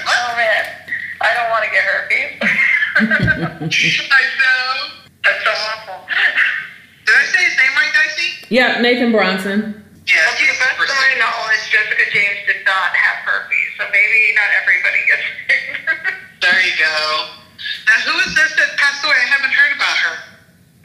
oh 0.05 0.29
man, 0.37 0.77
I 1.25 1.33
don't 1.33 1.49
want 1.49 1.65
to 1.65 1.71
get 1.73 1.81
herpes. 1.89 2.37
I 2.99 4.21
know. 4.39 4.65
That's 5.23 5.43
so 5.43 5.51
awful. 5.51 5.99
Did 7.05 7.15
I 7.15 7.25
say 7.25 7.41
his 7.43 7.55
name 7.57 7.73
right, 7.75 7.93
Dicey? 7.93 8.29
Yeah, 8.49 8.81
Nathan 8.81 9.11
Bronson. 9.11 9.75
Yes, 10.07 10.25
Well, 10.25 10.37
to 10.41 10.45
the 10.49 10.57
best 10.57 10.77
of 10.81 10.97
my 10.97 11.11
knowledge, 11.21 11.63
Jessica 11.69 12.05
James 12.09 12.41
did 12.49 12.65
not 12.65 12.89
have 12.97 13.17
herpes, 13.21 13.69
so 13.77 13.85
maybe 13.93 14.33
not 14.33 14.49
everybody 14.61 15.01
gets 15.05 15.25
it. 15.53 15.61
There 16.39 16.55
you 16.63 16.71
go. 16.79 16.95
Now, 17.83 17.99
who 18.07 18.15
is 18.23 18.31
this 18.31 18.55
that 18.55 18.71
passed 18.79 19.03
away? 19.03 19.11
I 19.11 19.27
haven't 19.27 19.51
heard 19.51 19.75
about 19.75 19.97
her. 20.07 20.15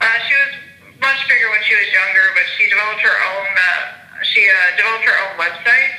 uh, 0.03 0.19
she 0.27 0.35
was 0.35 0.51
much 0.99 1.23
bigger 1.31 1.47
when 1.55 1.63
she 1.63 1.79
was 1.79 1.87
younger, 1.95 2.27
but 2.35 2.43
she 2.59 2.67
developed 2.67 2.99
her 3.07 3.15
own. 3.15 3.47
Uh, 3.55 4.19
she 4.27 4.43
uh, 4.51 4.75
developed 4.75 5.07
her 5.07 5.15
own 5.15 5.39
website, 5.39 5.95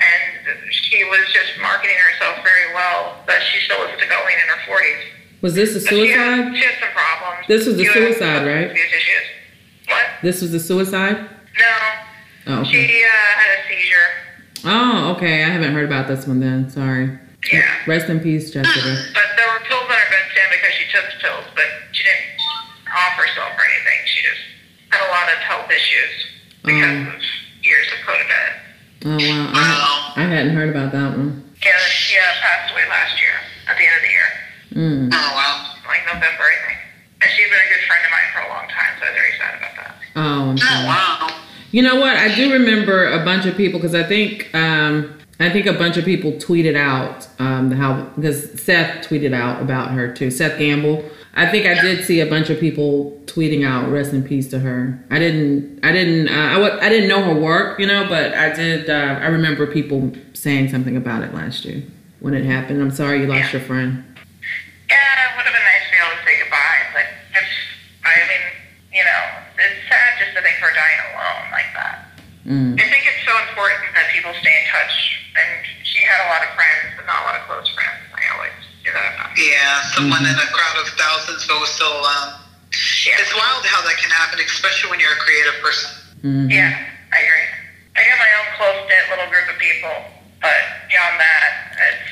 and 0.00 0.48
she 0.72 1.04
was 1.12 1.28
just 1.36 1.60
marketing 1.60 2.00
herself 2.08 2.40
very 2.40 2.72
well. 2.72 3.20
But 3.28 3.44
she 3.52 3.60
still 3.68 3.84
was 3.84 3.92
going 4.00 4.36
in 4.40 4.46
her 4.48 4.60
forties. 4.64 5.12
Was 5.42 5.54
this 5.54 5.70
a 5.70 5.74
But 5.80 5.82
she 5.82 5.88
suicide? 5.88 6.56
she 6.56 6.64
had 6.64 6.74
some 6.80 6.88
problems. 6.92 7.46
This 7.48 7.66
was 7.66 7.76
the 7.76 7.84
suicide, 7.86 8.46
right? 8.46 8.70
What? 9.88 10.06
This 10.22 10.42
was 10.42 10.54
a 10.54 10.60
suicide? 10.60 11.18
No. 11.58 12.58
Oh, 12.58 12.64
She 12.64 12.78
uh, 13.04 13.08
had 13.08 13.58
a 13.58 13.68
seizure. 13.68 14.08
Oh, 14.64 15.12
okay. 15.16 15.44
I 15.44 15.48
haven't 15.48 15.72
heard 15.74 15.84
about 15.84 16.08
this 16.08 16.26
one 16.26 16.40
then. 16.40 16.70
Sorry. 16.70 17.18
Yeah. 17.52 17.62
Rest 17.86 18.08
in 18.08 18.20
peace, 18.20 18.50
Jessica. 18.50 18.96
But 19.14 19.24
there 19.36 19.46
were 19.52 19.60
pills 19.68 19.82
on 19.84 19.90
her 19.90 20.08
bedstand 20.10 20.50
because 20.50 20.74
she 20.74 20.84
took 20.90 21.04
the 21.12 21.18
pills, 21.22 21.44
but 21.54 21.66
she 21.92 22.02
didn't 22.02 22.40
off 22.90 23.12
herself 23.18 23.52
or 23.54 23.64
anything. 23.66 24.00
She 24.06 24.22
just 24.22 24.42
had 24.90 25.06
a 25.06 25.10
lot 25.12 25.28
of 25.30 25.38
health 25.44 25.70
issues 25.70 26.14
because 26.64 26.82
Mm. 26.82 27.14
of 27.14 27.22
years 27.62 27.86
of 27.92 27.98
codependent. 28.06 28.54
Oh 29.06 29.18
wow, 29.18 29.52
I, 29.54 30.12
I 30.16 30.20
hadn't 30.26 30.54
heard 30.56 30.70
about 30.70 30.90
that 30.92 31.10
one. 31.16 31.44
Yeah, 31.64 31.78
she 31.78 32.16
uh, 32.18 32.22
passed 32.42 32.72
away 32.72 32.82
last 32.88 33.20
year, 33.20 33.36
at 33.68 33.76
the 33.78 33.84
end 33.86 33.96
of 33.96 34.02
the 34.02 34.08
year, 34.08 34.28
Mm. 34.76 35.08
Oh, 35.10 35.16
wow. 35.16 35.74
like 35.88 36.04
November, 36.04 36.44
I 36.44 36.68
think. 36.68 36.78
And 37.22 37.30
she's 37.30 37.48
been 37.48 37.58
a 37.58 37.70
good 37.72 37.86
friend 37.86 38.04
of 38.04 38.10
mine 38.12 38.28
for 38.32 38.40
a 38.40 38.48
long 38.52 38.68
time, 38.68 38.92
so 39.00 39.06
I 39.06 39.08
was 39.08 39.16
very 39.16 39.32
sad 39.38 39.54
about 39.56 39.74
that. 39.76 39.94
Oh, 40.16 40.50
I'm 40.50 40.58
Oh, 40.60 40.86
wow. 40.86 41.40
You 41.70 41.82
know 41.82 41.96
what? 41.96 42.14
I 42.16 42.34
do 42.34 42.52
remember 42.52 43.06
a 43.06 43.24
bunch 43.24 43.46
of 43.46 43.56
people 43.56 43.80
because 43.80 43.94
I 43.94 44.02
think 44.02 44.54
um, 44.54 45.18
I 45.40 45.50
think 45.50 45.66
a 45.66 45.72
bunch 45.72 45.96
of 45.96 46.04
people 46.04 46.32
tweeted 46.32 46.76
out 46.76 47.26
um, 47.38 47.70
how 47.70 48.04
because 48.16 48.60
Seth 48.60 49.06
tweeted 49.06 49.34
out 49.34 49.60
about 49.60 49.90
her 49.92 50.12
too. 50.12 50.30
Seth 50.30 50.58
Gamble. 50.58 51.04
I 51.34 51.50
think 51.50 51.66
I 51.66 51.78
did 51.80 52.04
see 52.04 52.20
a 52.20 52.26
bunch 52.26 52.48
of 52.48 52.58
people 52.58 53.20
tweeting 53.26 53.66
out 53.66 53.90
"Rest 53.90 54.12
in 54.14 54.22
peace" 54.22 54.48
to 54.50 54.60
her. 54.60 54.98
I 55.10 55.18
didn't. 55.18 55.80
I 55.84 55.92
didn't. 55.92 56.28
Uh, 56.28 56.78
I 56.80 56.88
didn't 56.88 57.08
know 57.08 57.22
her 57.24 57.38
work, 57.38 57.78
you 57.78 57.86
know, 57.86 58.06
but 58.08 58.32
I 58.32 58.52
did. 58.54 58.88
Uh, 58.88 59.18
I 59.20 59.26
remember 59.26 59.66
people 59.66 60.12
saying 60.32 60.70
something 60.70 60.96
about 60.96 61.22
it 61.24 61.34
last 61.34 61.64
year 61.66 61.82
when 62.20 62.32
it 62.32 62.44
happened. 62.44 62.80
I'm 62.80 62.90
sorry 62.90 63.20
you 63.20 63.26
lost 63.26 63.52
your 63.52 63.60
friend. 63.62 64.02
Yeah, 64.88 64.96
it 64.96 65.36
would 65.36 65.44
have 65.44 65.52
been 65.52 65.66
nice 65.66 65.84
to 65.84 65.90
be 65.90 65.98
able 65.98 66.16
to 66.16 66.24
say 66.24 66.38
goodbye, 66.40 66.82
but 66.94 67.04
it's, 67.34 67.54
I 68.06 68.14
mean, 68.30 68.44
you 68.94 69.04
know, 69.04 69.22
it's 69.58 69.88
sad 69.90 70.14
just 70.22 70.36
to 70.36 70.42
think 70.42 70.56
her 70.62 70.70
dying 70.72 71.00
alone 71.12 71.50
like 71.50 71.70
that. 71.74 72.06
Mm. 72.46 72.78
I 72.78 72.86
think 72.86 73.02
it's 73.02 73.26
so 73.26 73.34
important 73.50 73.90
that 73.98 74.06
people 74.14 74.30
stay 74.38 74.54
in 74.54 74.64
touch, 74.70 74.94
and 75.34 75.66
she 75.82 75.98
had 76.06 76.22
a 76.22 76.28
lot 76.30 76.46
of 76.46 76.54
friends, 76.54 76.94
but 76.94 77.02
not 77.10 77.18
a 77.18 77.24
lot 77.26 77.34
of 77.34 77.42
close 77.50 77.66
friends. 77.74 78.06
I 78.14 78.22
always 78.38 78.54
do 78.86 78.94
that 78.94 79.18
about 79.18 79.34
her. 79.34 79.42
Yeah, 79.42 79.82
someone 79.98 80.22
in 80.22 80.38
a 80.38 80.48
crowd 80.54 80.78
of 80.78 80.86
thousands 80.94 81.42
but 81.50 81.58
was 81.58 81.74
still 81.74 81.90
alone. 81.90 82.38
Yeah. 83.02 83.18
It's 83.18 83.34
wild 83.34 83.66
how 83.66 83.82
that 83.82 83.98
can 83.98 84.10
happen, 84.14 84.38
especially 84.38 84.94
when 84.94 85.02
you're 85.02 85.14
a 85.14 85.22
creative 85.22 85.58
person. 85.58 85.90
Mhm. 86.22 86.50
Yeah, 86.54 86.70
I 87.10 87.18
agree. 87.18 87.48
I 87.98 88.00
got 88.06 88.18
my 88.22 88.32
own 88.38 88.48
close 88.54 88.78
knit 88.86 89.04
little 89.10 89.26
group 89.26 89.48
of 89.50 89.58
people, 89.58 89.96
but 90.38 90.86
beyond 90.86 91.18
that, 91.18 91.50
it's 91.82 92.10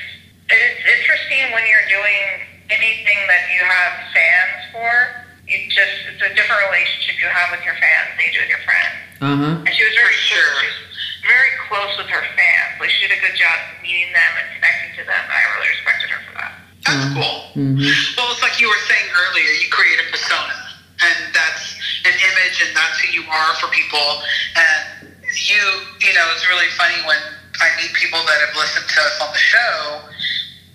it's 0.51 0.83
interesting 0.83 1.51
when 1.55 1.63
you're 1.65 1.87
doing 1.89 2.43
anything 2.69 3.19
that 3.27 3.43
you 3.55 3.63
have 3.63 3.93
fans 4.13 4.71
for. 4.75 5.24
You 5.45 5.61
just 5.69 5.93
it's 6.09 6.21
a 6.25 6.31
different 6.33 6.61
relationship 6.73 7.21
you 7.21 7.29
have 7.29 7.53
with 7.53 7.61
your 7.61 7.77
fans 7.77 8.17
than 8.17 8.21
you 8.25 8.33
do 8.33 8.41
with 8.41 8.53
your 8.57 8.63
friends. 8.65 8.95
Uh 9.21 9.35
huh. 9.37 9.65
And 9.69 9.71
she 9.77 9.83
was 9.85 9.93
very 9.93 10.09
For 10.09 10.33
sure. 10.33 10.53
She 10.57 10.67
was 10.73 10.79
very 11.21 11.51
close 11.69 11.93
with 12.01 12.09
her 12.09 12.23
fans. 12.33 12.71
Like 12.81 12.89
she 12.89 13.05
did 13.05 13.13
a 13.13 13.21
good 13.21 13.37
job 13.37 13.53
meeting 13.85 14.09
them 14.09 14.31
and 14.41 14.47
connecting 14.57 14.91
to 14.97 15.03
them. 15.05 15.21
And 15.21 15.33
I 15.37 15.41
really 15.57 15.69
respected 15.69 16.09
her 16.17 16.21
for 16.25 16.33
that. 16.41 16.51
That's 16.85 17.05
Mhm. 17.09 17.17
cool. 17.17 17.37
hmm 17.53 17.77
Well, 18.17 18.29
it's 18.33 18.41
like 18.41 18.57
you 18.57 18.69
were 18.69 18.83
saying 18.89 19.07
earlier, 19.13 19.49
you 19.61 19.69
create 19.69 20.01
a 20.01 20.07
persona, 20.09 20.53
and 21.01 21.17
that's 21.33 21.77
an 22.09 22.13
image, 22.13 22.57
and 22.65 22.73
that's 22.77 22.97
who 23.05 23.09
you 23.13 23.23
are 23.29 23.53
for 23.61 23.69
people. 23.69 24.23
And 24.57 25.13
you, 25.29 25.61
you 26.01 26.13
know, 26.13 26.25
it's 26.33 26.45
really 26.49 26.69
funny 26.77 27.01
when 27.05 27.21
I 27.61 27.69
meet 27.81 27.93
people 27.93 28.21
that 28.25 28.37
have 28.49 28.53
listened 28.57 28.85
to 28.89 28.99
us 29.01 29.15
on 29.21 29.29
the 29.33 29.39
show 29.41 30.09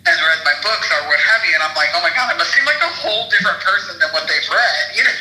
and 0.07 0.17
read 0.17 0.41
my 0.45 0.57
books 0.65 0.89
or 0.89 1.05
what 1.09 1.21
have 1.21 1.45
you, 1.45 1.53
and 1.53 1.63
I'm 1.63 1.77
like, 1.77 1.93
oh 1.93 2.01
my 2.01 2.09
god, 2.17 2.33
I 2.33 2.37
must 2.37 2.53
seem 2.57 2.65
like 2.65 2.81
a 2.81 2.89
whole 2.89 3.29
different 3.29 3.61
person 3.61 4.01
than 4.01 4.09
what 4.17 4.25
they've 4.25 4.49
read, 4.49 4.85
you 4.97 5.05
know. 5.05 5.19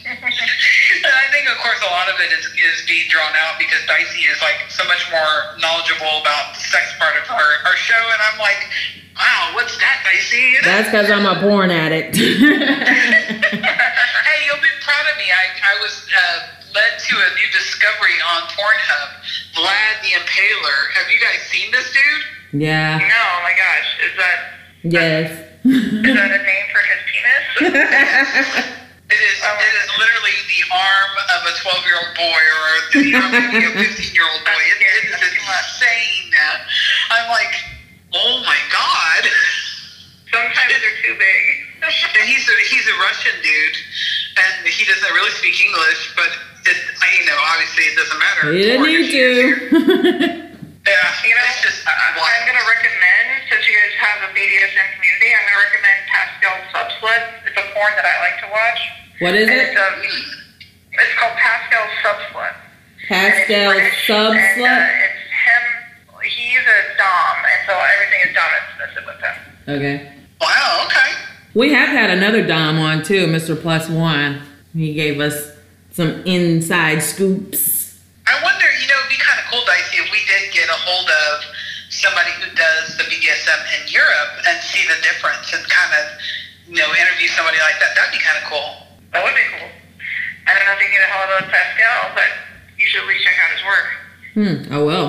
and 0.10 1.14
I 1.14 1.26
think, 1.32 1.48
of 1.48 1.56
course, 1.60 1.80
a 1.80 1.90
lot 1.92 2.08
of 2.08 2.20
it 2.20 2.32
is, 2.32 2.44
is 2.56 2.84
being 2.84 3.08
drawn 3.08 3.32
out 3.36 3.56
because 3.56 3.80
Dicey 3.86 4.28
is 4.28 4.40
like 4.44 4.68
so 4.68 4.84
much 4.84 5.06
more 5.08 5.56
knowledgeable 5.60 6.20
about 6.20 6.56
the 6.56 6.60
sex 6.60 6.92
part 7.00 7.16
of 7.16 7.24
our, 7.32 7.50
our 7.64 7.76
show, 7.80 7.96
and 7.96 8.20
I'm 8.28 8.38
like, 8.40 8.60
wow, 9.16 9.56
what's 9.56 9.76
that, 9.80 10.04
Dicey? 10.04 10.56
You 10.56 10.60
know? 10.60 10.68
That's 10.68 10.88
because 10.92 11.08
I'm 11.08 11.24
a 11.24 11.40
porn 11.40 11.70
addict. 11.72 12.16
hey, 12.20 12.28
you'll 14.44 14.64
be 14.64 14.74
proud 14.84 15.06
of 15.08 15.16
me. 15.16 15.28
I, 15.32 15.44
I 15.64 15.74
was 15.80 15.94
uh, 16.12 16.60
led 16.76 16.92
to 16.98 17.14
a 17.16 17.28
new 17.40 17.48
discovery 17.56 18.20
on 18.36 18.52
Pornhub. 18.52 19.08
Vlad 19.56 19.96
the 20.02 20.12
Impaler. 20.16 20.92
Have 20.94 21.08
you 21.10 21.20
guys 21.20 21.40
seen 21.48 21.70
this 21.72 21.92
dude? 21.92 22.39
Yeah. 22.52 22.98
No, 22.98 23.04
oh 23.06 23.40
my 23.42 23.54
gosh, 23.56 23.88
is 24.06 24.14
that 24.16 24.38
Yes. 24.82 25.30
is 25.64 26.14
that 26.16 26.30
a 26.30 26.42
name 26.42 26.66
for 26.72 26.82
his 26.84 27.00
penis? 27.10 28.76
It 29.10 29.18
is. 29.18 29.42
It 29.42 29.74
is 29.82 29.90
literally 29.98 30.38
the 30.46 30.62
arm 30.70 31.12
of 31.34 31.40
a 31.50 31.54
12 31.66 31.82
year 31.82 31.98
old 31.98 32.14
boy 32.14 32.42
or 32.46 32.70
the 32.94 33.10
arm 33.18 33.34
of 33.34 33.42
a 33.42 33.82
15 33.82 34.14
year 34.14 34.22
old 34.22 34.38
boy. 34.46 34.62
It, 34.70 34.78
it 34.78 35.18
is 35.18 35.34
insane. 35.34 36.30
I'm 37.10 37.28
like, 37.28 37.50
oh 38.14 38.42
my 38.46 38.54
god. 38.70 39.26
Sometimes 40.30 40.54
they're 40.78 41.02
too 41.02 41.18
big. 41.18 41.42
And 41.82 42.22
he's 42.22 42.46
a, 42.46 42.54
he's 42.70 42.86
a 42.86 42.94
Russian 43.02 43.34
dude, 43.42 43.76
and 44.38 44.68
he 44.68 44.84
doesn't 44.84 45.12
really 45.12 45.30
speak 45.42 45.58
English, 45.58 46.14
but 46.14 46.30
it, 46.66 46.76
I, 47.02 47.18
you 47.18 47.26
know, 47.26 47.38
obviously 47.50 47.84
it 47.90 47.96
doesn't 47.96 48.18
matter. 48.18 48.52
you 48.52 48.62
didn't 48.62 48.78
Porn 48.78 48.94
need 48.94 49.10
to. 49.10 50.46
Yeah, 50.86 50.96
You 51.28 51.34
know, 51.36 51.44
it's 51.52 51.60
just 51.62 51.86
I- 51.86 51.92
I'm 51.92 52.16
wild. 52.16 52.42
going 52.48 52.56
to 52.56 52.66
recommend, 52.66 53.26
since 53.52 53.62
you 53.68 53.74
guys 53.76 53.92
have 54.00 54.18
a 54.24 54.30
BDSM 54.32 54.88
community, 54.96 55.28
I'm 55.36 55.44
going 55.44 55.58
to 55.60 55.64
recommend 55.68 55.98
Pascal 56.08 56.56
Subslut. 56.72 57.22
It's 57.46 57.58
a 57.60 57.66
porn 57.76 57.92
that 58.00 58.06
I 58.08 58.16
like 58.24 58.36
to 58.40 58.48
watch. 58.48 58.80
what 59.20 59.34
is 59.36 59.48
And 59.48 59.60
it? 59.60 59.68
It's, 59.68 59.76
um, 59.76 59.94
it's 60.96 61.14
called 61.20 61.36
Pascal 61.36 61.84
Subslut. 62.00 62.54
Pascal 63.08 63.70
And 63.76 63.86
it's 63.86 64.08
And, 64.08 64.62
uh, 64.64 65.04
it's 65.04 65.20
him. 65.44 65.64
He's 66.24 66.64
a 66.64 66.80
dom, 66.96 67.36
and 67.44 67.60
so 67.66 67.72
everything 67.76 68.20
is 68.28 68.34
dom 68.34 68.50
and 68.56 68.64
submissive 68.72 69.04
with 69.08 69.20
him. 69.20 69.36
Okay. 69.76 70.12
Wow. 70.40 70.86
Okay. 70.86 71.10
We 71.54 71.72
have 71.72 71.88
had 71.88 72.10
another 72.10 72.46
Dom 72.46 72.78
on 72.78 73.02
too, 73.02 73.26
Mr. 73.26 73.60
Plus 73.60 73.88
One. 73.88 74.42
He 74.74 74.94
gave 74.94 75.18
us 75.20 75.50
some 75.92 76.22
inside 76.24 77.00
scoops. 77.02 77.79
I 78.30 78.38
wonder, 78.46 78.66
you 78.78 78.86
know, 78.86 78.98
it'd 79.02 79.10
be 79.10 79.18
kind 79.20 79.38
of 79.42 79.46
cool, 79.50 79.62
Dicey, 79.66 79.98
if 79.98 80.08
we 80.14 80.22
did 80.30 80.54
get 80.54 80.70
a 80.70 80.78
hold 80.86 81.08
of 81.10 81.34
somebody 81.90 82.30
who 82.38 82.46
does 82.54 82.94
the 82.96 83.04
BDSM 83.10 83.60
in 83.80 83.82
Europe 83.90 84.32
and 84.46 84.56
see 84.62 84.86
the 84.86 84.94
difference 85.02 85.50
and 85.52 85.62
kind 85.66 85.92
of, 85.98 86.04
you 86.70 86.78
know, 86.78 86.90
interview 86.94 87.26
somebody 87.34 87.58
like 87.58 87.76
that. 87.82 87.92
That'd 87.98 88.14
be 88.14 88.22
kind 88.22 88.38
of 88.38 88.46
cool. 88.46 88.70
That 89.10 89.26
would 89.26 89.34
be 89.34 89.42
cool. 89.58 89.68
I 90.46 90.54
don't 90.54 90.64
know 90.66 90.74
if 90.78 90.80
you 90.80 90.88
can 90.88 90.94
get 91.02 91.04
a 91.06 91.12
hold 91.12 91.28
of 91.42 91.50
Pascal, 91.50 92.14
but 92.14 92.30
you 92.78 92.86
should 92.86 93.02
at 93.02 93.08
least 93.10 93.22
check 93.26 93.36
out 93.42 93.50
his 93.54 93.64
work. 93.66 93.86
Hmm. 94.34 94.56
Oh 94.72 94.82
well. 94.86 95.06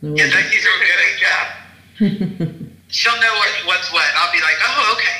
No 0.00 0.16
Yeah, 0.16 0.24
wonder. 0.24 0.40
Dicey's 0.40 0.64
He 0.64 0.68
real 0.68 0.80
does 0.80 0.80
a 0.80 0.88
good. 0.88 1.00
great 1.04 1.18
job. 1.20 1.46
She'll 2.88 3.20
know 3.20 3.34
what, 3.36 3.52
what's 3.68 3.92
what. 3.92 4.08
I'll 4.16 4.32
be 4.32 4.40
like, 4.40 4.56
oh, 4.64 4.96
okay. 4.96 5.14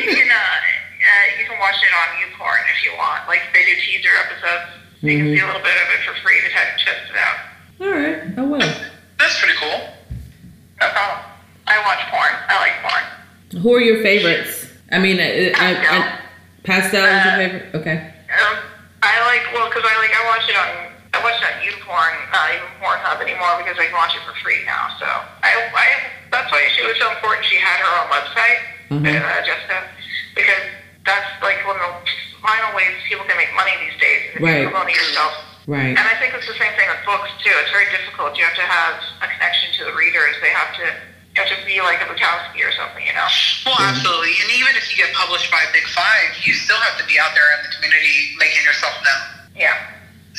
you 0.00 0.16
can 0.16 0.30
uh, 0.32 0.36
uh, 0.40 1.24
you 1.38 1.44
can 1.46 1.58
watch 1.60 1.76
it 1.82 1.92
on 1.92 2.08
YouPorn 2.24 2.62
if 2.72 2.80
you 2.84 2.96
want. 2.96 3.28
Like 3.28 3.42
they 3.52 3.64
do 3.68 3.74
teaser 3.80 4.10
episodes. 4.16 4.81
So 5.02 5.08
you 5.08 5.18
can 5.18 5.26
Mhm. 5.26 5.34
see 5.34 5.42
a 5.42 5.46
little 5.46 5.62
bit 5.66 5.74
of 5.82 5.88
it 5.98 6.00
for 6.06 6.14
free 6.22 6.40
to 6.40 6.48
test 6.48 6.86
it 6.86 7.16
out. 7.18 7.38
All 7.82 7.90
right. 7.90 8.22
I 8.38 8.40
will. 8.40 8.58
That's 9.18 9.38
pretty 9.40 9.58
cool. 9.58 9.98
No 10.80 10.88
problem. 10.90 11.18
I 11.66 11.78
watch 11.82 11.98
porn. 12.06 12.30
I 12.48 12.54
like 12.62 12.76
porn. 12.86 13.62
Who 13.62 13.74
are 13.74 13.80
your 13.80 14.00
favorites? 14.02 14.66
I 14.92 14.98
mean, 15.00 15.18
I, 15.18 15.50
I, 15.58 15.68
I, 15.74 16.18
Pastel 16.62 17.02
is 17.04 17.24
your 17.24 17.34
favorite? 17.34 17.74
Okay. 17.74 18.14
Um, 18.30 18.56
I 19.02 19.18
like 19.26 19.42
well 19.52 19.66
because 19.68 19.82
I 19.84 19.94
like 19.98 20.14
I 20.14 20.22
watch 20.30 20.48
it 20.48 20.54
on 20.56 20.70
I 21.14 21.18
watch 21.20 21.34
it 21.42 21.46
on 21.50 21.56
YouPorn, 21.66 22.14
not 22.30 22.54
even 22.54 22.68
Pornhub 22.80 23.20
anymore 23.20 23.58
because 23.58 23.76
I 23.82 23.86
can 23.90 23.94
watch 23.98 24.14
it 24.14 24.22
for 24.22 24.38
free 24.40 24.62
now. 24.64 24.94
So 25.00 25.06
I, 25.42 25.50
I 25.74 25.86
that's 26.30 26.50
why 26.52 26.62
she 26.76 26.86
was 26.86 26.96
so 27.02 27.10
important. 27.10 27.44
She 27.46 27.56
had 27.56 27.80
her 27.82 27.90
own 27.98 28.08
website, 28.08 28.58
Mhm. 28.90 29.18
uh, 29.18 29.44
Jessica, 29.44 29.82
because 30.36 30.62
that's 31.04 31.30
like 31.42 31.58
one 31.66 31.76
of 31.80 31.82
the 32.02 32.10
final 32.42 32.74
ways 32.76 32.94
people 33.08 33.24
can 33.26 33.36
make 33.36 33.52
money 33.54 33.72
these 33.82 33.98
days. 34.00 34.22
If 34.34 34.42
Right. 34.42 34.62
you 34.62 34.70
promote 34.70 34.90
it 34.90 34.96
yourself. 34.96 35.32
Right. 35.66 35.94
And 35.94 35.98
I 35.98 36.14
think 36.18 36.34
it's 36.34 36.46
the 36.46 36.58
same 36.58 36.74
thing 36.74 36.88
with 36.90 37.02
books 37.06 37.30
too. 37.42 37.54
It's 37.62 37.70
very 37.70 37.86
difficult. 37.90 38.34
You 38.36 38.44
have 38.44 38.58
to 38.58 38.66
have 38.66 38.94
a 39.22 39.26
connection 39.30 39.70
to 39.78 39.84
the 39.86 39.94
readers. 39.94 40.34
They 40.42 40.50
have 40.50 40.74
to 40.82 40.86
you 41.32 41.40
have 41.40 41.48
to 41.48 41.64
be 41.64 41.80
like 41.80 41.96
a 42.02 42.04
Bukowski 42.12 42.60
or 42.60 42.72
something, 42.76 43.00
you 43.06 43.14
know. 43.16 43.24
Well, 43.64 43.80
absolutely. 43.80 44.36
And 44.44 44.52
even 44.52 44.76
if 44.76 44.84
you 44.92 45.00
get 45.00 45.14
published 45.16 45.50
by 45.50 45.64
a 45.64 45.72
Big 45.72 45.86
Five, 45.88 46.36
you 46.44 46.52
still 46.52 46.76
have 46.76 46.98
to 47.00 47.06
be 47.08 47.18
out 47.18 47.32
there 47.32 47.48
in 47.56 47.64
the 47.64 47.72
community 47.72 48.36
making 48.36 48.60
yourself 48.68 48.92
known. 49.00 49.48
Yeah. 49.56 49.72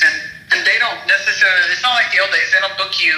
And 0.06 0.14
and 0.52 0.60
they 0.66 0.76
don't 0.78 1.00
necessarily. 1.08 1.72
It's 1.72 1.82
not 1.82 1.96
like 1.96 2.12
the 2.12 2.20
old 2.20 2.32
days. 2.32 2.48
They 2.52 2.60
don't 2.60 2.76
book 2.76 3.00
you 3.00 3.14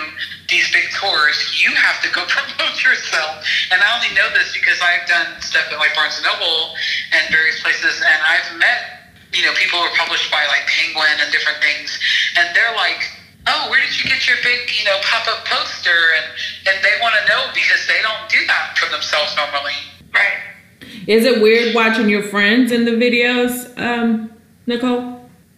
these 0.49 0.71
big 0.71 0.87
tours. 0.95 1.37
You 1.59 1.75
have 1.75 1.99
to 2.03 2.09
go 2.15 2.23
promote 2.31 2.77
yourself. 2.85 3.43
And 3.73 3.83
I 3.83 3.89
only 3.95 4.15
know 4.15 4.31
this 4.31 4.55
because 4.55 4.79
I've 4.79 5.07
done 5.09 5.41
stuff 5.43 5.67
at 5.71 5.79
like 5.79 5.95
Barnes 5.95 6.21
and 6.23 6.27
Noble 6.27 6.75
and 7.13 7.23
various 7.35 7.59
places, 7.63 7.99
and 7.99 8.21
I've 8.23 8.49
met 8.59 9.11
you 9.35 9.43
know 9.43 9.53
people 9.59 9.81
who 9.81 9.87
are 9.91 9.97
published 9.99 10.31
by 10.31 10.47
like 10.47 10.65
Penguin 10.71 11.19
and 11.19 11.29
different 11.33 11.59
things, 11.63 11.99
and 12.39 12.55
they're 12.55 12.75
like. 12.77 13.03
Oh, 13.49 13.71
where 13.71 13.79
did 13.79 13.95
you 13.95 14.11
get 14.11 14.27
your 14.27 14.37
big, 14.43 14.59
you 14.77 14.85
know, 14.85 14.99
pop-up 15.03 15.47
poster? 15.47 15.95
And 16.19 16.27
and 16.67 16.83
they 16.83 16.99
want 17.01 17.15
to 17.15 17.29
know 17.31 17.47
because 17.55 17.87
they 17.87 18.03
don't 18.03 18.29
do 18.29 18.45
that 18.49 18.77
for 18.77 18.91
themselves 18.91 19.37
normally. 19.37 19.79
Right. 20.13 20.43
Is 21.07 21.25
it 21.25 21.41
weird 21.41 21.73
watching 21.73 22.09
your 22.09 22.25
friends 22.25 22.73
in 22.73 22.85
the 22.85 22.91
videos, 22.91 23.79
um, 23.79 24.33
Nicole? 24.67 25.16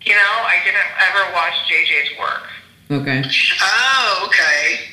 You 0.09 0.17
know, 0.17 0.35
I 0.49 0.57
didn't 0.65 0.89
ever 1.05 1.23
watch 1.37 1.53
JJ's 1.69 2.17
work. 2.17 2.49
Okay. 2.89 3.21
Oh, 3.61 4.25
okay. 4.25 4.89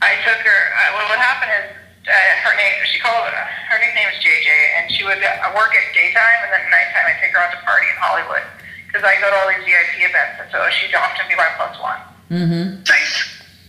I 0.00 0.16
took 0.24 0.40
her. 0.40 0.60
Uh, 0.72 0.96
well, 0.96 1.06
what 1.12 1.20
happened 1.20 1.52
is 1.52 1.68
uh, 2.08 2.48
her 2.48 2.56
name. 2.56 2.80
She 2.88 2.96
called 2.96 3.28
her 3.28 3.76
nickname 3.76 4.08
is 4.08 4.24
JJ, 4.24 4.48
and 4.80 4.88
she 4.88 5.04
would 5.04 5.20
uh, 5.20 5.52
work 5.52 5.76
at 5.76 5.84
daytime, 5.92 6.40
and 6.42 6.50
then 6.50 6.64
at 6.64 6.72
nighttime 6.72 7.12
I 7.12 7.14
take 7.20 7.36
her 7.36 7.44
out 7.44 7.52
to 7.52 7.60
party 7.60 7.92
in 7.92 7.96
Hollywood 8.00 8.40
because 8.88 9.04
I 9.04 9.20
go 9.20 9.28
to 9.28 9.36
all 9.36 9.52
these 9.52 9.68
VIP 9.68 10.08
events, 10.08 10.42
and 10.42 10.48
so 10.48 10.58
she'd 10.80 10.96
often 10.96 11.28
be 11.28 11.36
my 11.36 11.52
plus 11.60 11.76
one. 11.76 12.00
Mm-hmm. 12.32 12.80
Nice. 12.88 13.12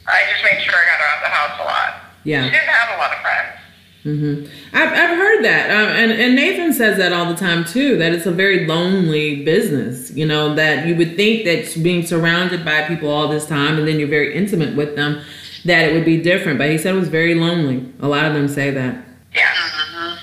I 0.08 0.32
just 0.32 0.48
made 0.48 0.64
sure 0.64 0.74
I 0.74 0.86
got 0.88 0.98
her 0.98 1.08
out 1.12 1.20
of 1.20 1.26
the 1.28 1.36
house 1.36 1.56
a 1.60 1.68
lot. 1.68 1.92
Yeah. 2.24 2.48
She 2.48 2.56
didn't 2.56 2.72
have 2.72 2.96
a 2.96 2.98
lot 3.04 3.12
of 3.12 3.20
friends. 3.20 3.61
Mm-hmm. 4.04 4.46
I've, 4.76 4.90
I've 4.90 5.18
heard 5.18 5.44
that. 5.46 5.70
Um, 5.70 5.90
and, 5.90 6.12
and 6.12 6.36
Nathan 6.36 6.74
says 6.74 6.98
that 6.98 7.14
all 7.14 7.28
the 7.28 7.36
time 7.36 7.64
too, 7.64 7.98
that 7.98 8.14
it's 8.14 8.26
a 8.26 8.32
very 8.32 8.66
lonely 8.66 9.44
business. 9.46 10.10
You 10.12 10.26
know, 10.26 10.56
that 10.56 10.88
you 10.88 10.96
would 10.96 11.16
think 11.16 11.46
that 11.46 11.82
being 11.84 12.06
surrounded 12.06 12.66
by 12.66 12.84
people 12.88 13.10
all 13.10 13.28
this 13.28 13.46
time 13.46 13.78
and 13.78 13.88
then 13.88 14.00
you're 14.00 14.08
very 14.08 14.34
intimate 14.36 14.76
with 14.76 14.96
them, 14.96 15.22
that 15.66 15.88
it 15.90 15.94
would 15.94 16.06
be 16.06 16.20
different. 16.22 16.58
But 16.58 16.72
he 16.72 16.78
said 16.80 16.96
it 16.96 17.00
was 17.00 17.10
very 17.10 17.36
lonely. 17.36 17.86
A 18.00 18.08
lot 18.08 18.26
of 18.26 18.34
them 18.34 18.48
say 18.48 18.72
that. 18.72 19.06
Yeah. 19.36 19.54
hmm 19.54 20.16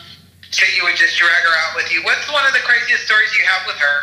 So 0.51 0.67
you 0.77 0.83
would 0.85 0.97
just 0.97 1.17
drag 1.17 1.31
her 1.31 1.55
out 1.69 1.77
with 1.77 1.93
you. 1.93 2.03
What's 2.03 2.31
one 2.33 2.45
of 2.47 2.53
the 2.53 2.61
craziest 2.61 3.05
stories 3.07 3.31
you 3.39 3.45
have 3.47 3.67
with 3.67 3.77
her? 3.77 3.97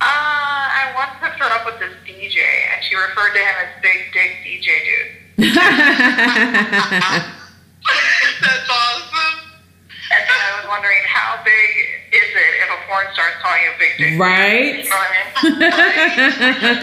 Uh, 0.00 0.06
I 0.06 0.92
once 0.94 1.10
hooked 1.20 1.38
her 1.40 1.50
up 1.52 1.66
with 1.66 1.80
this 1.80 1.92
DJ, 2.06 2.38
and 2.72 2.82
she 2.84 2.94
referred 2.94 3.34
to 3.34 3.40
him 3.40 3.54
as 3.60 3.82
Big 3.82 4.12
Dick 4.14 4.30
DJ 4.46 4.68
Dude. 4.86 5.54
That's 8.40 8.68
awesome. 8.70 8.87
Wondering, 10.68 10.98
how 11.06 11.42
big 11.44 11.70
is 12.12 12.30
it 12.30 12.54
if 12.62 12.70
a 12.70 12.76
porn 12.88 13.06
star's 13.12 13.34
calling 13.42 13.62
you 13.64 13.70
a 13.72 13.78
big 13.78 13.96
dick? 13.98 14.18
right? 14.20 14.84
You 14.84 14.88
know 14.88 14.96
what 14.96 15.10
I 15.10 15.12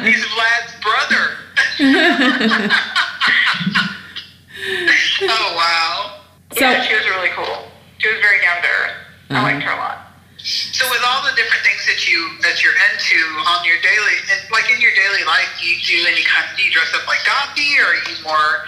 mean? 0.02 0.06
He's 0.14 0.26
Vlad's 0.26 0.74
brother. 0.82 1.38
oh 5.30 5.54
wow. 5.56 6.12
So, 6.54 6.60
yeah, 6.62 6.82
she 6.84 6.94
was 6.96 7.06
really 7.10 7.30
cool. 7.36 7.68
She 7.98 8.08
was 8.10 8.20
very 8.22 8.40
down 8.42 8.62
to 8.62 8.68
earth. 8.68 8.92
I 9.30 9.34
Uh-huh. 9.36 9.44
liked 9.44 9.64
her 9.64 9.72
a 9.74 9.78
lot. 9.78 9.98
So 10.38 10.86
with 10.94 11.02
all 11.04 11.24
the 11.26 11.34
different 11.36 11.64
things 11.66 11.82
that 11.90 12.06
you 12.08 12.22
that 12.46 12.62
you're 12.62 12.78
into 12.94 13.18
on 13.50 13.66
your 13.66 13.82
daily, 13.82 14.16
and 14.30 14.40
like 14.54 14.70
in 14.70 14.78
your 14.80 14.94
daily 14.94 15.24
life, 15.26 15.50
do 15.60 15.66
you 15.66 15.82
do 15.82 16.06
any 16.06 16.22
kind? 16.24 16.46
Do 16.56 16.62
you 16.64 16.70
dress 16.72 16.94
up 16.94 17.02
like 17.10 17.18
Gothy, 17.26 17.74
or 17.82 17.90
are 17.90 17.98
you 18.06 18.14
more? 18.24 18.62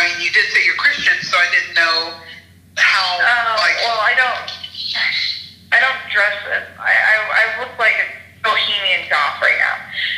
I 0.00 0.08
mean, 0.08 0.16
you 0.24 0.30
did 0.32 0.48
say 0.54 0.64
you're 0.64 0.80
Christian, 0.80 1.12
so 1.20 1.36
I 1.36 1.44
didn't 1.52 1.74
know 1.76 2.16
how. 2.80 3.20
Uh, 3.20 3.56
like, 3.60 3.76
well, 3.84 4.00
I 4.00 4.14
don't. 4.16 4.48
I 5.70 5.78
don't 5.78 6.00
dress 6.10 6.34
it. 6.50 6.64
I, 6.82 6.90
I, 6.90 7.14
I 7.30 7.42
look 7.62 7.70
like 7.78 7.94
a 7.94 8.06
bohemian 8.42 9.06
goth 9.06 9.38
right 9.38 9.54
now. 9.62 9.76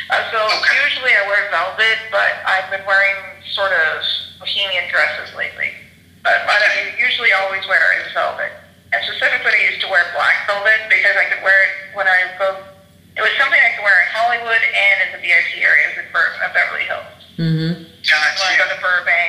Uh, 0.09 0.23
so 0.33 0.37
Okay. 0.49 0.73
usually 0.89 1.13
I 1.13 1.21
wear 1.29 1.45
velvet, 1.53 1.99
but 2.09 2.41
I've 2.49 2.65
been 2.73 2.81
wearing 2.89 3.19
sort 3.53 3.69
of 3.69 4.01
bohemian 4.41 4.89
dresses 4.89 5.29
lately. 5.37 5.69
But 6.25 6.41
what 6.49 6.57
I 6.57 6.97
usually 6.97 7.29
always 7.37 7.61
wear 7.69 7.83
is 8.01 8.09
velvet. 8.17 8.49
And 8.93 8.99
specifically, 9.05 9.53
I 9.53 9.69
used 9.69 9.81
to 9.85 9.89
wear 9.93 10.01
black 10.17 10.47
velvet 10.49 10.89
because 10.89 11.13
I 11.21 11.25
could 11.29 11.43
wear 11.45 11.59
it 11.69 11.71
when 11.93 12.07
I 12.09 12.33
go. 12.41 12.57
It 13.13 13.21
was 13.21 13.29
something 13.37 13.59
I 13.61 13.77
could 13.77 13.85
wear 13.85 13.93
in 13.93 14.09
Hollywood 14.09 14.57
and 14.63 14.95
in 15.05 15.09
the 15.13 15.21
VIP 15.21 15.61
areas 15.61 15.93
of 16.01 16.05
Beverly 16.09 16.85
Hills. 16.89 17.13
mm-hmm. 17.37 17.73
When 17.77 18.21
I 18.49 18.57
go 18.57 18.65
gotcha. 18.65 18.73
to 18.73 18.81
Burbank 18.81 19.22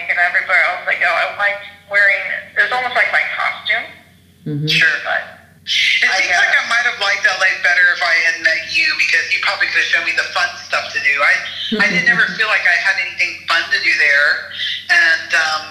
Mm-hmm. 4.45 4.69
Sure. 4.69 4.93
but 5.05 5.41
It 5.65 6.09
I 6.09 6.21
seems 6.21 6.29
guess. 6.29 6.41
like 6.45 6.53
I 6.53 6.65
might 6.69 6.85
have 6.85 7.01
liked 7.01 7.25
LA 7.25 7.49
better 7.65 7.85
if 7.97 8.03
I 8.05 8.15
had 8.29 8.37
met 8.45 8.61
you 8.77 8.85
because 9.01 9.25
you 9.33 9.41
probably 9.41 9.67
could 9.73 9.81
have 9.81 9.89
shown 9.91 10.05
me 10.05 10.13
the 10.13 10.29
fun 10.37 10.49
stuff 10.69 10.93
to 10.93 11.01
do. 11.01 11.15
I 11.25 11.35
I 11.81 11.87
didn't 11.89 12.13
ever 12.13 12.29
feel 12.37 12.47
like 12.53 12.63
I 12.69 12.77
had 12.77 13.01
anything 13.01 13.41
fun 13.49 13.65
to 13.73 13.79
do 13.81 13.93
there, 13.97 14.53
and 14.93 15.31
um, 15.33 15.63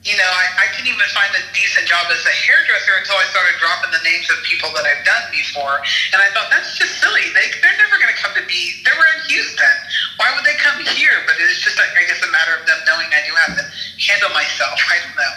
you 0.00 0.16
know 0.16 0.24
I, 0.26 0.64
I 0.64 0.66
couldn't 0.72 0.88
even 0.88 1.04
find 1.12 1.28
a 1.36 1.44
decent 1.52 1.84
job 1.84 2.08
as 2.08 2.24
a 2.24 2.32
hairdresser 2.48 2.96
until 2.98 3.20
I 3.20 3.28
started 3.28 3.60
dropping 3.60 3.92
the 3.92 4.00
names 4.02 4.26
of 4.32 4.40
people 4.48 4.72
that 4.72 4.88
I've 4.88 5.04
done 5.04 5.28
before, 5.30 5.76
and 6.16 6.18
I 6.24 6.32
thought 6.32 6.48
that's 6.48 6.72
just 6.80 6.96
silly. 7.04 7.28
They 7.36 7.52
they're 7.60 7.76
never 7.76 8.00
going 8.00 8.10
to 8.10 8.16
come 8.18 8.32
to 8.40 8.44
be. 8.48 8.80
They 8.88 8.94
were 8.96 9.06
in 9.12 9.20
Houston. 9.28 9.76
Why 10.16 10.32
would 10.32 10.48
they 10.48 10.56
come 10.56 10.80
here? 10.96 11.20
But 11.28 11.36
it's 11.36 11.60
just 11.60 11.76
like, 11.76 11.92
I 11.92 12.08
guess 12.08 12.24
a 12.24 12.30
matter 12.32 12.56
of 12.56 12.64
them 12.64 12.80
knowing 12.88 13.12
I 13.12 13.20
do 13.28 13.36
have 13.36 13.52
to 13.60 13.64
handle 14.08 14.32
myself. 14.32 14.80
I 14.94 14.96
don't 15.04 15.16
know. 15.20 15.34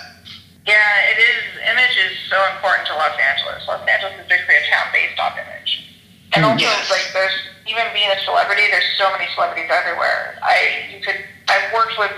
Yeah, 0.66 1.12
it 1.14 1.18
is. 1.22 1.44
Image 1.62 1.96
is 2.10 2.18
so 2.30 2.38
important 2.58 2.88
to 2.90 2.94
Los 2.98 3.14
Angeles. 3.22 3.62
Los 3.68 3.86
Angeles 3.88 4.18
is 4.18 4.26
basically 4.28 4.58
a 4.58 4.66
town 4.70 4.90
based 4.92 5.20
off 5.20 5.38
image. 5.38 5.72
And 6.34 6.44
Mm. 6.44 6.52
also, 6.58 6.66
Yes. 6.66 6.90
like, 6.90 7.06
there's 7.14 7.38
even 7.68 7.86
being 7.94 8.10
a 8.10 8.20
celebrity, 8.26 8.66
there's 8.70 8.90
so 8.98 9.12
many 9.12 9.28
celebrities 9.34 9.70
everywhere. 9.70 10.38
I 10.42 10.90
you 10.90 11.00
could 11.06 11.24
I 11.48 11.70
worked 11.74 11.98
with 11.98 12.12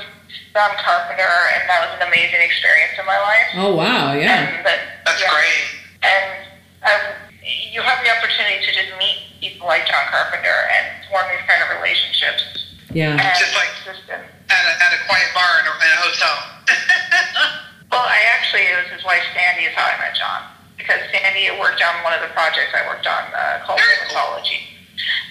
John 0.56 0.72
Carpenter, 0.80 1.28
and 1.54 1.70
that 1.70 1.80
was 1.86 2.00
an 2.02 2.08
amazing 2.08 2.40
experience 2.42 2.98
in 2.98 3.06
my 3.06 3.20
life. 3.20 3.48
Oh, 3.56 3.76
wow. 3.76 4.14
Yeah. 4.14 4.48
And 4.48 4.66
that, 4.66 4.80
That's 5.06 5.22
yeah. 5.22 5.30
great. 5.30 5.66
And 6.02 6.48
um, 6.88 7.02
you 7.44 7.82
have 7.84 8.02
the 8.04 8.10
opportunity 8.16 8.64
to 8.66 8.72
just 8.72 8.98
meet 8.98 9.40
people 9.42 9.68
like 9.68 9.86
John 9.86 10.08
Carpenter 10.10 10.70
and 10.74 11.06
form 11.12 11.28
these 11.30 11.44
kind 11.48 11.62
of 11.62 11.70
relationships. 11.78 12.44
Yeah. 12.92 13.12
And 13.20 13.22
Just 13.38 13.54
like- 13.56 13.76
just, 13.86 14.10
um, 14.10 14.24
At 14.50 14.64
a, 14.66 14.84
at 14.88 14.94
a 14.96 15.00
quiet 15.06 15.30
bar 15.36 15.60
in 15.60 15.66
a, 15.68 15.74
in 15.86 15.92
a 15.92 16.00
hotel. 16.08 16.36
Well, 17.92 18.04
I 18.04 18.20
actually, 18.36 18.68
it 18.68 18.76
was 18.84 18.90
his 18.92 19.04
wife 19.06 19.24
Sandy 19.32 19.68
is 19.68 19.74
how 19.76 19.88
I 19.88 19.96
met 20.00 20.16
John. 20.16 20.44
Because 20.76 21.02
Sandy 21.12 21.50
worked 21.60 21.82
on 21.82 22.04
one 22.04 22.14
of 22.14 22.22
the 22.22 22.32
projects 22.36 22.72
I 22.76 22.86
worked 22.88 23.08
on 23.08 23.24
uh, 23.34 23.64
called 23.66 23.80
Very. 23.80 24.08
Mythology. 24.08 24.62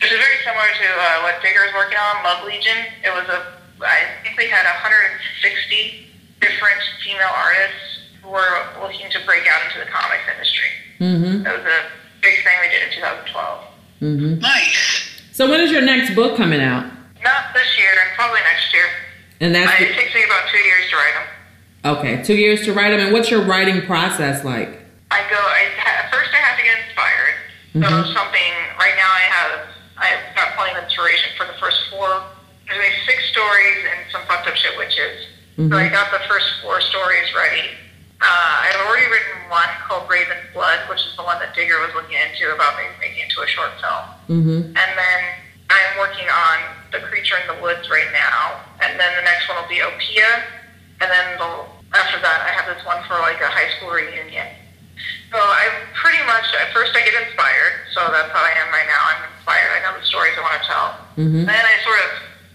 Which 0.00 0.12
is 0.12 0.18
very 0.18 0.38
similar 0.44 0.66
to 0.66 0.88
uh, 0.88 1.26
what 1.26 1.40
Digger 1.42 1.64
is 1.64 1.74
working 1.74 1.98
on, 1.98 2.24
Love 2.24 2.44
Legion. 2.44 2.76
It 3.04 3.12
was 3.12 3.26
a, 3.28 3.56
I 3.82 4.08
think 4.22 4.36
we 4.38 4.48
had 4.48 4.64
160 4.64 6.06
different 6.40 6.80
female 7.04 7.32
artists 7.32 8.12
who 8.22 8.30
were 8.30 8.66
looking 8.82 9.10
to 9.10 9.18
break 9.24 9.46
out 9.46 9.64
into 9.68 9.80
the 9.80 9.90
comics 9.90 10.26
industry. 10.26 10.70
Mm-hmm. 11.00 11.42
That 11.44 11.56
was 11.56 11.66
a 11.66 11.80
big 12.22 12.42
thing 12.42 12.56
we 12.60 12.68
did 12.68 12.88
in 12.88 12.92
2012. 12.96 13.76
Mm-hmm. 14.02 14.40
nice. 14.40 15.22
So 15.32 15.48
when 15.48 15.60
is 15.60 15.70
your 15.70 15.82
next 15.82 16.14
book 16.14 16.36
coming 16.36 16.60
out? 16.60 16.84
Not 17.22 17.52
this 17.54 17.78
year, 17.78 17.92
probably 18.14 18.40
next 18.40 18.72
year. 18.72 18.88
And 19.40 19.54
that's 19.54 19.68
I, 19.68 19.84
it 19.84 19.94
takes 19.94 20.14
me 20.14 20.24
about 20.24 20.48
two 20.48 20.58
years 20.58 20.90
to 20.90 20.96
write 20.96 21.14
them. 21.14 21.35
Okay. 21.98 22.22
Two 22.22 22.34
years 22.34 22.64
to 22.64 22.72
write 22.72 22.90
them. 22.90 23.00
And 23.00 23.12
what's 23.12 23.30
your 23.30 23.42
writing 23.42 23.82
process 23.86 24.44
like? 24.44 24.68
I 25.10 25.20
go. 25.30 25.36
I 25.38 25.70
ha- 25.78 26.08
first 26.10 26.30
I 26.32 26.36
have 26.36 26.58
to 26.58 26.64
get 26.64 26.76
inspired. 26.86 27.34
So 27.74 27.80
Mhm. 27.80 28.14
something. 28.14 28.52
Right 28.78 28.96
now 28.96 29.10
I 29.12 29.24
have. 29.30 29.52
I've 29.98 30.36
got 30.36 30.56
plenty 30.56 30.76
of 30.76 30.84
inspiration 30.84 31.30
for 31.36 31.46
the 31.46 31.54
first 31.60 31.78
four. 31.90 32.22
There's 32.66 32.78
like 32.78 32.96
six 33.06 33.24
stories 33.30 33.78
and 33.90 33.98
some 34.12 34.22
fucked 34.26 34.48
up 34.48 34.56
shit 34.56 34.76
witches. 34.76 35.26
So 35.56 35.62
I 35.76 35.88
Mhm. 35.88 35.92
got 35.92 36.10
the 36.12 36.20
first 36.28 36.46
four 36.62 36.80
stories 36.80 37.32
ready. 37.34 37.70
Uh, 38.20 38.26
I've 38.64 38.80
already 38.86 39.06
written 39.06 39.48
one 39.48 39.68
called 39.88 40.08
Raven's 40.10 40.52
Blood, 40.52 40.80
which 40.88 41.00
is 41.00 41.14
the 41.16 41.22
one 41.22 41.38
that 41.38 41.54
Digger 41.54 41.78
was 41.80 41.94
looking 41.94 42.16
into 42.18 42.52
about 42.52 42.76
maybe 42.76 42.88
making 43.00 43.18
it 43.20 43.22
into 43.24 43.42
a 43.42 43.46
short 43.46 43.72
film. 43.80 44.04
Mm-hmm. 44.40 44.60
And 44.76 44.90
then 44.98 45.20
I'm 45.70 45.98
working 45.98 46.28
on 46.28 46.58
The 46.92 47.00
Creature 47.00 47.36
in 47.44 47.56
the 47.56 47.62
Woods 47.62 47.88
right 47.90 48.10
now. 48.12 48.60
And 48.80 48.98
then 48.98 49.16
the 49.16 49.22
next 49.22 49.48
one 49.48 49.60
will 49.60 49.68
be 49.68 49.78
Opia. 49.80 50.42
And 51.00 51.10
then 51.10 51.38
the, 51.38 51.64
after 51.94 52.18
that, 52.22 52.38
I 52.42 52.50
have 52.50 52.66
this 52.66 52.82
one 52.86 53.02
for 53.06 53.18
like 53.22 53.38
a 53.38 53.50
high 53.50 53.70
school 53.78 53.94
reunion. 53.94 54.48
So 55.30 55.38
I 55.38 55.68
pretty 55.92 56.22
much 56.24 56.48
at 56.56 56.72
first 56.72 56.96
I 56.96 57.04
get 57.04 57.14
inspired, 57.14 57.86
so 57.92 58.00
that's 58.08 58.32
how 58.32 58.40
I 58.40 58.54
am 58.62 58.72
right 58.72 58.88
now. 58.88 59.02
I'm 59.12 59.22
inspired. 59.28 59.70
I 59.74 59.78
know 59.84 59.98
the 59.98 60.06
stories 60.06 60.32
I 60.38 60.42
want 60.42 60.56
to 60.56 60.64
tell. 60.64 60.88
Mm-hmm. 61.20 61.44
Then 61.44 61.62
I 61.66 61.74
sort 61.84 62.00
of 62.06 62.10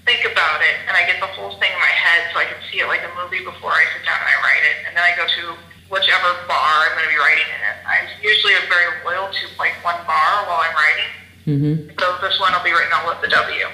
think 0.07 0.25
about 0.25 0.65
it, 0.65 0.75
and 0.89 0.97
I 0.97 1.05
get 1.05 1.21
the 1.21 1.29
whole 1.29 1.53
thing 1.61 1.69
in 1.69 1.81
my 1.81 1.93
head, 1.93 2.33
so 2.33 2.41
I 2.41 2.49
can 2.49 2.57
see 2.71 2.81
it 2.81 2.87
like 2.89 3.05
a 3.05 3.11
movie 3.13 3.45
before 3.45 3.69
I 3.69 3.85
sit 3.93 4.01
down 4.07 4.17
and 4.17 4.29
I 4.29 4.37
write 4.41 4.63
it. 4.65 4.77
And 4.89 4.91
then 4.97 5.03
I 5.05 5.13
go 5.13 5.29
to 5.29 5.43
whichever 5.91 6.31
bar 6.47 6.87
I'm 6.87 6.95
going 6.97 7.05
to 7.05 7.13
be 7.13 7.19
writing 7.19 7.45
in 7.51 7.61
it. 7.61 7.77
I'm 7.83 8.07
usually 8.23 8.55
very 8.71 8.89
loyal 9.03 9.29
to 9.29 9.43
like 9.59 9.75
one 9.83 9.99
bar 10.07 10.47
while 10.47 10.63
I'm 10.63 10.73
writing. 10.73 11.11
Mm-hmm. 11.45 11.75
So 11.99 12.05
this 12.23 12.39
one 12.39 12.55
will 12.55 12.63
be 12.63 12.71
written 12.73 12.93
all 12.95 13.11
with 13.11 13.21
the 13.21 13.29
W. 13.29 13.67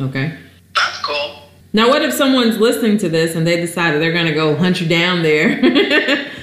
Okay. 0.00 0.34
That's 0.74 0.98
cool. 1.04 1.47
Now, 1.72 1.88
what 1.88 2.02
if 2.02 2.12
someone's 2.14 2.58
listening 2.58 2.96
to 2.98 3.08
this 3.08 3.34
and 3.36 3.46
they 3.46 3.56
decide 3.60 3.92
that 3.94 3.98
they're 3.98 4.12
gonna 4.12 4.34
go 4.34 4.56
hunt 4.56 4.80
you 4.80 4.88
down 4.88 5.22
there? 5.22 5.60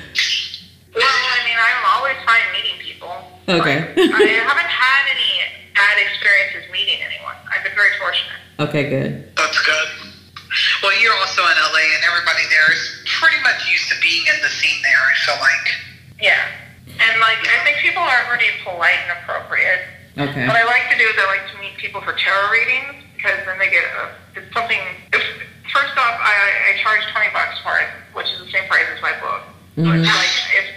Well, 0.96 1.04
I 1.04 1.44
mean, 1.44 1.60
I'm 1.60 1.84
always 1.92 2.16
fine 2.24 2.48
meeting 2.56 2.80
people. 2.80 3.12
Okay. 3.52 3.84
Like, 4.00 4.16
I 4.16 4.40
haven't 4.48 4.72
had 4.72 5.04
any 5.12 5.44
bad 5.76 6.00
experiences 6.00 6.72
meeting 6.72 7.04
anyone. 7.04 7.36
I've 7.52 7.68
been 7.68 7.76
very 7.76 7.92
fortunate. 8.00 8.40
okay, 8.64 8.88
good. 8.88 9.28
That's 9.36 9.60
good. 9.60 9.88
Well, 10.80 10.96
you're 11.04 11.12
also 11.20 11.44
in 11.44 11.56
LA, 11.60 11.84
and 12.00 12.04
everybody 12.08 12.48
there 12.48 12.72
is 12.72 13.04
pretty 13.20 13.44
much 13.44 13.68
used 13.68 13.92
to 13.92 14.00
being 14.00 14.24
in 14.24 14.40
the 14.40 14.48
scene 14.48 14.80
there. 14.88 15.04
I 15.04 15.16
feel 15.28 15.40
like. 15.44 15.68
Yeah. 16.24 16.48
And 16.96 17.20
like, 17.20 17.44
I 17.44 17.60
think 17.68 17.84
people 17.84 18.00
are 18.02 18.24
pretty 18.32 18.48
polite 18.64 19.04
and 19.04 19.20
appropriate. 19.20 19.84
Okay. 20.16 20.48
What 20.48 20.56
I 20.56 20.64
like 20.64 20.88
to 20.96 20.98
do 20.98 21.04
is 21.12 21.16
I 21.20 21.28
like 21.28 21.44
to 21.52 21.60
meet 21.60 21.76
people 21.76 22.00
for 22.08 22.16
tarot 22.16 22.56
readings 22.56 23.04
because 23.20 23.36
then 23.44 23.60
they 23.60 23.68
get 23.68 23.84
a, 24.00 24.16
it's 24.36 24.52
something. 24.54 24.80
If, 25.14 25.24
first 25.72 25.96
off, 25.98 26.16
I, 26.22 26.74
I 26.76 26.78
charge 26.84 27.02
twenty 27.12 27.30
bucks 27.34 27.58
for 27.64 27.76
it, 27.80 27.90
which 28.14 28.28
is 28.32 28.40
the 28.44 28.50
same 28.52 28.68
price 28.70 28.86
as 28.96 29.02
my 29.02 29.14
book. 29.20 29.44
So 29.76 29.84
Mhm. 29.92 30.00
it's 30.00 30.08
like 30.08 30.36
if 30.56 30.68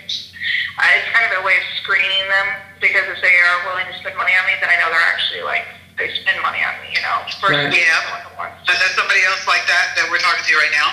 I, 0.78 0.94
it's 0.98 1.08
kind 1.14 1.26
of 1.30 1.38
a 1.38 1.46
way 1.46 1.54
of 1.58 1.64
screening 1.82 2.26
them 2.30 2.48
because 2.80 3.06
if 3.10 3.18
they 3.22 3.34
are 3.34 3.58
willing 3.70 3.86
to 3.90 3.94
spend 3.98 4.16
money 4.18 4.32
on 4.38 4.46
me, 4.46 4.54
then 4.62 4.70
I 4.70 4.76
know 4.82 4.90
they're 4.90 5.08
actually 5.10 5.42
like 5.42 5.66
they 5.98 6.10
spend 6.22 6.38
money 6.42 6.62
on 6.62 6.74
me. 6.82 6.94
You 6.94 7.02
know, 7.02 7.22
versus 7.42 7.50
Right. 7.50 7.70
Yeah. 7.74 7.98
someone 8.02 8.22
who 8.26 8.32
wants 8.38 8.62
And 8.70 8.78
there's 8.78 8.94
somebody 8.98 9.22
else 9.26 9.42
like 9.46 9.66
that 9.66 9.86
that 9.98 10.06
we're 10.10 10.22
talking 10.22 10.46
to 10.46 10.54
right 10.58 10.74
now. 10.74 10.88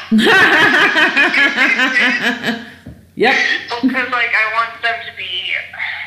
yep. 3.15 3.35
Because 3.81 4.09
like 4.11 4.31
I 4.35 4.45
want 4.55 4.75
them 4.83 4.95
to 5.07 5.11
be. 5.17 5.51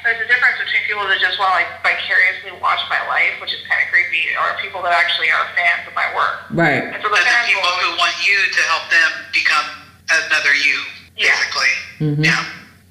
There's 0.05 0.21
a 0.25 0.29
difference 0.31 0.57
between 0.63 0.83
people 0.89 1.05
that 1.11 1.19
just 1.21 1.37
want 1.37 1.53
like 1.59 1.69
vicariously 1.85 2.55
watch 2.63 2.81
my 2.89 3.01
life, 3.11 3.37
which 3.43 3.53
is 3.53 3.61
kind 3.69 3.83
of 3.83 3.89
creepy, 3.93 4.33
or 4.39 4.57
people 4.63 4.81
that 4.87 4.95
actually 4.95 5.29
are 5.29 5.45
fans 5.53 5.85
of 5.89 5.93
my 5.93 6.07
work. 6.17 6.49
Right. 6.55 6.81
And 6.81 6.97
so 7.03 7.09
the 7.13 7.19
And 7.19 7.27
the 7.29 7.45
people 7.51 7.61
will 7.67 7.93
who 7.93 7.99
want 8.01 8.17
you 8.25 8.39
to 8.39 8.61
help 8.73 8.89
them 8.89 9.11
become 9.37 9.67
another 10.09 10.55
you, 10.55 10.79
Yeah. 11.19 11.35
basically. 11.37 11.75
Mhm. 12.01 12.25
Yeah. 12.25 12.41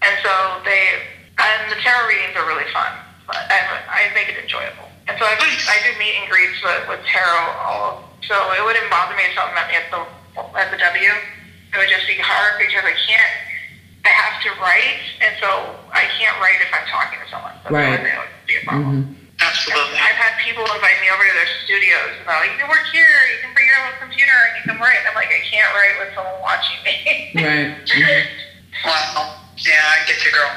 And 0.06 0.14
so 0.22 0.32
they, 0.62 1.02
and 1.42 1.72
the 1.74 1.80
tarot 1.82 2.06
readings 2.06 2.38
are 2.38 2.46
really 2.46 2.70
fun. 2.70 2.92
But 3.26 3.42
I, 3.50 3.82
I 3.90 4.14
make 4.14 4.30
it 4.30 4.38
enjoyable. 4.38 4.86
And 5.10 5.18
so 5.18 5.26
I, 5.26 5.34
I 5.42 5.78
do 5.88 5.98
meet 5.98 6.16
and 6.22 6.30
greets 6.30 6.62
with, 6.62 6.86
with 6.92 7.02
tarot. 7.10 7.50
All, 7.58 8.04
so 8.22 8.36
it 8.54 8.62
wouldn't 8.62 8.92
bother 8.94 9.16
me 9.18 9.24
if 9.26 9.34
someone 9.34 9.56
met 9.56 9.68
me 9.72 9.76
at 9.80 9.88
the 9.90 10.02
at 10.60 10.70
the 10.70 10.78
W. 10.78 11.10
It 11.74 11.76
would 11.82 11.90
just 11.90 12.06
be 12.06 12.20
hard 12.22 12.60
because 12.62 12.84
I 12.86 12.94
can't. 12.94 13.34
I 14.08 14.12
have 14.24 14.40
to 14.48 14.50
write, 14.64 15.04
and 15.20 15.36
so 15.44 15.76
I 15.92 16.08
can't 16.16 16.40
write 16.40 16.64
if 16.64 16.72
I'm 16.72 16.88
talking 16.88 17.20
to 17.20 17.28
someone. 17.28 17.52
So 17.68 17.76
Right. 17.76 18.00
that 18.00 18.18
would 18.24 18.32
be 18.48 18.56
a 18.56 18.64
problem. 18.64 19.04
Mhm. 19.04 19.28
Absolutely. 19.44 20.00
I've 20.00 20.16
had 20.16 20.34
people 20.40 20.64
invite 20.66 20.98
me 21.04 21.12
over 21.12 21.22
to 21.28 21.34
their 21.36 21.52
studios 21.68 22.18
and 22.18 22.26
they're 22.26 22.40
like, 22.42 22.52
you 22.56 22.58
can 22.58 22.70
work 22.72 22.88
here, 22.90 23.06
you 23.30 23.38
can 23.44 23.54
bring 23.54 23.68
your 23.68 23.78
own 23.86 23.94
computer 24.00 24.34
and 24.34 24.54
you 24.58 24.64
can 24.66 24.80
write. 24.82 24.98
And 25.04 25.08
I'm 25.12 25.16
like, 25.16 25.30
I 25.30 25.44
can't 25.46 25.70
write 25.76 26.00
with 26.00 26.10
someone 26.16 26.40
watching 26.42 26.80
me. 26.88 26.96
Right. 27.38 27.70
Mhm. 27.86 28.28
Wow. 28.86 29.36
Yeah, 29.58 29.78
I 29.94 30.06
get 30.08 30.24
you, 30.26 30.32
girl. 30.32 30.52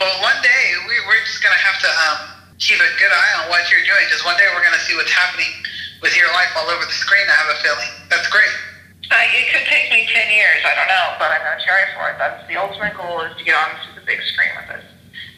Well, 0.00 0.14
one 0.20 0.42
day 0.42 0.64
we, 0.88 0.94
we're 1.06 1.22
just 1.24 1.40
going 1.42 1.54
to 1.56 1.62
have 1.64 1.78
to 1.80 1.88
um, 1.88 2.18
keep 2.58 2.76
a 2.80 2.90
good 2.98 3.12
eye 3.12 3.32
on 3.40 3.48
what 3.48 3.70
you're 3.70 3.84
doing 3.86 4.04
because 4.04 4.24
one 4.24 4.36
day 4.36 4.48
we're 4.52 4.64
going 4.66 4.76
to 4.76 4.84
see 4.84 4.96
what's 4.96 5.12
happening 5.12 5.48
with 6.02 6.16
your 6.18 6.28
life 6.34 6.50
all 6.58 6.68
over 6.68 6.84
the 6.84 6.92
screen, 6.92 7.24
I 7.30 7.34
have 7.38 7.50
a 7.56 7.58
feeling. 7.62 7.88
That's 8.10 8.28
great. 8.28 8.50
Uh, 9.10 9.14
it 9.34 9.44
could 9.52 9.66
take 9.66 9.90
me 9.90 10.06
10 10.08 10.30
years, 10.30 10.62
I 10.64 10.72
don't 10.78 10.88
know, 10.88 11.06
but 11.18 11.28
I'm 11.34 11.42
going 11.42 11.58
to 11.58 11.64
try 11.66 11.82
for 11.98 12.08
it. 12.10 12.16
That's 12.16 12.40
the 12.48 12.56
ultimate 12.56 12.94
goal 12.96 13.20
is 13.26 13.34
to 13.36 13.44
get 13.44 13.54
onto 13.58 13.98
the 13.98 14.04
big 14.06 14.22
screen 14.32 14.52
with 14.56 14.68
this. 14.78 14.84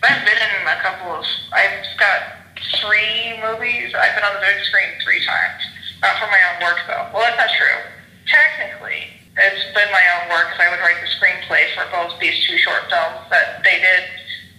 I've 0.05 0.21
been 0.23 0.37
in 0.37 0.69
a 0.69 0.79
couple 0.85 1.17
of, 1.17 1.25
I've 1.51 1.81
got 1.97 2.45
three 2.79 3.41
movies. 3.41 3.97
I've 3.97 4.15
been 4.15 4.23
on 4.23 4.37
the 4.37 4.45
big 4.45 4.61
screen 4.69 4.93
three 5.01 5.25
times. 5.25 5.63
Not 6.05 6.21
for 6.21 6.29
my 6.29 6.39
own 6.53 6.57
work, 6.61 6.79
though. 6.87 7.09
Well, 7.17 7.25
that's 7.25 7.41
not 7.41 7.51
true. 7.57 7.81
Technically, 8.29 9.09
it's 9.33 9.65
been 9.73 9.89
my 9.91 10.05
own 10.21 10.29
work 10.29 10.53
because 10.53 10.61
I 10.61 10.69
would 10.71 10.83
write 10.85 11.01
the 11.01 11.11
screenplay 11.17 11.65
for 11.73 11.89
both 11.89 12.13
these 12.21 12.37
two 12.45 12.61
short 12.61 12.85
films 12.93 13.27
that 13.33 13.65
they 13.65 13.81
did. 13.81 14.05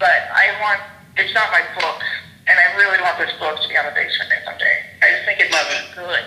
But 0.02 0.28
I 0.34 0.50
want, 0.66 0.82
it's 1.16 1.34
not 1.38 1.54
my 1.54 1.62
book. 1.78 2.02
And 2.50 2.58
I 2.58 2.78
really 2.78 3.02
want 3.02 3.18
this 3.18 3.34
book 3.38 3.58
to 3.62 3.68
be 3.70 3.78
on 3.78 3.86
the 3.86 3.96
big 3.98 4.10
screen 4.12 4.42
someday. 4.46 4.78
I 5.02 5.06
just 5.14 5.24
think 5.30 5.40
it's 5.42 5.54
Love 5.54 5.70
it. 5.70 5.86
good. 5.94 6.26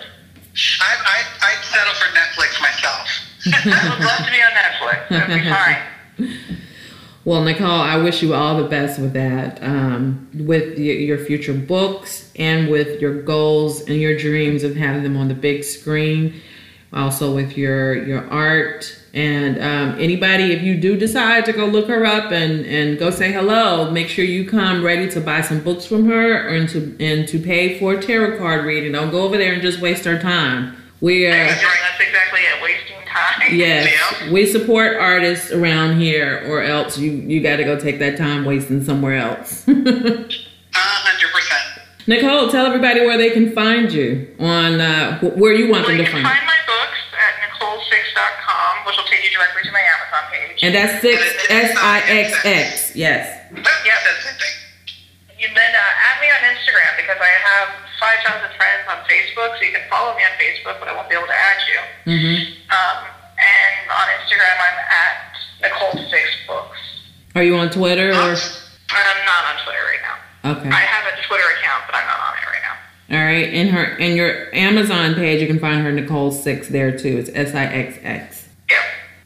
I, 0.81 0.97
I, 1.05 1.49
I'd 1.49 1.65
settle 1.65 1.95
for 1.95 2.09
Netflix 2.17 2.61
myself. 2.61 3.09
I 3.47 3.97
would 3.97 4.05
love 4.05 4.27
to 4.27 4.31
be 4.31 4.43
on 4.43 4.51
Netflix. 4.51 5.09
That'd 5.09 5.43
be 5.43 5.51
fine. 5.51 6.59
Well, 7.25 7.43
Nicole, 7.45 7.67
I 7.67 7.99
wish 7.99 8.23
you 8.23 8.33
all 8.35 8.57
the 8.57 8.69
best 8.69 8.99
with 8.99 9.13
that, 9.13 9.63
um, 9.63 10.29
with 10.35 10.79
your 10.79 11.19
future 11.19 11.53
books 11.53 12.33
and 12.37 12.71
with 12.71 13.01
your 13.01 13.23
goals 13.23 13.83
and 13.83 14.01
your 14.01 14.17
dreams 14.17 14.65
of 14.65 14.77
having 14.77 15.03
them 15.03 15.17
on 15.17 15.29
the 15.29 15.35
big 15.35 15.63
screen. 15.63 16.41
Also 16.93 17.35
with 17.35 17.57
your 17.59 18.03
your 18.07 18.27
art 18.31 18.98
and 19.19 19.59
um, 19.63 20.01
anybody, 20.01 20.53
if 20.53 20.63
you 20.63 20.77
do 20.77 20.97
decide 20.97 21.45
to 21.47 21.53
go 21.53 21.67
look 21.67 21.89
her 21.89 22.05
up 22.07 22.31
and 22.31 22.65
and 22.67 22.99
go 22.99 23.11
say 23.11 23.33
hello, 23.33 23.91
make 23.91 24.09
sure 24.09 24.25
you 24.25 24.49
come 24.49 24.85
ready 24.85 25.09
to 25.11 25.21
buy 25.21 25.41
some 25.41 25.61
books 25.61 25.85
from 25.87 26.07
her 26.07 26.47
and 26.49 26.69
to 26.69 26.97
and 27.01 27.27
to 27.29 27.39
pay 27.41 27.79
for 27.79 27.95
a 27.95 28.03
tarot 28.03 28.39
card 28.39 28.65
reading. 28.65 28.93
Don't 28.93 29.11
go 29.11 29.23
over 29.23 29.37
there 29.37 29.53
and 29.53 29.63
just 29.63 29.81
waste 29.81 30.07
our 30.07 30.19
time. 30.19 30.77
We 31.01 31.27
are. 31.27 31.31
That's 31.33 31.63
right. 31.65 31.79
That's 31.91 32.09
exactly 32.09 32.41
it. 32.41 32.63
Wasting 32.63 32.97
time. 33.07 33.25
Yes, 33.65 33.89
Yeah. 34.21 34.31
we 34.33 34.45
support 34.47 34.97
artists 34.99 35.51
around 35.53 35.99
here, 36.01 36.45
or 36.49 36.63
else 36.63 36.99
you 36.99 37.11
you 37.13 37.41
got 37.41 37.57
to 37.57 37.65
go 37.65 37.79
take 37.79 37.99
that 38.01 38.17
time 38.19 38.45
wasting 38.45 38.85
somewhere 38.85 39.17
else. 39.17 39.67
A 39.69 39.73
hundred 40.81 41.31
percent. 41.33 41.65
Nicole, 42.07 42.49
tell 42.51 42.67
everybody 42.67 43.01
where 43.01 43.17
they 43.19 43.31
can 43.31 43.53
find 43.53 43.91
you 43.93 44.29
on 44.39 44.81
uh, 44.81 45.19
where 45.21 45.53
you 45.53 45.71
want 45.71 45.87
Well, 45.87 45.97
them 45.97 46.05
to 46.07 46.13
find. 46.13 46.25
find 46.27 46.48
directly 49.39 49.63
to 49.63 49.73
my 49.73 49.85
Amazon 49.87 50.25
page. 50.35 50.59
And 50.67 50.75
that's 50.75 50.99
six 50.99 51.23
S 51.49 51.71
I 51.79 52.03
X 52.27 52.29
X. 52.43 52.97
Yes. 52.99 53.39
Yep, 53.55 53.63
that's 53.63 54.23
the 54.27 54.35
same. 54.35 54.59
You 55.39 55.47
then 55.55 55.71
uh, 55.71 56.07
add 56.11 56.19
me 56.19 56.27
on 56.35 56.43
Instagram 56.51 56.99
because 56.99 57.15
I 57.23 57.31
have 57.31 57.71
5,000 58.03 58.59
friends 58.59 58.83
on 58.91 58.99
Facebook, 59.07 59.55
so 59.55 59.63
you 59.63 59.71
can 59.71 59.87
follow 59.87 60.11
me 60.19 60.27
on 60.27 60.35
Facebook, 60.35 60.83
but 60.83 60.91
I 60.91 60.93
won't 60.99 61.09
be 61.09 61.15
able 61.15 61.31
to 61.31 61.39
add 61.39 61.63
you. 61.63 61.79
Mm-hmm. 62.11 62.39
Um, 62.75 62.99
and 63.39 63.75
on 63.87 64.07
Instagram, 64.19 64.57
I'm 64.59 64.79
at 64.91 65.15
Nicole 65.63 65.95
Sixx 66.11 66.43
Books. 66.51 66.79
Are 67.37 67.45
you 67.45 67.55
on 67.55 67.71
Twitter 67.71 68.11
or? 68.11 68.35
I'm 68.91 69.21
not 69.31 69.43
on 69.47 69.63
Twitter 69.63 69.79
right 69.87 70.03
now. 70.03 70.59
Okay. 70.59 70.69
I 70.71 70.81
have 70.81 71.07
a 71.07 71.23
Twitter 71.23 71.45
account, 71.55 71.85
but 71.87 71.95
I'm 71.95 72.07
not 72.07 72.19
on 72.19 72.35
it 72.35 72.47
right 72.47 72.63
now. 72.67 73.19
All 73.19 73.25
right. 73.25 73.55
In 73.55 73.69
her 73.69 73.97
in 73.97 74.17
your 74.17 74.53
Amazon 74.55 75.15
page, 75.15 75.41
you 75.41 75.47
can 75.47 75.61
find 75.61 75.83
her 75.83 75.93
Nicole 75.93 76.33
Sixx 76.33 76.67
there 76.67 76.99
too. 76.99 77.19
It's 77.19 77.31
S 77.33 77.55
I 77.55 77.65
X 77.67 77.99
X. 78.03 78.38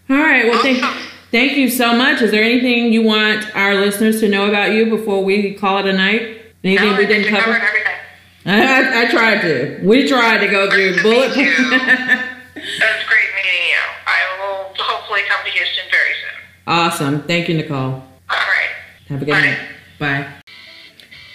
Yep. 0.09 0.19
All 0.19 0.25
right. 0.25 0.47
Well, 0.47 0.63
thank 0.63 0.83
Awesome. 0.83 1.03
thank 1.31 1.57
you 1.57 1.69
so 1.71 1.95
much. 1.95 2.23
Is 2.23 2.31
there 2.31 2.43
anything 2.43 2.93
you 2.93 3.03
want 3.03 3.55
our 3.57 3.75
listeners 3.75 4.21
to 4.21 4.29
know 4.29 4.49
about 4.49 4.73
you 4.73 4.87
before 4.91 5.25
we 5.25 5.55
call 5.55 5.79
it 5.79 5.87
a 5.87 5.93
night? 5.93 6.39
Anything 6.65 6.91
No, 6.93 6.97
we 6.99 7.07
didn't 7.07 7.29
cover? 7.31 7.53
everything. 7.57 7.93
I, 8.47 9.03
I 9.07 9.11
tried 9.11 9.41
to. 9.43 9.81
We 9.85 10.09
tried 10.09 10.39
to 10.39 10.49
go 10.49 10.69
through 10.71 10.95
Great 10.95 10.97
to 10.97 11.03
bullet. 11.03 11.37
meet 11.37 11.45
you. 11.47 11.53
It 11.53 11.61
was 11.61 11.65
great 13.07 13.31
meeting 13.37 13.63
you. 13.69 13.83
I 14.07 14.21
will 14.41 14.75
hopefully 14.79 15.21
come 15.29 15.45
to 15.45 15.51
Houston 15.51 15.85
very 15.91 16.13
soon. 16.15 16.41
awesome. 16.67 17.23
Thank 17.23 17.49
you, 17.49 17.55
Nicole. 17.57 17.77
All 17.79 18.03
right. 18.29 18.71
Have 19.09 19.23
a 19.23 19.25
good 19.25 19.31
Bye. 19.33 19.41
night. 19.41 19.59
Bye. 19.99 20.27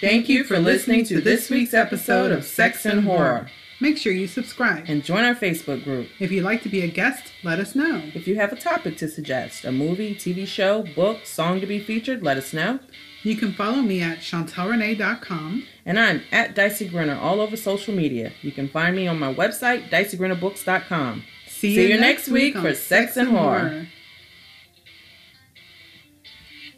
Thank 0.00 0.28
you 0.28 0.44
for 0.44 0.58
listening 0.58 1.04
to 1.06 1.20
this 1.20 1.50
week's 1.50 1.74
episode 1.74 2.30
of 2.30 2.44
Sex 2.44 2.84
and 2.86 3.04
Horror. 3.04 3.48
Make 3.80 3.96
sure 3.96 4.12
you 4.12 4.26
subscribe. 4.26 4.84
And 4.88 5.04
join 5.04 5.24
our 5.24 5.34
Facebook 5.34 5.84
group. 5.84 6.08
If 6.18 6.32
you'd 6.32 6.44
like 6.44 6.62
to 6.62 6.68
be 6.68 6.82
a 6.82 6.88
guest, 6.88 7.32
let 7.44 7.60
us 7.60 7.74
know. 7.74 8.02
If 8.14 8.26
you 8.26 8.34
have 8.36 8.52
a 8.52 8.56
topic 8.56 8.96
to 8.98 9.08
suggest, 9.08 9.64
a 9.64 9.70
movie, 9.70 10.14
TV 10.14 10.46
show, 10.46 10.82
book, 10.82 11.24
song 11.24 11.60
to 11.60 11.66
be 11.66 11.78
featured, 11.78 12.22
let 12.22 12.36
us 12.36 12.52
know. 12.52 12.80
You 13.22 13.36
can 13.36 13.52
follow 13.52 13.82
me 13.82 14.00
at 14.00 14.18
chantelrenee.com. 14.18 15.64
And 15.86 15.98
I'm 15.98 16.22
at 16.32 16.54
Dicey 16.54 16.88
Grinner 16.88 17.18
all 17.18 17.40
over 17.40 17.56
social 17.56 17.94
media. 17.94 18.32
You 18.42 18.52
can 18.52 18.68
find 18.68 18.96
me 18.96 19.06
on 19.06 19.18
my 19.18 19.32
website, 19.32 19.90
dicey.grinnerbooks.com. 19.90 21.22
See, 21.46 21.74
See 21.74 21.90
you 21.90 22.00
next 22.00 22.28
week 22.28 22.56
for 22.56 22.74
Sex 22.74 23.16
and 23.16 23.28
Horror. 23.28 23.86